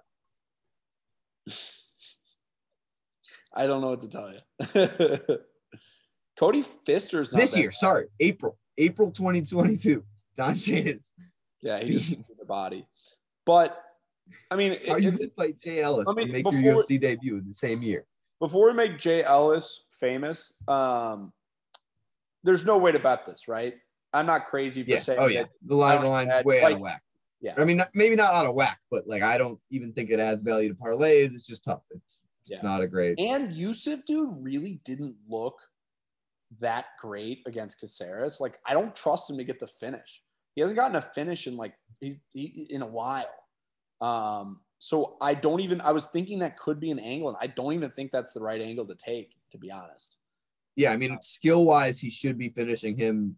I 3.54 3.66
don't 3.66 3.82
know 3.82 3.90
what 3.90 4.02
to 4.02 4.10
tell 4.10 4.34
you. 4.34 5.38
Cody 6.38 6.64
Fister's 6.86 7.34
not 7.34 7.40
this 7.40 7.58
year, 7.58 7.70
bad. 7.70 7.76
sorry, 7.76 8.06
April, 8.20 8.58
April 8.78 9.12
2022. 9.12 10.04
Don 10.38 10.56
Shane 10.56 10.88
is 10.88 11.14
Yeah, 11.62 11.80
he 11.80 11.94
just 11.94 12.12
the 12.40 12.46
body. 12.46 12.88
But 13.46 13.82
I 14.52 14.56
mean, 14.56 14.78
how 14.88 14.96
it- 14.98 15.04
you 15.04 15.10
it- 15.10 15.18
can 15.20 15.30
fight 15.32 15.58
Jay 15.58 15.82
Ellis 15.82 16.08
I 16.10 16.14
mean, 16.14 16.24
and 16.26 16.32
make 16.34 16.44
before- 16.44 16.60
your 16.60 16.76
UFC 16.76 16.98
debut 17.00 17.38
in 17.38 17.48
the 17.48 17.54
same 17.54 17.82
year. 17.82 18.06
before 18.40 18.68
we 18.68 18.74
make 18.74 19.00
Jay 19.00 19.24
Ellis 19.24 19.86
famous, 20.00 20.56
um, 20.68 21.34
there's 22.44 22.64
no 22.66 22.78
way 22.78 22.92
to 22.92 23.00
bet 23.00 23.26
this, 23.26 23.48
right? 23.48 23.76
I'm 24.14 24.26
not 24.26 24.46
crazy 24.46 24.84
for 24.84 24.92
Yeah. 24.92 25.00
saying 25.00 25.20
Oh 25.20 25.28
yeah. 25.28 25.44
that. 25.44 25.50
The 25.64 25.76
line, 25.76 26.04
line's 26.06 26.28
bad. 26.30 26.46
way 26.46 26.64
out 26.64 26.72
of 26.74 26.80
whack. 26.80 27.04
Yeah. 27.42 27.54
I 27.58 27.66
mean, 27.66 27.82
maybe 27.94 28.16
not 28.16 28.34
out 28.34 28.46
of 28.46 28.56
whack, 28.56 28.80
but 28.92 29.08
like 29.08 29.22
I 29.24 29.38
don't 29.38 29.60
even 29.72 29.92
think 29.94 30.10
it 30.12 30.20
adds 30.20 30.42
value 30.44 30.70
to 30.70 30.76
parlays. 30.76 31.34
It's 31.36 31.46
just 31.46 31.64
tough. 31.64 31.82
It's, 31.92 32.18
it's 32.42 32.52
Yeah. 32.52 32.62
not 32.62 32.82
a 32.82 32.88
great. 32.88 33.20
And 33.20 33.54
Yusuff, 33.56 34.06
dude, 34.06 34.36
really 34.40 34.80
didn't 34.86 35.16
look 35.28 35.60
that 36.60 36.86
great 37.00 37.42
against 37.46 37.80
Caceres. 37.80 38.40
Like, 38.40 38.58
I 38.66 38.74
don't 38.74 38.96
trust 38.96 39.30
him 39.30 39.38
to 39.38 39.44
get 39.44 39.60
the 39.60 39.68
finish. 39.68 40.22
He 40.56 40.62
hasn't 40.62 40.78
gotten 40.78 40.96
a 40.96 41.02
finish 41.02 41.48
in 41.48 41.56
like 41.56 41.74
he's 42.00 42.18
he, 42.34 42.68
in 42.70 42.82
a 42.82 42.88
while. 42.88 43.30
Um, 44.02 44.62
so 44.80 45.18
I 45.22 45.34
don't 45.34 45.60
even. 45.60 45.82
I 45.82 45.92
was 45.92 46.08
thinking 46.08 46.40
that 46.40 46.58
could 46.58 46.80
be 46.80 46.92
an 46.92 47.00
angle, 47.00 47.30
and 47.30 47.38
I 47.42 47.48
don't 47.48 47.74
even 47.74 47.92
think 47.92 48.12
that's 48.12 48.34
the 48.34 48.42
right 48.42 48.62
angle 48.62 48.86
to 48.88 48.96
take, 48.96 49.36
to 49.52 49.58
be 49.58 49.72
honest. 49.72 50.18
Yeah, 50.76 50.92
I 50.92 50.98
mean, 50.98 51.18
skill 51.22 51.66
wise, 51.66 52.00
he 52.00 52.10
should 52.10 52.38
be 52.38 52.50
finishing 52.50 52.96
him. 52.96 53.38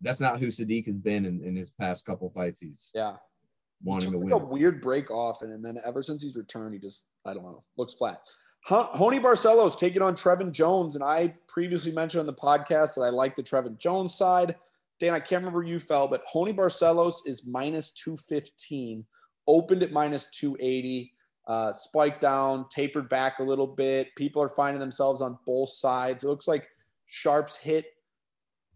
That's 0.00 0.20
not 0.20 0.40
who 0.40 0.48
Sodiq 0.48 0.86
has 0.86 0.98
been 0.98 1.24
in, 1.24 1.42
in 1.42 1.56
his 1.56 1.70
past 1.70 2.04
couple 2.04 2.28
fights. 2.30 2.60
He's 2.60 2.90
Yeah. 2.94 3.16
wanting 3.82 4.10
to 4.10 4.16
Took 4.16 4.24
win. 4.24 4.32
like 4.32 4.42
a 4.42 4.44
weird 4.44 4.82
break 4.82 5.10
off, 5.10 5.42
and, 5.42 5.52
and 5.52 5.64
then 5.64 5.78
ever 5.86 6.02
since 6.02 6.22
he's 6.22 6.34
returned, 6.34 6.74
he 6.74 6.80
just 6.80 7.04
I 7.26 7.34
don't 7.34 7.42
know 7.42 7.64
looks 7.76 7.94
flat. 7.94 8.20
Raoni 8.68 9.22
Barcelos 9.22 9.78
taking 9.78 10.02
on 10.02 10.14
Trevin 10.14 10.50
Jones, 10.50 10.96
and 10.96 11.04
I 11.04 11.34
previously 11.48 11.92
mentioned 11.92 12.20
on 12.20 12.26
the 12.26 12.34
podcast 12.34 12.94
that 12.94 13.02
I 13.02 13.10
like 13.10 13.36
the 13.36 13.42
Trevin 13.42 13.78
Jones 13.78 14.14
side. 14.14 14.56
Dan, 14.98 15.14
I 15.14 15.20
can't 15.20 15.42
remember 15.42 15.62
you 15.62 15.78
fell, 15.78 16.08
but 16.08 16.24
Raoni 16.34 16.54
Barcelos 16.54 17.18
is 17.26 17.46
minus 17.46 17.92
two 17.92 18.16
fifteen, 18.16 19.04
opened 19.46 19.82
at 19.82 19.92
minus 19.92 20.28
two 20.30 20.56
eighty, 20.58 21.12
uh, 21.46 21.70
spiked 21.70 22.20
down, 22.20 22.66
tapered 22.68 23.08
back 23.08 23.38
a 23.38 23.42
little 23.42 23.68
bit. 23.68 24.08
People 24.16 24.42
are 24.42 24.48
finding 24.48 24.80
themselves 24.80 25.22
on 25.22 25.38
both 25.46 25.70
sides. 25.70 26.24
It 26.24 26.28
looks 26.28 26.48
like 26.48 26.68
sharps 27.06 27.56
hit 27.56 27.86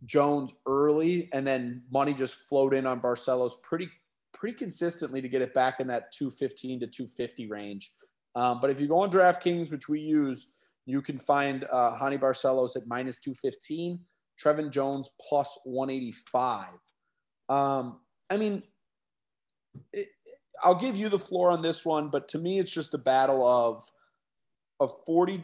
Jones 0.05 0.55
early, 0.67 1.29
and 1.33 1.45
then 1.45 1.83
money 1.91 2.15
just 2.15 2.43
flowed 2.49 2.75
in 2.75 2.87
on 2.87 3.01
Barcelos 3.01 3.61
pretty 3.63 3.89
pretty 4.33 4.57
consistently 4.57 5.21
to 5.21 5.29
get 5.29 5.43
it 5.43 5.53
back 5.53 5.81
in 5.81 5.87
that 5.89 6.13
215 6.13 6.81
to 6.81 6.87
250 6.87 7.47
range. 7.49 7.93
Um, 8.35 8.61
but 8.61 8.71
if 8.71 8.81
you 8.81 8.87
go 8.87 9.01
on 9.01 9.11
DraftKings, 9.11 9.71
which 9.71 9.89
we 9.89 10.01
use, 10.01 10.53
you 10.87 11.03
can 11.03 11.19
find 11.19 11.65
uh, 11.71 11.97
Raoni 12.01 12.19
Barcelos 12.19 12.77
at 12.77 12.87
minus 12.87 13.19
215, 13.19 13.99
Trevin 14.43 14.71
Jones 14.71 15.11
plus 15.29 15.59
185. 15.65 16.69
Um, 17.49 18.01
I 18.31 18.37
mean, 18.37 18.63
it, 19.93 20.09
I'll 20.63 20.75
give 20.75 20.97
you 20.97 21.09
the 21.09 21.19
floor 21.19 21.51
on 21.51 21.63
this 21.63 21.85
one, 21.85 22.09
but 22.09 22.29
to 22.29 22.39
me, 22.39 22.59
it's 22.59 22.71
just 22.71 22.95
a 22.95 22.99
battle 22.99 23.47
of 23.47 23.85
a 24.81 24.89
40, 25.07 25.43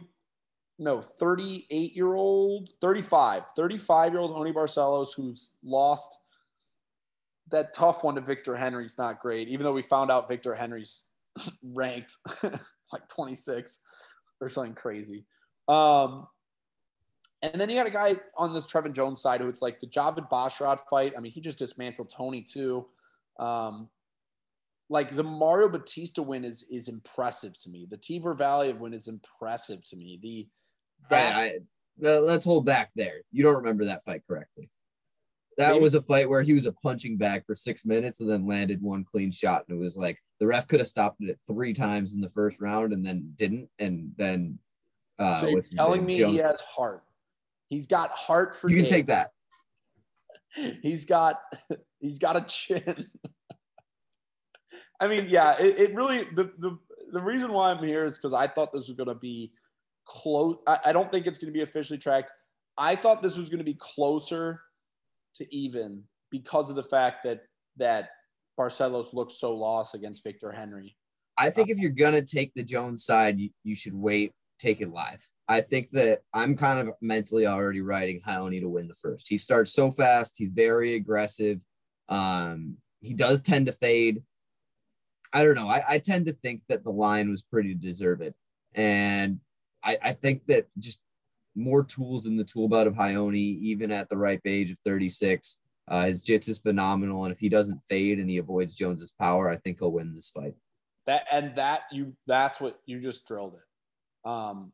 no, 0.79 1.01
38 1.01 1.95
year 1.95 2.13
old, 2.13 2.69
35, 2.81 3.43
35 3.55 4.11
year 4.11 4.21
old 4.21 4.31
Raoni 4.31 4.53
Barcelos 4.53 5.09
who's 5.15 5.51
lost 5.63 6.15
that 7.49 7.73
tough 7.73 8.03
one 8.03 8.15
to 8.15 8.21
Victor 8.21 8.55
Henry's 8.55 8.97
not 8.97 9.19
great, 9.19 9.47
even 9.47 9.63
though 9.63 9.73
we 9.73 9.81
found 9.81 10.11
out 10.11 10.27
Victor 10.27 10.53
Henry's 10.53 11.03
ranked 11.63 12.15
like 12.91 13.07
26 13.07 13.79
or 14.41 14.49
something 14.49 14.73
crazy. 14.73 15.25
Um, 15.67 16.27
and 17.41 17.59
then 17.59 17.69
you 17.69 17.75
got 17.75 17.87
a 17.87 17.91
guy 17.91 18.15
on 18.35 18.53
this 18.53 18.65
Trevin 18.65 18.93
Jones 18.93 19.21
side 19.21 19.41
who 19.41 19.47
it's 19.47 19.61
like 19.61 19.79
the 19.79 19.87
Javid 19.87 20.29
Basharat 20.29 20.79
fight. 20.89 21.13
I 21.15 21.19
mean, 21.19 21.31
he 21.31 21.41
just 21.41 21.59
dismantled 21.59 22.09
Tony 22.09 22.41
too. 22.41 22.87
Um, 23.39 23.89
like 24.89 25.09
the 25.09 25.23
Mario 25.23 25.69
Bautista 25.69 26.23
win 26.23 26.45
is 26.45 26.63
is 26.71 26.87
impressive 26.87 27.57
to 27.63 27.69
me. 27.69 27.85
The 27.89 27.97
Tiver 27.97 28.33
Valley 28.33 28.69
of 28.69 28.79
win 28.79 28.93
is 28.93 29.07
impressive 29.07 29.87
to 29.89 29.95
me. 29.95 30.17
The 30.21 30.47
that, 31.09 31.35
I, 31.35 31.45
I, 32.03 32.17
let's 32.19 32.45
hold 32.45 32.65
back 32.65 32.91
there. 32.95 33.21
You 33.31 33.43
don't 33.43 33.55
remember 33.55 33.85
that 33.85 34.03
fight 34.03 34.23
correctly. 34.27 34.69
That 35.57 35.71
Maybe. 35.71 35.81
was 35.83 35.95
a 35.95 36.01
fight 36.01 36.29
where 36.29 36.43
he 36.43 36.53
was 36.53 36.67
a 36.67 36.71
punching 36.71 37.17
bag 37.17 37.43
for 37.45 37.55
six 37.55 37.83
minutes 37.83 38.19
and 38.19 38.29
then 38.29 38.47
landed 38.47 38.79
one 38.79 39.03
clean 39.03 39.31
shot. 39.31 39.65
And 39.67 39.75
it 39.75 39.81
was 39.81 39.97
like 39.97 40.21
the 40.39 40.45
ref 40.45 40.67
could 40.67 40.79
have 40.79 40.87
stopped 40.87 41.17
it 41.21 41.39
three 41.47 41.73
times 41.73 42.13
in 42.13 42.21
the 42.21 42.29
first 42.29 42.61
round 42.61 42.93
and 42.93 43.03
then 43.03 43.33
didn't. 43.35 43.67
And 43.79 44.11
then, 44.17 44.59
uh, 45.17 45.41
so 45.41 45.51
what's 45.51 45.73
telling 45.73 46.05
me 46.05 46.15
Jones- 46.15 46.33
he 46.33 46.43
has 46.43 46.59
heart. 46.59 47.03
He's 47.69 47.87
got 47.87 48.11
heart 48.11 48.55
for 48.55 48.69
you 48.69 48.75
can 48.75 48.85
days. 48.85 48.91
take 48.91 49.07
that. 49.07 49.31
he's 50.81 51.05
got 51.05 51.39
he's 51.99 52.19
got 52.19 52.37
a 52.37 52.41
chin. 52.41 53.03
I 54.99 55.07
mean, 55.07 55.25
yeah, 55.27 55.57
it, 55.59 55.79
it 55.79 55.95
really 55.95 56.25
the, 56.35 56.51
the 56.59 56.77
the 57.13 57.21
reason 57.21 57.51
why 57.51 57.71
I'm 57.71 57.83
here 57.83 58.05
is 58.05 58.17
because 58.17 58.33
I 58.33 58.47
thought 58.47 58.71
this 58.71 58.87
was 58.87 58.95
gonna 58.97 59.15
be 59.15 59.51
close. 60.05 60.57
I, 60.67 60.79
I 60.85 60.93
don't 60.93 61.11
think 61.11 61.25
it's 61.25 61.39
gonna 61.39 61.51
be 61.51 61.61
officially 61.61 61.97
tracked. 61.97 62.31
I 62.77 62.95
thought 62.95 63.23
this 63.23 63.37
was 63.37 63.49
gonna 63.49 63.63
be 63.63 63.77
closer 63.79 64.61
to 65.37 65.55
even 65.55 66.03
because 66.31 66.69
of 66.69 66.75
the 66.75 66.83
fact 66.83 67.23
that 67.23 67.41
that 67.77 68.09
Barcelos 68.59 69.13
looked 69.13 69.31
so 69.31 69.55
lost 69.55 69.95
against 69.95 70.23
Victor 70.23 70.51
Henry. 70.51 70.97
I 71.37 71.49
think 71.49 71.69
if 71.69 71.77
you're 71.77 71.91
gonna 71.91 72.23
take 72.23 72.53
the 72.53 72.63
Jones 72.63 73.05
side, 73.05 73.39
you, 73.39 73.49
you 73.63 73.75
should 73.75 73.93
wait, 73.93 74.33
take 74.59 74.81
it 74.81 74.91
live. 74.91 75.25
I 75.47 75.61
think 75.61 75.91
that 75.91 76.21
I'm 76.33 76.57
kind 76.57 76.79
of 76.79 76.95
mentally 77.01 77.47
already 77.47 77.81
writing 77.81 78.21
Raoni 78.27 78.59
to 78.59 78.69
win 78.69 78.87
the 78.87 78.95
first. 78.95 79.27
He 79.29 79.37
starts 79.37 79.71
so 79.71 79.91
fast, 79.91 80.35
he's 80.37 80.51
very 80.51 80.95
aggressive. 80.95 81.59
Um, 82.09 82.77
he 83.01 83.13
does 83.13 83.41
tend 83.41 83.67
to 83.67 83.71
fade. 83.71 84.23
I 85.33 85.43
don't 85.43 85.55
know. 85.55 85.69
I, 85.69 85.81
I 85.87 85.99
tend 85.99 86.25
to 86.27 86.33
think 86.33 86.61
that 86.69 86.83
the 86.83 86.89
line 86.89 87.29
was 87.29 87.41
pretty 87.41 87.73
deserved. 87.75 88.33
And 88.73 89.39
I, 89.83 89.97
I 90.01 90.13
think 90.13 90.45
that 90.47 90.67
just 90.77 91.01
more 91.57 91.83
tools 91.83 92.25
in 92.25 92.37
the 92.37 92.43
tool 92.43 92.69
belt 92.69 92.87
of 92.87 92.93
Raoni, 92.93 93.35
even 93.59 93.91
at 93.91 94.09
the 94.09 94.17
ripe 94.17 94.41
age 94.45 94.71
of 94.71 94.77
36. 94.85 95.59
Uh, 95.89 96.05
his 96.05 96.23
jits 96.23 96.47
is 96.49 96.59
phenomenal. 96.59 97.23
And 97.25 97.33
if 97.33 97.39
he 97.39 97.49
doesn't 97.49 97.81
fade 97.89 98.19
and 98.19 98.29
he 98.29 98.37
avoids 98.37 98.75
Jones's 98.75 99.11
power, 99.19 99.49
I 99.49 99.57
think 99.57 99.79
he'll 99.79 99.91
win 99.91 100.13
this 100.13 100.29
fight. 100.29 100.53
That 101.07 101.25
and 101.31 101.55
that 101.55 101.83
you 101.91 102.13
that's 102.27 102.59
what 102.59 102.79
you 102.85 102.99
just 102.99 103.25
drilled 103.27 103.55
it. 103.55 104.29
Um, 104.29 104.73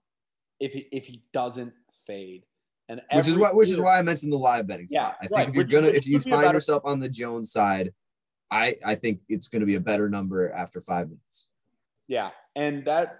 if 0.59 0.73
he 0.73 0.87
if 0.91 1.05
he 1.05 1.21
doesn't 1.31 1.73
fade, 2.07 2.43
and 2.89 2.99
which 3.13 3.27
is 3.27 3.37
why 3.37 3.51
which 3.51 3.69
is 3.69 3.79
why 3.79 3.99
I 3.99 4.01
mentioned 4.01 4.33
the 4.33 4.37
live 4.37 4.65
betting 4.65 4.87
Yeah, 4.89 5.09
spot. 5.09 5.17
I 5.21 5.27
think 5.27 5.37
right, 5.37 5.49
if 5.49 5.53
you're 5.53 5.63
which- 5.63 5.71
gonna 5.71 5.87
which 5.87 5.95
if 5.97 6.07
you 6.07 6.17
would 6.17 6.23
be 6.25 6.31
a 6.31 6.33
find 6.33 6.53
yourself 6.53 6.81
on 6.85 6.99
the 6.99 7.09
Jones 7.09 7.51
side, 7.51 7.93
I 8.49 8.75
I 8.83 8.95
think 8.95 9.19
it's 9.29 9.47
gonna 9.47 9.67
be 9.67 9.75
a 9.75 9.79
better 9.79 10.09
number 10.09 10.51
after 10.51 10.81
five 10.81 11.07
minutes. 11.07 11.47
Yeah, 12.07 12.31
and 12.55 12.83
that 12.85 13.19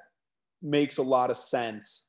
makes 0.64 0.98
a 0.98 1.04
lot 1.04 1.30
of 1.30 1.38
sense 1.38 2.06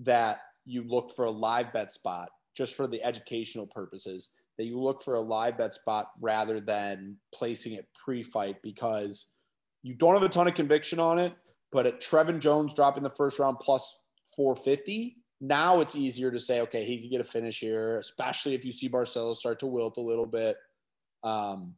that 0.00 0.40
you 0.68 0.84
look 0.86 1.10
for 1.14 1.24
a 1.24 1.30
live 1.30 1.72
bet 1.72 1.90
spot 1.90 2.28
just 2.56 2.74
for 2.74 2.86
the 2.86 3.02
educational 3.04 3.66
purposes 3.66 4.30
that 4.58 4.66
you 4.66 4.80
look 4.80 5.02
for 5.02 5.14
a 5.14 5.20
live 5.20 5.58
bet 5.58 5.72
spot 5.72 6.10
rather 6.20 6.60
than 6.60 7.16
placing 7.32 7.74
it 7.74 7.86
pre-fight 8.04 8.56
because 8.62 9.32
you 9.82 9.94
don't 9.94 10.14
have 10.14 10.22
a 10.22 10.28
ton 10.28 10.48
of 10.48 10.54
conviction 10.54 10.98
on 10.98 11.18
it 11.18 11.32
but 11.70 11.86
at 11.86 12.00
Trevin 12.00 12.38
Jones 12.38 12.74
dropping 12.74 13.02
the 13.02 13.10
first 13.10 13.38
round 13.38 13.58
plus 13.60 13.98
450 14.36 15.16
now 15.40 15.80
it's 15.80 15.96
easier 15.96 16.30
to 16.30 16.40
say 16.40 16.60
okay 16.60 16.84
he 16.84 17.00
could 17.00 17.10
get 17.10 17.20
a 17.20 17.24
finish 17.24 17.60
here 17.60 17.98
especially 17.98 18.54
if 18.54 18.64
you 18.64 18.72
see 18.72 18.88
Barcelos 18.88 19.36
start 19.36 19.58
to 19.60 19.66
wilt 19.66 19.96
a 19.96 20.00
little 20.02 20.26
bit 20.26 20.56
um, 21.24 21.74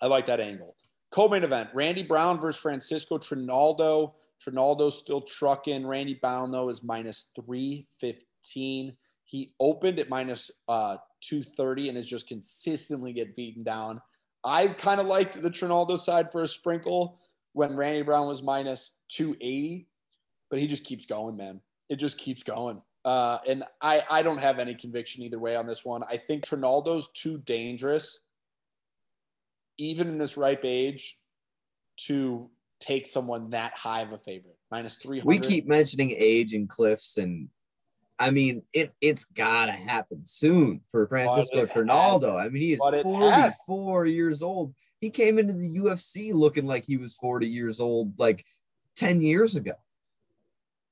I 0.00 0.06
like 0.06 0.26
that 0.26 0.40
angle 0.40 0.76
Co-main 1.12 1.44
event: 1.44 1.68
Randy 1.74 2.02
Brown 2.02 2.40
versus 2.40 2.60
Francisco 2.60 3.18
Trinaldo. 3.18 4.14
Trinaldo's 4.44 4.98
still 4.98 5.20
trucking. 5.20 5.86
Randy 5.86 6.14
Brown 6.14 6.50
though 6.50 6.68
is 6.68 6.82
minus 6.82 7.30
three 7.34 7.86
fifteen. 7.98 8.96
He 9.24 9.54
opened 9.60 9.98
at 9.98 10.08
minus 10.08 10.50
uh, 10.68 10.96
two 11.20 11.42
thirty 11.42 11.88
and 11.88 11.96
is 11.96 12.06
just 12.06 12.28
consistently 12.28 13.12
get 13.12 13.36
beaten 13.36 13.62
down. 13.62 14.00
I 14.44 14.68
kind 14.68 15.00
of 15.00 15.06
liked 15.06 15.40
the 15.40 15.50
Trinaldo 15.50 15.96
side 15.96 16.32
for 16.32 16.42
a 16.42 16.48
sprinkle 16.48 17.20
when 17.52 17.76
Randy 17.76 18.02
Brown 18.02 18.26
was 18.26 18.42
minus 18.42 18.98
two 19.08 19.36
eighty, 19.40 19.88
but 20.50 20.58
he 20.58 20.66
just 20.66 20.84
keeps 20.84 21.06
going, 21.06 21.36
man. 21.36 21.60
It 21.88 21.96
just 21.96 22.18
keeps 22.18 22.42
going. 22.42 22.82
Uh, 23.04 23.38
and 23.48 23.64
I, 23.80 24.02
I 24.10 24.22
don't 24.22 24.40
have 24.40 24.58
any 24.58 24.74
conviction 24.74 25.22
either 25.22 25.38
way 25.38 25.56
on 25.56 25.66
this 25.66 25.84
one. 25.84 26.02
I 26.08 26.16
think 26.16 26.44
Trinaldo's 26.44 27.10
too 27.12 27.38
dangerous 27.38 28.20
even 29.78 30.06
in 30.06 30.18
this 30.18 30.36
ripe 30.36 30.60
age, 30.64 31.18
to 31.96 32.48
take 32.82 33.06
someone 33.06 33.50
that 33.50 33.72
high 33.76 34.02
of 34.02 34.12
a 34.12 34.18
favorite. 34.18 34.56
Minus 34.70 34.96
300. 34.96 35.26
We 35.26 35.38
keep 35.38 35.66
mentioning 35.66 36.14
age 36.16 36.54
and 36.54 36.68
cliffs, 36.68 37.16
and 37.18 37.48
I 38.18 38.30
mean 38.30 38.62
it 38.72 38.92
it's 39.00 39.24
gotta 39.24 39.72
happen 39.72 40.24
soon 40.24 40.80
for 40.90 41.06
Francisco. 41.06 41.66
Trinaldo. 41.66 42.36
I 42.36 42.48
mean, 42.48 42.62
he 42.62 42.72
is 42.72 42.80
But 42.82 42.94
it 42.94 43.02
44 43.04 44.06
years 44.06 44.42
old. 44.42 44.74
He 45.00 45.10
came 45.10 45.38
into 45.38 45.52
the 45.54 45.68
UFC 45.68 46.32
looking 46.32 46.66
like 46.66 46.84
he 46.84 46.96
was 46.96 47.14
40 47.16 47.48
years 47.48 47.80
old, 47.80 48.18
like 48.18 48.46
10 48.96 49.20
years 49.20 49.56
ago. 49.56 49.72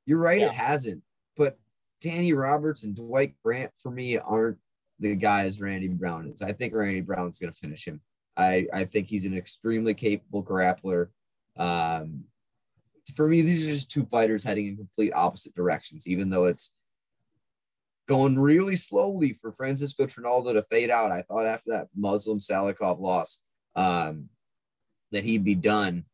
You're 0.05 0.19
right, 0.19 0.41
Yeah. 0.41 0.49
it 0.49 0.55
hasn't. 0.55 1.03
But 1.37 1.59
Danny 2.01 2.33
Roberts 2.33 2.85
and 2.85 2.95
Dwight 2.97 3.35
Grant 3.43 3.73
for 3.81 3.91
me 3.91 4.19
aren't 4.19 4.59
the 4.99 5.15
guys 5.15 5.61
Randy 5.61 5.89
Brown 5.89 6.29
is. 6.29 6.43
I 6.43 6.53
think 6.53 6.75
Randy 6.75 7.01
Brown's 7.01 7.39
gonna 7.39 7.53
finish 7.53 7.87
him. 7.87 8.01
I, 8.37 8.67
I 8.73 8.85
think 8.85 9.07
he's 9.07 9.25
an 9.25 9.37
extremely 9.37 9.95
capable 9.95 10.43
grappler. 10.45 11.09
Um, 11.61 12.25
for 13.15 13.29
me, 13.29 13.43
these 13.43 13.69
are 13.69 13.73
just 13.73 13.91
two 13.91 14.07
fighters 14.07 14.43
heading 14.43 14.69
in 14.69 14.77
complete 14.77 15.13
opposite 15.15 15.55
directions, 15.55 16.09
even 16.09 16.31
though 16.31 16.47
it's 16.47 16.73
going 18.09 18.39
really 18.39 18.77
slowly 18.77 19.33
for 19.33 19.53
Francisco 19.53 20.07
Trinaldo 20.07 20.53
to 20.55 20.63
fade 20.63 20.91
out. 20.91 21.13
I 21.13 21.23
thought 21.23 21.47
after 21.47 21.71
that 21.71 21.89
Muslim 21.95 22.39
Salikov 22.39 22.99
loss 22.99 23.41
um, 23.77 24.31
that 25.13 25.23
he'd 25.23 25.45
be 25.45 25.55
done. 25.55 26.05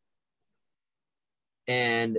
And 1.69 2.19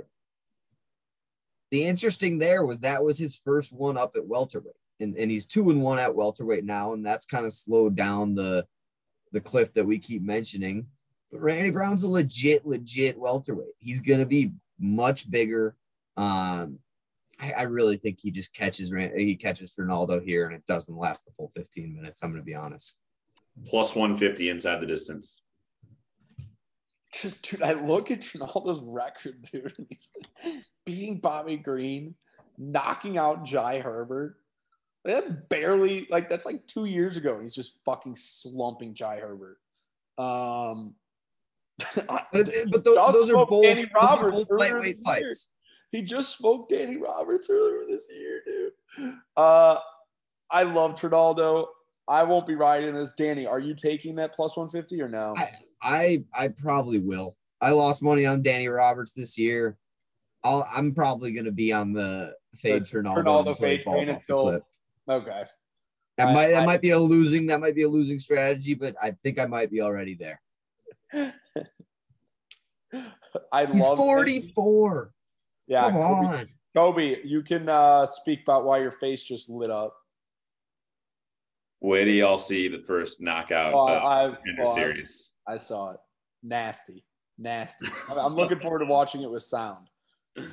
the 1.70 1.84
interesting 1.84 2.38
there 2.38 2.64
was 2.64 2.80
that 2.80 3.04
was 3.04 3.18
his 3.18 3.40
first 3.44 3.72
one 3.72 3.96
up 3.96 4.16
at 4.16 4.26
welterweight. 4.26 4.74
And, 5.00 5.16
and 5.16 5.30
he's 5.30 5.46
two 5.46 5.70
and 5.70 5.82
one 5.82 5.98
at 5.98 6.14
welterweight 6.14 6.64
now, 6.64 6.92
and 6.92 7.06
that's 7.06 7.24
kind 7.24 7.46
of 7.46 7.54
slowed 7.54 7.94
down 7.94 8.34
the 8.34 8.66
the 9.30 9.40
cliff 9.40 9.72
that 9.74 9.84
we 9.84 9.98
keep 9.98 10.22
mentioning. 10.22 10.86
But 11.30 11.40
Randy 11.40 11.70
Brown's 11.70 12.04
a 12.04 12.08
legit, 12.08 12.66
legit 12.66 13.18
welterweight. 13.18 13.74
He's 13.78 14.00
gonna 14.00 14.26
be 14.26 14.52
much 14.78 15.30
bigger. 15.30 15.76
Um, 16.16 16.78
I, 17.40 17.52
I 17.52 17.62
really 17.62 17.96
think 17.96 18.18
he 18.20 18.30
just 18.30 18.54
catches 18.54 18.92
Ran- 18.92 19.16
he 19.16 19.36
catches 19.36 19.76
Ronaldo 19.76 20.22
here, 20.22 20.46
and 20.46 20.54
it 20.54 20.66
doesn't 20.66 20.96
last 20.96 21.24
the 21.24 21.32
full 21.32 21.50
15 21.54 21.94
minutes. 21.94 22.22
I'm 22.22 22.30
going 22.30 22.42
to 22.42 22.44
be 22.44 22.54
honest. 22.54 22.96
Plus 23.66 23.94
150 23.94 24.48
inside 24.48 24.80
the 24.80 24.86
distance. 24.86 25.42
Just 27.14 27.42
dude, 27.48 27.62
I 27.62 27.72
look 27.72 28.10
at 28.10 28.20
Ronaldo's 28.22 28.82
record, 28.84 29.42
dude. 29.52 29.72
He's 29.88 30.10
beating 30.84 31.20
Bobby 31.20 31.56
Green, 31.56 32.14
knocking 32.58 33.16
out 33.18 33.44
Jai 33.44 33.80
Herbert. 33.80 34.36
Like, 35.04 35.14
That's 35.14 35.30
barely 35.30 36.06
like 36.10 36.28
that's 36.28 36.44
like 36.44 36.66
two 36.66 36.84
years 36.84 37.16
ago. 37.16 37.34
and 37.34 37.44
He's 37.44 37.54
just 37.54 37.78
fucking 37.84 38.16
slumping 38.16 38.94
Jai 38.94 39.20
Herbert. 39.20 39.58
Um, 40.18 40.94
But, 42.32 42.50
but 42.70 42.84
those, 42.84 43.12
those 43.12 43.30
are 43.30 43.46
both, 43.46 43.62
Danny 43.62 43.86
Roberts 43.94 44.36
both 44.36 44.48
lightweight 44.50 44.98
fights. 45.00 45.50
He 45.92 46.02
just 46.02 46.36
spoke 46.36 46.68
Danny 46.68 46.96
Roberts 46.98 47.48
earlier 47.50 47.84
this 47.88 48.06
year, 48.14 48.42
dude. 48.46 49.14
Uh, 49.36 49.76
I 50.50 50.64
love 50.64 51.00
Trinaldo. 51.00 51.66
I 52.08 52.22
won't 52.24 52.46
be 52.46 52.54
riding 52.54 52.94
this. 52.94 53.12
Danny, 53.12 53.46
are 53.46 53.60
you 53.60 53.74
taking 53.74 54.16
that 54.16 54.34
plus 54.34 54.56
150 54.56 55.00
or 55.02 55.08
no? 55.08 55.34
I, 55.36 55.50
I 55.82 56.24
I 56.34 56.48
probably 56.48 56.98
will. 56.98 57.36
I 57.60 57.70
lost 57.70 58.02
money 58.02 58.26
on 58.26 58.42
Danny 58.42 58.68
Roberts 58.68 59.12
this 59.12 59.38
year. 59.38 59.76
I'll, 60.44 60.68
I'm 60.74 60.94
probably 60.94 61.32
going 61.32 61.44
to 61.46 61.52
be 61.52 61.72
on 61.72 61.92
the 61.92 62.34
fade 62.54 62.84
Trinaldo 62.84 63.38
until 63.40 63.54
fade 63.54 63.82
train 63.82 64.08
until- 64.08 64.60
Okay. 65.08 65.42
That 66.16 66.28
I- 66.28 66.34
might 66.34 66.48
that 66.48 66.62
I- 66.62 66.66
might 66.66 66.80
be 66.82 66.90
a 66.90 66.98
losing 66.98 67.46
that 67.46 67.60
might 67.60 67.74
be 67.74 67.82
a 67.82 67.88
losing 67.88 68.18
strategy, 68.18 68.74
but 68.74 68.94
I 69.00 69.12
think 69.22 69.38
I 69.38 69.46
might 69.46 69.70
be 69.70 69.80
already 69.80 70.14
there. 70.14 70.40
I 73.52 73.66
He's 73.66 73.82
love 73.82 73.98
44. 73.98 75.12
Yeah, 75.66 75.80
Come 75.82 75.92
Kobe, 75.94 76.26
on. 76.26 76.48
Kobe, 76.74 77.16
you 77.24 77.42
can 77.42 77.68
uh, 77.68 78.06
speak 78.06 78.42
about 78.42 78.64
why 78.64 78.78
your 78.78 78.90
face 78.92 79.22
just 79.22 79.50
lit 79.50 79.70
up. 79.70 79.94
Where 81.80 82.04
do 82.04 82.10
y'all 82.10 82.38
see 82.38 82.68
the 82.68 82.80
first 82.80 83.20
knockout 83.20 83.72
Oh, 83.74 83.88
of 83.88 84.02
I, 84.02 84.26
the 84.28 84.36
contender 84.36 84.62
well, 84.62 84.72
I- 84.72 84.74
series? 84.74 85.30
I 85.46 85.56
saw 85.58 85.92
it. 85.92 86.00
Nasty, 86.42 87.04
nasty. 87.38 87.86
I'm- 88.08 88.18
I'm 88.18 88.34
looking 88.34 88.60
forward 88.60 88.80
to 88.80 88.86
watching 88.86 89.22
it 89.22 89.30
with 89.30 89.42
sound. 89.42 89.88
Yeah. 90.36 90.44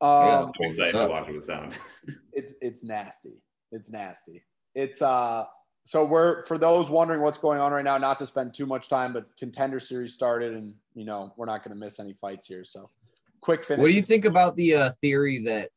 Um, 0.00 0.52
I'm 0.60 0.64
excited 0.70 0.92
to 0.92 1.08
watch 1.08 1.28
it 1.28 1.34
with 1.34 1.44
sound. 1.44 1.74
it's 2.32 2.54
it's 2.60 2.84
nasty. 2.84 3.42
It's 3.72 3.90
nasty. 3.90 4.44
It's 4.76 5.02
uh 5.02 5.44
so 5.88 6.04
we're 6.04 6.42
for 6.42 6.58
those 6.58 6.90
wondering 6.90 7.22
what's 7.22 7.38
going 7.38 7.60
on 7.60 7.72
right 7.72 7.82
now, 7.82 7.96
not 7.96 8.18
to 8.18 8.26
spend 8.26 8.52
too 8.52 8.66
much 8.66 8.90
time, 8.90 9.14
but 9.14 9.24
contender 9.38 9.80
series 9.80 10.12
started 10.12 10.52
and 10.52 10.74
you 10.94 11.06
know, 11.06 11.32
we're 11.38 11.46
not 11.46 11.64
gonna 11.64 11.76
miss 11.76 11.98
any 11.98 12.12
fights 12.12 12.44
here. 12.44 12.62
So 12.62 12.90
quick 13.40 13.64
finish. 13.64 13.80
What 13.80 13.88
do 13.88 13.94
you 13.94 14.02
think 14.02 14.26
about 14.26 14.54
the 14.54 14.74
uh, 14.74 14.90
theory 15.00 15.38
that 15.44 15.70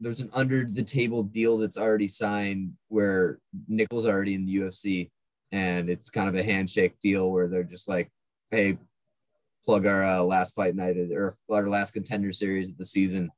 there's 0.00 0.20
an 0.20 0.30
under 0.32 0.64
the 0.64 0.82
table 0.82 1.22
deal 1.22 1.58
that's 1.58 1.78
already 1.78 2.08
signed 2.08 2.72
where 2.88 3.38
Nichols 3.68 4.04
already 4.04 4.34
in 4.34 4.46
the 4.46 4.56
UFC 4.56 5.12
and 5.52 5.88
it's 5.88 6.10
kind 6.10 6.28
of 6.28 6.34
a 6.34 6.42
handshake 6.42 6.98
deal 6.98 7.30
where 7.30 7.46
they're 7.46 7.62
just 7.62 7.88
like, 7.88 8.10
hey, 8.50 8.76
plug 9.64 9.86
our 9.86 10.04
uh, 10.04 10.22
last 10.22 10.56
fight 10.56 10.74
night 10.74 10.96
or 11.12 11.32
our 11.52 11.68
last 11.68 11.92
contender 11.92 12.32
series 12.32 12.68
of 12.68 12.78
the 12.78 12.84
season 12.84 13.30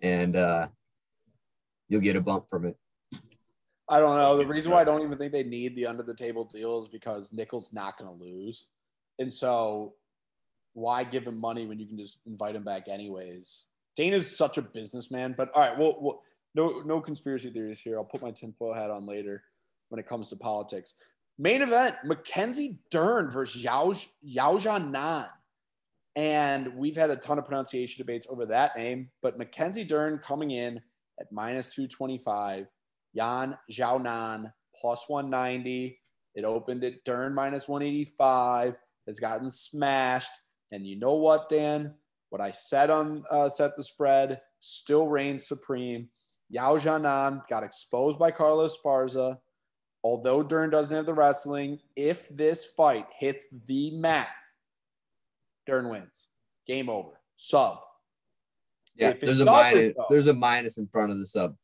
and 0.00 0.36
uh, 0.36 0.68
you'll 1.88 2.00
get 2.00 2.14
a 2.14 2.20
bump 2.20 2.48
from 2.48 2.66
it. 2.66 2.76
I 3.88 4.00
don't 4.00 4.16
know. 4.16 4.36
The 4.36 4.46
reason 4.46 4.72
why 4.72 4.80
I 4.80 4.84
don't 4.84 5.02
even 5.02 5.16
think 5.16 5.32
they 5.32 5.44
need 5.44 5.76
the 5.76 5.86
under 5.86 6.02
the 6.02 6.14
table 6.14 6.44
deal 6.44 6.82
is 6.82 6.88
because 6.88 7.32
Nichols 7.32 7.72
not 7.72 7.96
going 7.98 8.10
to 8.10 8.24
lose. 8.24 8.66
And 9.18 9.32
so 9.32 9.94
why 10.74 11.04
give 11.04 11.26
him 11.26 11.40
money 11.40 11.66
when 11.66 11.78
you 11.78 11.86
can 11.86 11.96
just 11.96 12.20
invite 12.26 12.56
him 12.56 12.64
back 12.64 12.88
anyways? 12.88 13.66
Dana's 13.96 14.36
such 14.36 14.58
a 14.58 14.62
businessman, 14.62 15.34
but 15.36 15.50
all 15.54 15.62
right, 15.62 15.78
well, 15.78 15.96
well 16.00 16.22
no 16.54 16.82
no 16.84 17.00
conspiracy 17.00 17.50
theories 17.50 17.80
here. 17.80 17.96
I'll 17.96 18.04
put 18.04 18.22
my 18.22 18.30
tinfoil 18.30 18.74
hat 18.74 18.90
on 18.90 19.06
later 19.06 19.42
when 19.88 19.98
it 19.98 20.06
comes 20.06 20.30
to 20.30 20.36
politics. 20.36 20.94
Main 21.38 21.62
event, 21.62 21.96
Mackenzie 22.04 22.78
Dern 22.90 23.30
versus 23.30 23.62
Yao, 23.62 23.94
Yao 24.22 24.78
Nan. 24.78 25.26
And 26.16 26.74
we've 26.76 26.96
had 26.96 27.10
a 27.10 27.16
ton 27.16 27.38
of 27.38 27.44
pronunciation 27.44 28.00
debates 28.00 28.26
over 28.30 28.46
that 28.46 28.76
name, 28.76 29.10
but 29.22 29.36
Mackenzie 29.36 29.84
Dern 29.84 30.18
coming 30.18 30.50
in 30.50 30.80
at 31.20 31.30
minus 31.30 31.74
225. 31.74 32.66
Yan 33.16 33.56
Zhao 33.72 34.00
Nan 34.02 34.52
plus 34.78 35.04
190. 35.08 35.98
It 36.34 36.44
opened 36.44 36.84
at 36.84 37.02
Dern 37.04 37.34
minus 37.34 37.66
185. 37.66 38.76
Has 39.06 39.18
gotten 39.20 39.48
smashed. 39.48 40.32
And 40.72 40.86
you 40.86 40.98
know 40.98 41.14
what, 41.14 41.48
Dan? 41.48 41.94
What 42.30 42.40
I 42.40 42.50
said 42.50 42.90
on 42.90 43.24
uh, 43.30 43.48
Set 43.48 43.74
the 43.76 43.82
Spread 43.82 44.40
still 44.60 45.08
reigns 45.08 45.46
supreme. 45.48 46.08
Yao 46.50 46.76
Zhanan 46.76 47.46
got 47.48 47.62
exposed 47.64 48.18
by 48.18 48.30
Carla 48.30 48.68
Esparza. 48.68 49.38
Although 50.04 50.42
Dern 50.42 50.70
doesn't 50.70 50.94
have 50.96 51.06
the 51.06 51.14
wrestling, 51.14 51.78
if 51.96 52.28
this 52.28 52.66
fight 52.76 53.06
hits 53.16 53.48
the 53.66 53.92
mat, 53.98 54.28
Dern 55.66 55.88
wins. 55.88 56.28
Game 56.66 56.88
over. 56.88 57.20
Sub. 57.36 57.78
Yeah, 58.96 59.12
there's 59.12 59.40
a 59.40 59.44
minus. 59.44 59.94
though- 59.96 60.06
There's 60.10 60.26
a 60.26 60.34
minus 60.34 60.78
in 60.78 60.86
front 60.88 61.12
of 61.12 61.18
the 61.18 61.26
sub. 61.26 61.56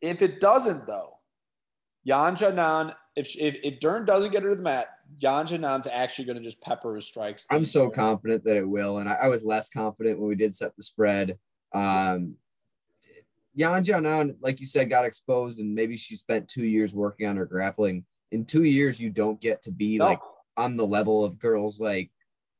If 0.00 0.22
it 0.22 0.40
doesn't, 0.40 0.86
though, 0.86 1.18
Yan 2.04 2.34
Janan, 2.34 2.94
if, 3.16 3.36
if 3.36 3.58
if 3.64 3.80
Dern 3.80 4.04
doesn't 4.04 4.30
get 4.30 4.42
her 4.42 4.50
to 4.50 4.56
the 4.56 4.62
mat, 4.62 4.88
Yan 5.18 5.46
Janan's 5.46 5.86
actually 5.86 6.26
going 6.26 6.38
to 6.38 6.42
just 6.42 6.60
pepper 6.62 6.94
his 6.94 7.06
strikes. 7.06 7.46
I'm 7.50 7.64
so 7.64 7.90
confident 7.90 8.44
that 8.44 8.56
it 8.56 8.68
will, 8.68 8.98
and 8.98 9.08
I, 9.08 9.14
I 9.22 9.28
was 9.28 9.42
less 9.44 9.68
confident 9.68 10.18
when 10.18 10.28
we 10.28 10.36
did 10.36 10.54
set 10.54 10.76
the 10.76 10.82
spread. 10.82 11.36
Um, 11.74 12.36
Yan 13.54 13.82
Jianan, 13.82 14.36
like 14.40 14.60
you 14.60 14.66
said, 14.66 14.88
got 14.88 15.04
exposed, 15.04 15.58
and 15.58 15.74
maybe 15.74 15.96
she 15.96 16.14
spent 16.14 16.48
two 16.48 16.64
years 16.64 16.94
working 16.94 17.26
on 17.26 17.36
her 17.36 17.46
grappling. 17.46 18.04
In 18.30 18.44
two 18.44 18.62
years, 18.62 19.00
you 19.00 19.10
don't 19.10 19.40
get 19.40 19.62
to 19.62 19.72
be 19.72 19.98
No. 19.98 20.04
like 20.04 20.20
on 20.56 20.76
the 20.76 20.86
level 20.86 21.24
of 21.24 21.38
girls 21.38 21.80
like 21.80 22.10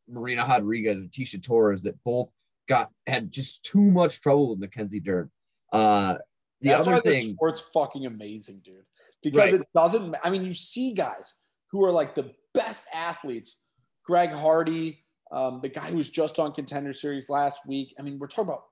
Marina 0.08 0.44
Rodriguez 0.48 0.96
and 0.96 1.10
Tecia 1.10 1.42
Torres 1.42 1.82
that 1.82 2.02
both 2.04 2.30
got 2.68 2.90
had 3.06 3.30
just 3.30 3.64
too 3.64 3.80
much 3.80 4.20
trouble 4.20 4.50
with 4.50 4.58
Mackenzie 4.58 5.00
Dern. 5.00 5.30
Uh, 5.72 6.16
the 6.60 6.70
That's 6.70 6.86
other 6.86 6.96
why 6.96 7.00
thing, 7.02 7.34
sport's 7.34 7.62
fucking 7.72 8.06
amazing, 8.06 8.60
dude. 8.64 8.86
Because 9.22 9.52
Right. 9.52 9.54
it 9.54 9.68
doesn't. 9.74 10.14
I 10.22 10.30
mean, 10.30 10.44
you 10.44 10.54
see 10.54 10.92
guys 10.92 11.34
who 11.70 11.84
are 11.84 11.92
like 11.92 12.14
the 12.14 12.34
best 12.54 12.86
athletes. 12.94 13.64
Greg 14.04 14.30
Hardy, 14.32 15.04
um, 15.32 15.60
the 15.60 15.68
guy 15.68 15.90
who 15.90 15.96
was 15.96 16.08
just 16.08 16.38
on 16.38 16.52
Contender 16.52 16.92
Series 16.92 17.28
last 17.28 17.66
week. 17.66 17.94
I 17.98 18.02
mean, 18.02 18.18
we're 18.18 18.26
talking 18.26 18.44
about 18.44 18.64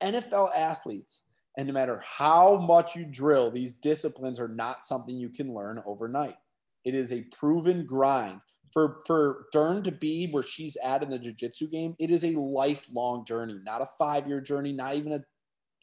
NFL 0.00 0.50
athletes, 0.54 1.22
and 1.56 1.68
no 1.68 1.72
matter 1.72 2.02
how 2.04 2.56
much 2.56 2.96
you 2.96 3.04
drill, 3.04 3.50
these 3.50 3.74
disciplines 3.74 4.40
are 4.40 4.48
not 4.48 4.82
something 4.82 5.16
you 5.16 5.28
can 5.28 5.54
learn 5.54 5.82
overnight. 5.86 6.36
It 6.84 6.94
is 6.94 7.12
a 7.12 7.22
proven 7.22 7.86
grind. 7.86 8.40
For 8.72 9.00
for 9.06 9.46
Dern 9.52 9.82
to 9.84 9.92
be 9.92 10.28
where 10.30 10.42
she's 10.42 10.76
at 10.76 11.02
in 11.02 11.10
the 11.10 11.18
jiu-jitsu 11.18 11.68
game, 11.68 11.96
it 11.98 12.10
is 12.10 12.24
a 12.24 12.30
lifelong 12.38 13.24
journey, 13.24 13.58
not 13.64 13.82
a 13.82 13.88
five-year 13.98 14.40
journey, 14.40 14.72
not 14.72 14.94
even 14.94 15.12
a 15.12 15.24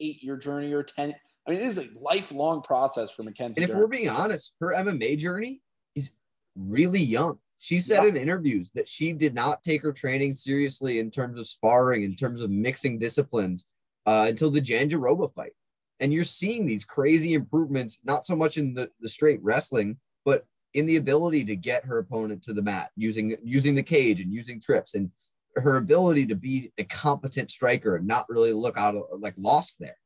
eight-year 0.00 0.36
journey 0.36 0.72
or 0.72 0.82
ten. 0.82 1.14
I 1.48 1.52
mean, 1.52 1.60
it 1.60 1.66
is 1.66 1.78
a 1.78 1.88
lifelong 1.98 2.60
process 2.60 3.10
for 3.10 3.22
Mackenzie. 3.22 3.54
and 3.56 3.64
if 3.64 3.70
Dern. 3.70 3.78
we're 3.80 3.86
being 3.86 4.10
honest, 4.10 4.52
her 4.60 4.74
MMA 4.74 5.16
journey 5.16 5.62
is 5.94 6.10
really 6.54 7.00
young. 7.00 7.38
She 7.58 7.78
said 7.78 8.02
Yeah. 8.02 8.10
in 8.10 8.16
interviews 8.16 8.70
that 8.74 8.86
she 8.86 9.12
did 9.14 9.34
not 9.34 9.62
take 9.62 9.82
her 9.82 9.92
training 9.92 10.34
seriously 10.34 10.98
in 10.98 11.10
terms 11.10 11.38
of 11.38 11.46
sparring, 11.46 12.02
in 12.02 12.14
terms 12.14 12.42
of 12.42 12.50
mixing 12.50 12.98
disciplines, 12.98 13.66
uh, 14.04 14.26
until 14.28 14.50
the 14.50 14.60
Jandiroba 14.60 15.32
fight. 15.34 15.52
And 16.00 16.12
you're 16.12 16.22
seeing 16.24 16.66
these 16.66 16.84
crazy 16.84 17.32
improvements, 17.34 17.98
not 18.04 18.26
so 18.26 18.36
much 18.36 18.58
in 18.58 18.74
the, 18.74 18.90
the 19.00 19.08
straight 19.08 19.42
wrestling, 19.42 19.98
but 20.24 20.44
in 20.74 20.84
the 20.86 20.96
ability 20.96 21.44
to 21.46 21.56
get 21.56 21.84
her 21.86 21.98
opponent 21.98 22.42
to 22.44 22.52
the 22.52 22.62
mat 22.62 22.90
using 22.94 23.36
using 23.42 23.74
the 23.74 23.82
cage 23.82 24.20
and 24.20 24.32
using 24.32 24.60
trips 24.60 24.94
and 24.94 25.10
her 25.56 25.76
ability 25.76 26.26
to 26.26 26.34
be 26.36 26.70
a 26.78 26.84
competent 26.84 27.50
striker 27.50 27.96
and 27.96 28.06
not 28.06 28.28
really 28.28 28.52
look 28.52 28.76
out 28.78 28.94
of, 28.94 29.04
like 29.18 29.34
lost 29.38 29.78
there. 29.80 29.96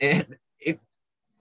And 0.00 0.36
it 0.60 0.80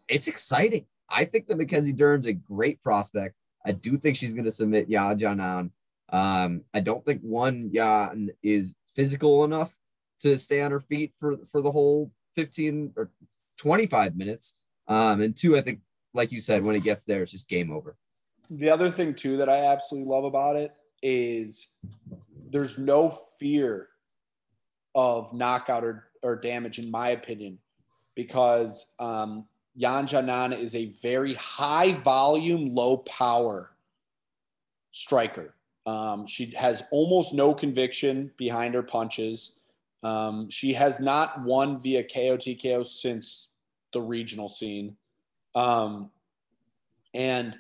it's 0.08 0.28
exciting. 0.28 0.86
I 1.10 1.26
think 1.26 1.48
that 1.48 1.58
Mackenzie 1.58 1.94
Dern's 1.94 2.26
a 2.26 2.34
great 2.34 2.82
prospect. 2.82 3.36
I 3.66 3.72
do 3.72 3.98
think 3.98 4.16
she's 4.16 4.34
going 4.34 4.46
to 4.46 4.52
submit 4.52 4.90
Ya 4.90 5.14
Janan. 5.14 5.72
Um, 6.12 6.62
I 6.74 6.80
don't 6.80 7.06
think 7.06 7.22
one 7.22 7.70
Yan 7.72 8.30
is 8.42 8.76
physical 8.96 9.44
enough 9.44 9.78
to 10.22 10.38
stay 10.38 10.62
on 10.62 10.72
her 10.72 10.80
feet 10.80 11.14
for 11.20 11.38
for 11.52 11.62
the 11.62 11.72
whole 11.72 12.12
15 12.36 12.94
or 12.96 13.12
25 13.58 14.16
minutes. 14.16 14.56
Um, 14.88 15.22
and 15.22 15.36
two, 15.36 15.58
I 15.58 15.62
think, 15.62 15.82
like 16.14 16.32
you 16.32 16.42
said, 16.42 16.64
when 16.64 16.76
it 16.76 16.84
gets 16.84 17.04
there, 17.04 17.22
it's 17.22 17.32
just 17.32 17.50
game 17.50 17.72
over. 17.72 17.96
The 18.50 18.70
other 18.70 18.90
thing 18.90 19.14
too 19.14 19.38
that 19.38 19.50
I 19.50 19.66
absolutely 19.66 20.10
love 20.10 20.24
about 20.24 20.56
it 20.56 20.74
is 21.04 21.76
there's 22.50 22.78
no 22.78 23.10
fear 23.40 23.90
of 24.96 25.34
knockout 25.34 25.84
or, 25.84 26.06
or 26.24 26.36
damage, 26.36 26.80
in 26.80 26.90
my 26.90 27.10
opinion, 27.10 27.60
because 28.20 28.88
um, 29.00 29.46
Yan 29.76 30.06
Janan 30.06 30.52
is 30.52 30.76
a 30.76 30.88
very 31.02 31.36
high 31.36 31.94
volume, 31.94 32.76
low 32.76 32.98
power 32.98 33.72
striker. 34.92 35.56
Um, 35.86 36.28
she 36.28 36.48
has 36.48 36.84
almost 36.92 37.34
no 37.34 37.54
conviction 37.54 38.30
behind 38.36 38.74
her 38.74 38.84
punches. 38.84 39.62
Um, 40.04 40.50
she 40.50 40.74
has 40.74 41.00
not 41.00 41.42
won 41.46 41.80
via 41.80 42.04
KO 42.04 42.36
TKO 42.36 42.86
since 42.86 43.52
the 43.94 44.02
regional 44.02 44.50
scene. 44.50 44.98
Um, 45.56 46.12
and 47.14 47.58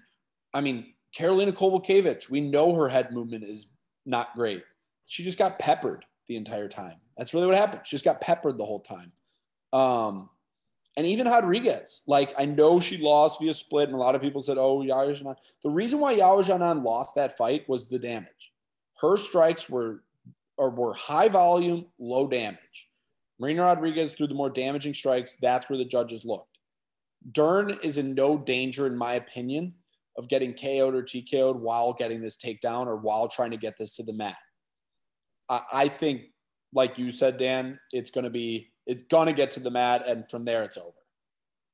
I 0.53 0.59
mean, 0.59 0.93
Karolina 1.17 1.53
Kowalkiewicz, 1.53 2.29
we 2.29 2.41
know 2.41 2.75
her 2.75 2.89
head 2.89 3.13
movement 3.13 3.45
is 3.45 3.67
not 4.05 4.35
great. 4.35 4.63
She 5.05 5.23
just 5.23 5.37
got 5.37 5.57
peppered 5.57 6.03
the 6.27 6.35
entire 6.35 6.67
time. 6.67 6.97
That's 7.17 7.33
really 7.33 7.47
what 7.47 7.55
happened. 7.55 7.83
She 7.85 7.95
just 7.95 8.03
got 8.03 8.19
peppered 8.19 8.57
the 8.57 8.65
whole 8.65 8.81
time. 8.81 9.13
Um, 9.71 10.29
and 10.97 11.05
even 11.05 11.27
Rodriguez, 11.27 12.03
like 12.07 12.33
I 12.37 12.45
know 12.45 12.79
she 12.79 12.97
lost 12.97 13.39
via 13.39 13.53
split, 13.53 13.89
and 13.89 13.95
a 13.95 13.99
lot 13.99 14.15
of 14.15 14.21
people 14.21 14.41
said, 14.41 14.57
"Oh, 14.57 14.81
Yao 14.81 15.05
Xiaonan." 15.05 15.35
The 15.63 15.69
reason 15.69 15.99
why 15.99 16.13
Yao 16.13 16.41
Xiaonan 16.41 16.83
lost 16.83 17.15
that 17.15 17.37
fight 17.37 17.67
was 17.69 17.87
the 17.87 17.99
damage. 17.99 18.51
Her 18.99 19.17
strikes 19.17 19.69
were 19.69 20.03
or 20.57 20.69
were 20.71 20.93
high 20.93 21.29
volume, 21.29 21.85
low 21.99 22.27
damage. 22.27 22.89
Marina 23.39 23.63
Rodriguez 23.63 24.13
threw 24.13 24.27
the 24.27 24.33
more 24.33 24.49
damaging 24.49 24.93
strikes. 24.93 25.37
That's 25.41 25.69
where 25.69 25.77
the 25.77 25.85
judges 25.85 26.25
looked. 26.25 26.57
Dern 27.31 27.77
is 27.81 27.97
in 27.97 28.13
no 28.13 28.37
danger, 28.37 28.85
in 28.85 28.97
my 28.97 29.13
opinion, 29.13 29.73
of 30.17 30.27
getting 30.27 30.53
KO'd 30.53 30.95
or 30.95 31.03
TKO'd 31.03 31.59
while 31.59 31.93
getting 31.93 32.21
this 32.21 32.37
takedown 32.37 32.87
or 32.87 32.97
while 32.97 33.29
trying 33.29 33.51
to 33.51 33.57
get 33.57 33.77
this 33.77 33.95
to 33.95 34.03
the 34.03 34.13
mat. 34.13 34.35
I, 35.47 35.61
I 35.71 35.87
think, 35.87 36.23
like 36.73 36.97
you 36.97 37.11
said, 37.11 37.37
Dan, 37.37 37.79
it's 37.93 38.11
going 38.11 38.25
to 38.25 38.29
be 38.29 38.71
it's 38.89 39.03
going 39.03 39.27
to 39.27 39.33
get 39.33 39.51
to 39.51 39.59
the 39.59 39.69
mat, 39.69 40.07
and 40.07 40.27
from 40.31 40.43
there, 40.45 40.63
it's 40.63 40.75
over. 40.75 40.89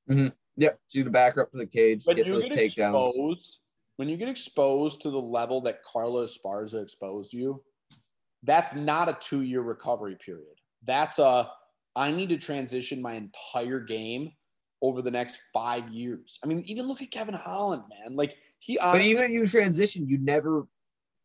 Mm-hmm. 0.10 0.28
Yep. 0.58 0.80
So 0.88 1.04
the 1.04 1.10
back 1.10 1.38
up 1.38 1.50
to 1.52 1.58
the 1.58 1.66
cage, 1.66 2.06
When 2.06 2.18
get 2.18 2.30
those 2.30 2.44
get 2.44 2.54
takedowns. 2.54 3.10
exposed, 3.10 3.60
when 3.96 4.10
you 4.10 4.18
get 4.18 4.28
exposed 4.28 5.02
to 5.04 5.10
the 5.10 5.22
level 5.22 5.62
that 5.62 5.84
Carla 5.84 6.26
Esparza 6.26 6.82
exposed 6.82 7.34
you, 7.34 7.64
that's 8.44 8.76
not 8.76 9.08
a 9.08 9.18
two-year 9.20 9.62
recovery 9.62 10.18
period. 10.24 10.60
That's 10.84 11.18
a 11.18 11.50
I 11.96 12.12
need 12.12 12.30
to 12.30 12.38
transition 12.38 13.02
my 13.02 13.14
entire 13.14 13.80
game 13.80 14.34
over 14.82 15.02
the 15.02 15.10
next 15.10 15.42
five 15.54 15.88
years. 15.90 16.38
I 16.44 16.48
mean, 16.48 16.64
even 16.66 16.86
look 16.86 17.02
at 17.02 17.10
Kevin 17.12 17.34
Holland, 17.34 17.84
man. 17.90 18.18
Like 18.18 18.36
he 18.60 18.78
But 18.78 19.02
even 19.02 19.24
if 19.24 19.32
you 19.32 19.46
transition, 19.46 20.08
you 20.08 20.18
never 20.18 20.68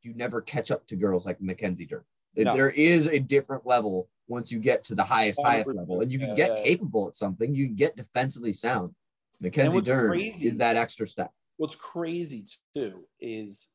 you 0.02 0.14
never 0.14 0.40
catch 0.40 0.70
up 0.70 0.86
to 0.86 0.96
girls 0.96 1.26
like 1.26 1.40
Mackenzie 1.40 1.86
Dern. 1.86 2.04
No. 2.36 2.54
There 2.54 2.70
is 2.70 3.08
a 3.08 3.18
different 3.18 3.66
level 3.66 4.08
once 4.30 4.52
you 4.52 4.60
get 4.60 4.84
to 4.84 4.94
the 4.94 5.02
highest, 5.02 5.40
highest 5.42 5.68
100%. 5.68 5.76
level. 5.76 6.00
And 6.00 6.12
you 6.12 6.18
can 6.18 6.34
get 6.34 6.56
capable 6.64 7.08
at 7.08 7.16
something, 7.16 7.54
you 7.54 7.66
can 7.66 7.74
get 7.74 7.96
defensively 7.96 8.52
sound. 8.52 8.94
Mackenzie 9.40 9.80
Dern 9.80 10.10
crazy- 10.10 10.46
is 10.48 10.56
that 10.58 10.76
extra 10.76 11.06
step. 11.06 11.32
what's 11.56 11.76
crazy 11.76 12.44
too 12.74 13.04
is 13.20 13.68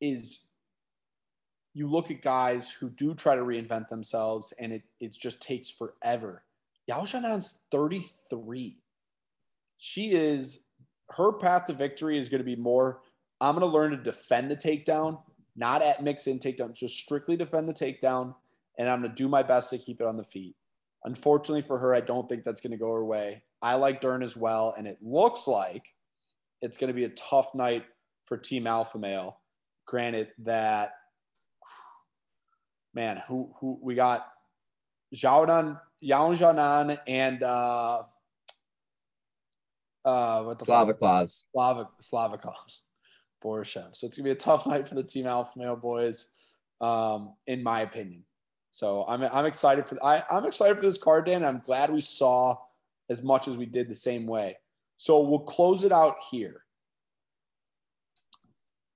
is 0.00 0.40
you 1.72 1.88
look 1.88 2.10
at 2.10 2.20
guys 2.22 2.70
who 2.70 2.88
do 2.90 3.14
try 3.14 3.34
to 3.36 3.42
reinvent 3.42 3.88
themselves 3.88 4.52
and 4.58 4.72
it 4.72 4.82
it 5.00 5.12
just 5.12 5.42
takes 5.42 5.70
forever. 5.70 6.44
Yao 6.86 7.02
Shanan's 7.02 7.60
33. 7.70 8.78
She 9.78 10.12
is 10.12 10.60
her 11.10 11.32
path 11.32 11.66
to 11.66 11.72
victory 11.72 12.18
is 12.18 12.28
going 12.28 12.40
to 12.40 12.44
be 12.44 12.56
more 12.56 13.00
I'm 13.40 13.56
going 13.58 13.68
to 13.68 13.76
learn 13.76 13.90
to 13.90 13.96
defend 13.96 14.50
the 14.50 14.56
takedown, 14.56 15.20
not 15.56 15.82
at 15.82 16.02
mix 16.02 16.26
in 16.28 16.38
takedown, 16.38 16.72
just 16.72 16.96
strictly 16.96 17.36
defend 17.36 17.68
the 17.68 17.74
takedown 17.74 18.34
and 18.78 18.88
I'm 18.88 19.00
going 19.00 19.10
to 19.10 19.16
do 19.16 19.28
my 19.28 19.42
best 19.42 19.70
to 19.70 19.78
keep 19.78 20.00
it 20.00 20.06
on 20.06 20.16
the 20.16 20.24
feet. 20.24 20.54
Unfortunately 21.04 21.62
for 21.62 21.78
her, 21.78 21.94
I 21.94 22.00
don't 22.00 22.28
think 22.28 22.44
that's 22.44 22.60
going 22.60 22.72
to 22.72 22.76
go 22.76 22.92
her 22.92 23.04
way. 23.04 23.42
I 23.60 23.74
like 23.74 24.00
Dern 24.00 24.22
as 24.22 24.36
well, 24.36 24.74
and 24.76 24.86
it 24.86 24.98
looks 25.02 25.46
like 25.46 25.86
it's 26.60 26.76
going 26.76 26.88
to 26.88 26.94
be 26.94 27.04
a 27.04 27.10
tough 27.10 27.54
night 27.54 27.84
for 28.26 28.36
Team 28.36 28.66
Alpha 28.66 28.98
Male. 28.98 29.38
Granted 29.86 30.28
that, 30.38 30.92
man, 32.94 33.22
who 33.28 33.52
who 33.60 33.78
we 33.82 33.94
got 33.94 34.26
Zhaonan, 35.14 35.78
Yao 36.00 36.32
Zhaonan, 36.32 36.98
and 37.06 37.42
uh, 37.42 38.02
uh, 40.04 40.42
what 40.42 40.58
the 40.58 40.64
fuck? 40.64 40.66
Slava 40.66 40.94
Claus. 40.94 41.44
Slavic 42.00 42.40
Borshchev. 43.44 43.94
So 43.94 44.06
it's 44.06 44.16
gonna 44.16 44.24
be 44.24 44.30
a 44.30 44.34
tough 44.34 44.66
night 44.66 44.88
for 44.88 44.94
the 44.94 45.04
Team 45.04 45.26
Alpha 45.26 45.52
Male 45.56 45.76
boys, 45.76 46.28
um, 46.80 47.34
in 47.46 47.62
my 47.62 47.82
opinion. 47.82 48.24
So 48.74 49.04
I'm 49.06 49.22
I'm 49.22 49.46
excited 49.46 49.86
for 49.86 50.04
I, 50.04 50.24
I'm 50.28 50.44
excited 50.44 50.74
for 50.74 50.82
this 50.82 50.98
card, 50.98 51.26
Dan. 51.26 51.44
I'm 51.44 51.60
glad 51.60 51.92
we 51.92 52.00
saw 52.00 52.56
as 53.08 53.22
much 53.22 53.46
as 53.46 53.56
we 53.56 53.66
did 53.66 53.88
the 53.88 53.94
same 53.94 54.26
way. 54.26 54.56
So 54.96 55.20
we'll 55.20 55.38
close 55.38 55.84
it 55.84 55.92
out 55.92 56.16
here. 56.28 56.64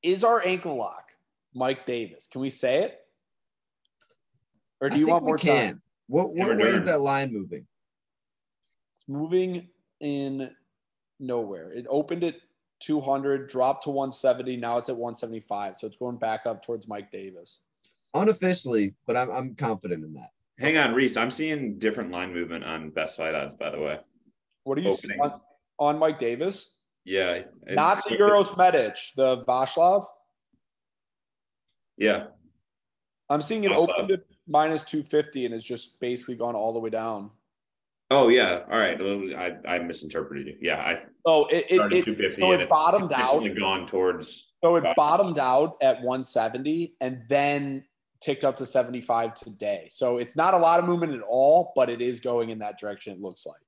Is 0.03 0.25
our 0.25 0.45
ankle 0.45 0.77
lock 0.77 1.13
Mike 1.55 1.87
Davis? 1.87 2.27
Can 2.27 2.41
we 2.41 2.51
say 2.51 2.81
it? 2.83 2.99
Or 4.81 4.91
do 4.91 4.97
I 4.97 4.99
you 4.99 5.05
think 5.07 5.13
want 5.13 5.25
we 5.25 5.29
more 5.29 5.39
can. 5.39 5.67
time? 5.69 5.83
What 6.09 6.35
Never 6.35 6.57
what 6.57 6.65
way 6.65 6.71
is 6.71 6.83
that 6.83 7.01
line 7.01 7.33
moving? 7.33 7.65
It's 8.99 9.09
moving 9.09 9.69
in 10.01 10.51
nowhere. 11.21 11.71
It 11.71 11.87
opened 11.89 12.25
at 12.25 12.35
200, 12.81 13.49
dropped 13.49 13.85
to 13.85 13.91
170. 13.91 14.57
Now 14.57 14.79
it's 14.79 14.89
at 14.89 14.97
175. 14.97 15.77
So 15.77 15.87
it's 15.87 15.99
going 15.99 16.17
back 16.17 16.47
up 16.47 16.65
towards 16.65 16.89
Mike 16.89 17.13
Davis. 17.13 17.61
Unofficially, 18.15 18.95
but 19.07 19.17
I'm 19.17 19.31
I'm 19.31 19.55
confident 19.55 20.05
in 20.05 20.15
that. 20.15 20.31
Hang 20.59 20.77
on, 20.77 20.95
Reese. 20.95 21.17
I'm 21.17 21.31
seeing 21.31 21.79
different 21.79 22.11
line 22.11 22.33
movement 22.35 22.65
on 22.65 22.91
best 22.91 23.17
fight 23.17 23.35
odds, 23.35 23.55
by 23.55 23.71
the 23.71 23.79
way. 23.81 23.99
What 24.65 24.79
are 24.79 24.81
you 24.81 24.97
see 24.97 25.09
Opening. 25.15 25.21
on, 25.21 25.41
on 25.79 25.99
Mike 25.99 26.19
Davis? 26.19 26.75
Yeah. 27.05 27.43
Not 27.69 28.03
the 28.09 28.17
Uros 28.17 28.57
Medic, 28.59 28.97
the 29.17 29.45
Vashlav. 29.45 30.05
Yeah. 31.97 32.27
I'm 33.31 33.41
seeing 33.41 33.65
it 33.65 33.71
Vaslav. 33.73 33.89
opened 33.89 34.11
at 34.11 34.21
minus 34.47 34.85
250 34.85 35.47
and 35.47 35.55
it's 35.55 35.65
just 35.65 36.01
basically 36.01 36.35
gone 36.35 36.55
all 36.55 36.73
the 36.73 36.81
way 36.81 36.91
down. 36.91 37.31
Oh, 38.11 38.29
yeah. 38.29 38.63
All 38.71 38.79
right. 38.79 38.99
I, 39.37 39.75
I 39.75 39.79
misinterpreted 39.79 40.47
you. 40.47 40.57
Yeah. 40.63 40.81
I 40.81 41.03
Oh, 41.27 41.45
it, 41.47 41.67
it, 41.71 41.75
started 41.77 41.99
it 41.99 42.05
250 42.07 42.41
so 42.43 42.53
and 42.53 42.63
it 42.63 42.69
bottomed 42.69 43.13
out. 43.13 43.19
consistently 43.19 43.61
gone 43.61 43.87
towards. 43.87 44.53
So 44.65 44.77
it 44.77 44.83
Gotcha. 44.83 44.95
bottomed 44.97 45.39
out 45.39 45.77
at 45.83 45.97
170 45.97 46.95
and 47.01 47.23
then 47.29 47.85
ticked 48.21 48.45
up 48.45 48.57
to 48.57 48.67
75 48.67 49.35
today. 49.35 49.89
So 49.91 50.19
it's 50.19 50.37
not 50.37 50.55
a 50.55 50.59
lot 50.59 50.81
of 50.81 50.87
movement 50.87 51.15
at 51.15 51.23
all, 51.23 51.73
but 51.75 51.91
it 51.91 52.01
is 52.01 52.21
going 52.21 52.51
in 52.51 52.59
that 52.59 52.79
direction, 52.79 53.13
it 53.13 53.21
looks 53.21 53.47
like. 53.47 53.61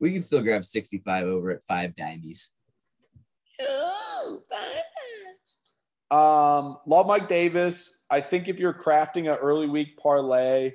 We 0.00 0.12
can 0.12 0.22
still 0.22 0.42
grab 0.42 0.64
65 0.64 1.26
over 1.26 1.50
at 1.50 1.62
five 1.64 1.94
dimes. 1.96 2.52
Um, 6.10 6.78
love 6.86 7.06
Mike 7.06 7.28
Davis. 7.28 8.04
I 8.08 8.20
think 8.20 8.48
if 8.48 8.58
you're 8.58 8.72
crafting 8.72 9.30
an 9.30 9.38
early 9.38 9.66
week 9.66 9.98
parlay, 9.98 10.74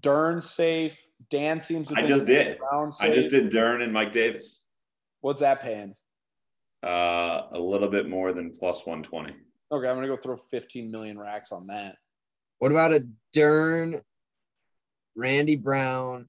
Dern 0.00 0.40
safe. 0.40 1.06
Dan 1.28 1.60
seems 1.60 1.88
to 1.88 1.94
I 1.96 2.06
just 2.06 2.26
did. 2.26 2.58
Brown 2.58 2.92
I 3.00 3.12
just 3.12 3.28
did 3.28 3.50
Dern 3.50 3.82
and 3.82 3.92
Mike 3.92 4.12
Davis. 4.12 4.62
What's 5.20 5.40
that 5.40 5.60
paying? 5.60 5.94
Uh, 6.82 7.42
a 7.52 7.58
little 7.58 7.88
bit 7.88 8.08
more 8.08 8.32
than 8.32 8.52
plus 8.52 8.86
120. 8.86 9.34
Okay, 9.72 9.88
I'm 9.88 9.96
gonna 9.96 10.06
go 10.06 10.16
throw 10.16 10.36
15 10.36 10.90
million 10.90 11.18
racks 11.18 11.52
on 11.52 11.66
that. 11.66 11.96
What 12.60 12.72
about 12.72 12.92
a 12.92 13.06
Dern, 13.32 14.02
Randy 15.16 15.56
Brown, 15.56 16.28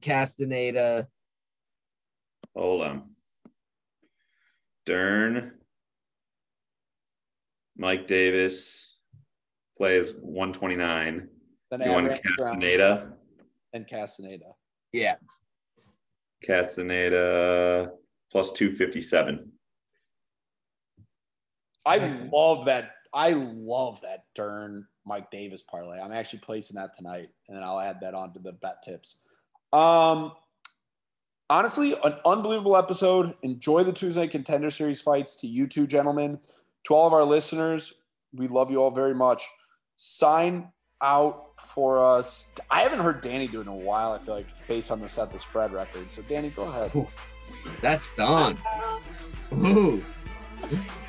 Castaneda? 0.00 1.06
Hold 2.56 2.82
on. 2.82 3.10
Dern, 4.86 5.52
Mike 7.76 8.06
Davis 8.06 8.98
plays 9.76 10.14
129. 10.22 11.28
Then 11.70 11.80
You 11.80 11.86
add 11.86 11.90
want 11.92 12.06
Randy 12.08 12.22
Brown 12.22 12.36
Castaneda? 12.38 13.12
and 13.74 13.86
Castaneda. 13.86 14.52
Yeah. 14.94 15.16
Castaneda 16.42 17.90
plus 18.32 18.52
257. 18.52 19.52
I 21.84 21.98
love 22.32 22.64
that. 22.64 22.92
I 23.12 23.32
love 23.32 24.00
that 24.00 24.24
Dern 24.34 24.86
Mike 25.04 25.30
Davis 25.30 25.62
parlay. 25.62 26.00
I'm 26.00 26.12
actually 26.12 26.40
placing 26.40 26.76
that 26.76 26.96
tonight, 26.96 27.28
and 27.48 27.56
then 27.56 27.64
I'll 27.64 27.80
add 27.80 28.00
that 28.00 28.14
onto 28.14 28.40
the 28.40 28.52
bet 28.52 28.82
tips. 28.82 29.18
Um, 29.72 30.32
honestly, 31.48 31.94
an 32.04 32.14
unbelievable 32.24 32.76
episode. 32.76 33.34
Enjoy 33.42 33.82
the 33.82 33.92
Tuesday 33.92 34.26
Contender 34.26 34.70
Series 34.70 35.00
fights 35.00 35.36
to 35.36 35.46
you 35.46 35.66
two 35.66 35.86
gentlemen. 35.86 36.38
To 36.84 36.94
all 36.94 37.06
of 37.06 37.12
our 37.12 37.24
listeners, 37.24 37.92
we 38.34 38.48
love 38.48 38.70
you 38.70 38.78
all 38.82 38.90
very 38.90 39.14
much. 39.14 39.44
Sign 39.96 40.70
out 41.02 41.58
for 41.58 42.02
us. 42.02 42.52
I 42.70 42.82
haven't 42.82 43.00
heard 43.00 43.20
Danny 43.20 43.46
do 43.46 43.58
it 43.58 43.62
in 43.62 43.68
a 43.68 43.74
while. 43.74 44.12
I 44.12 44.18
feel 44.18 44.34
like 44.34 44.46
based 44.66 44.90
on 44.90 45.00
the 45.00 45.08
set 45.08 45.30
the 45.30 45.38
spread 45.38 45.72
record. 45.72 46.10
So 46.10 46.22
Danny, 46.22 46.50
go 46.50 46.64
ahead. 46.64 47.06
That's 47.80 48.12
done. 48.12 48.58
Ooh. 49.52 50.02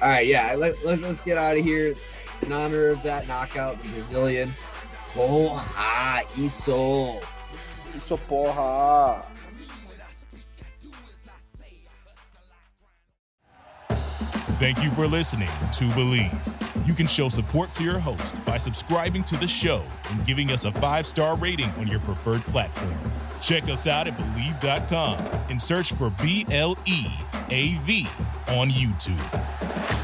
All 0.01 0.09
right, 0.09 0.25
yeah. 0.25 0.55
Let, 0.57 0.83
let, 0.83 0.99
let's 1.01 1.21
get 1.21 1.37
out 1.37 1.57
of 1.57 1.63
here. 1.63 1.93
In 2.41 2.51
honor 2.51 2.87
of 2.87 3.03
that 3.03 3.27
knockout, 3.27 3.81
the 3.81 3.87
Brazilian. 3.89 4.53
Porra, 5.13 6.23
isso. 6.37 7.19
Isso 7.95 8.17
porra. 8.17 9.25
Thank 14.59 14.83
you 14.83 14.91
for 14.91 15.07
listening 15.07 15.47
to 15.47 15.85
Bleav. 15.95 16.87
You 16.87 16.93
can 16.93 17.07
show 17.07 17.29
support 17.29 17.73
to 17.73 17.83
your 17.83 17.97
host 17.97 18.43
by 18.45 18.57
subscribing 18.57 19.23
to 19.23 19.37
the 19.37 19.47
show 19.47 19.83
and 20.11 20.23
giving 20.25 20.51
us 20.51 20.65
a 20.65 20.71
five 20.73 21.05
star 21.05 21.35
rating 21.35 21.69
on 21.79 21.87
your 21.87 21.99
preferred 22.01 22.41
platform. 22.41 22.93
Check 23.41 23.63
us 23.63 23.87
out 23.87 24.07
at 24.07 24.15
Bleav.com 24.17 25.17
and 25.49 25.59
search 25.59 25.93
for 25.93 26.11
B 26.21 26.45
L 26.51 26.77
E 26.85 27.07
A 27.49 27.73
V 27.79 28.07
on 28.49 28.69
YouTube. 28.69 30.00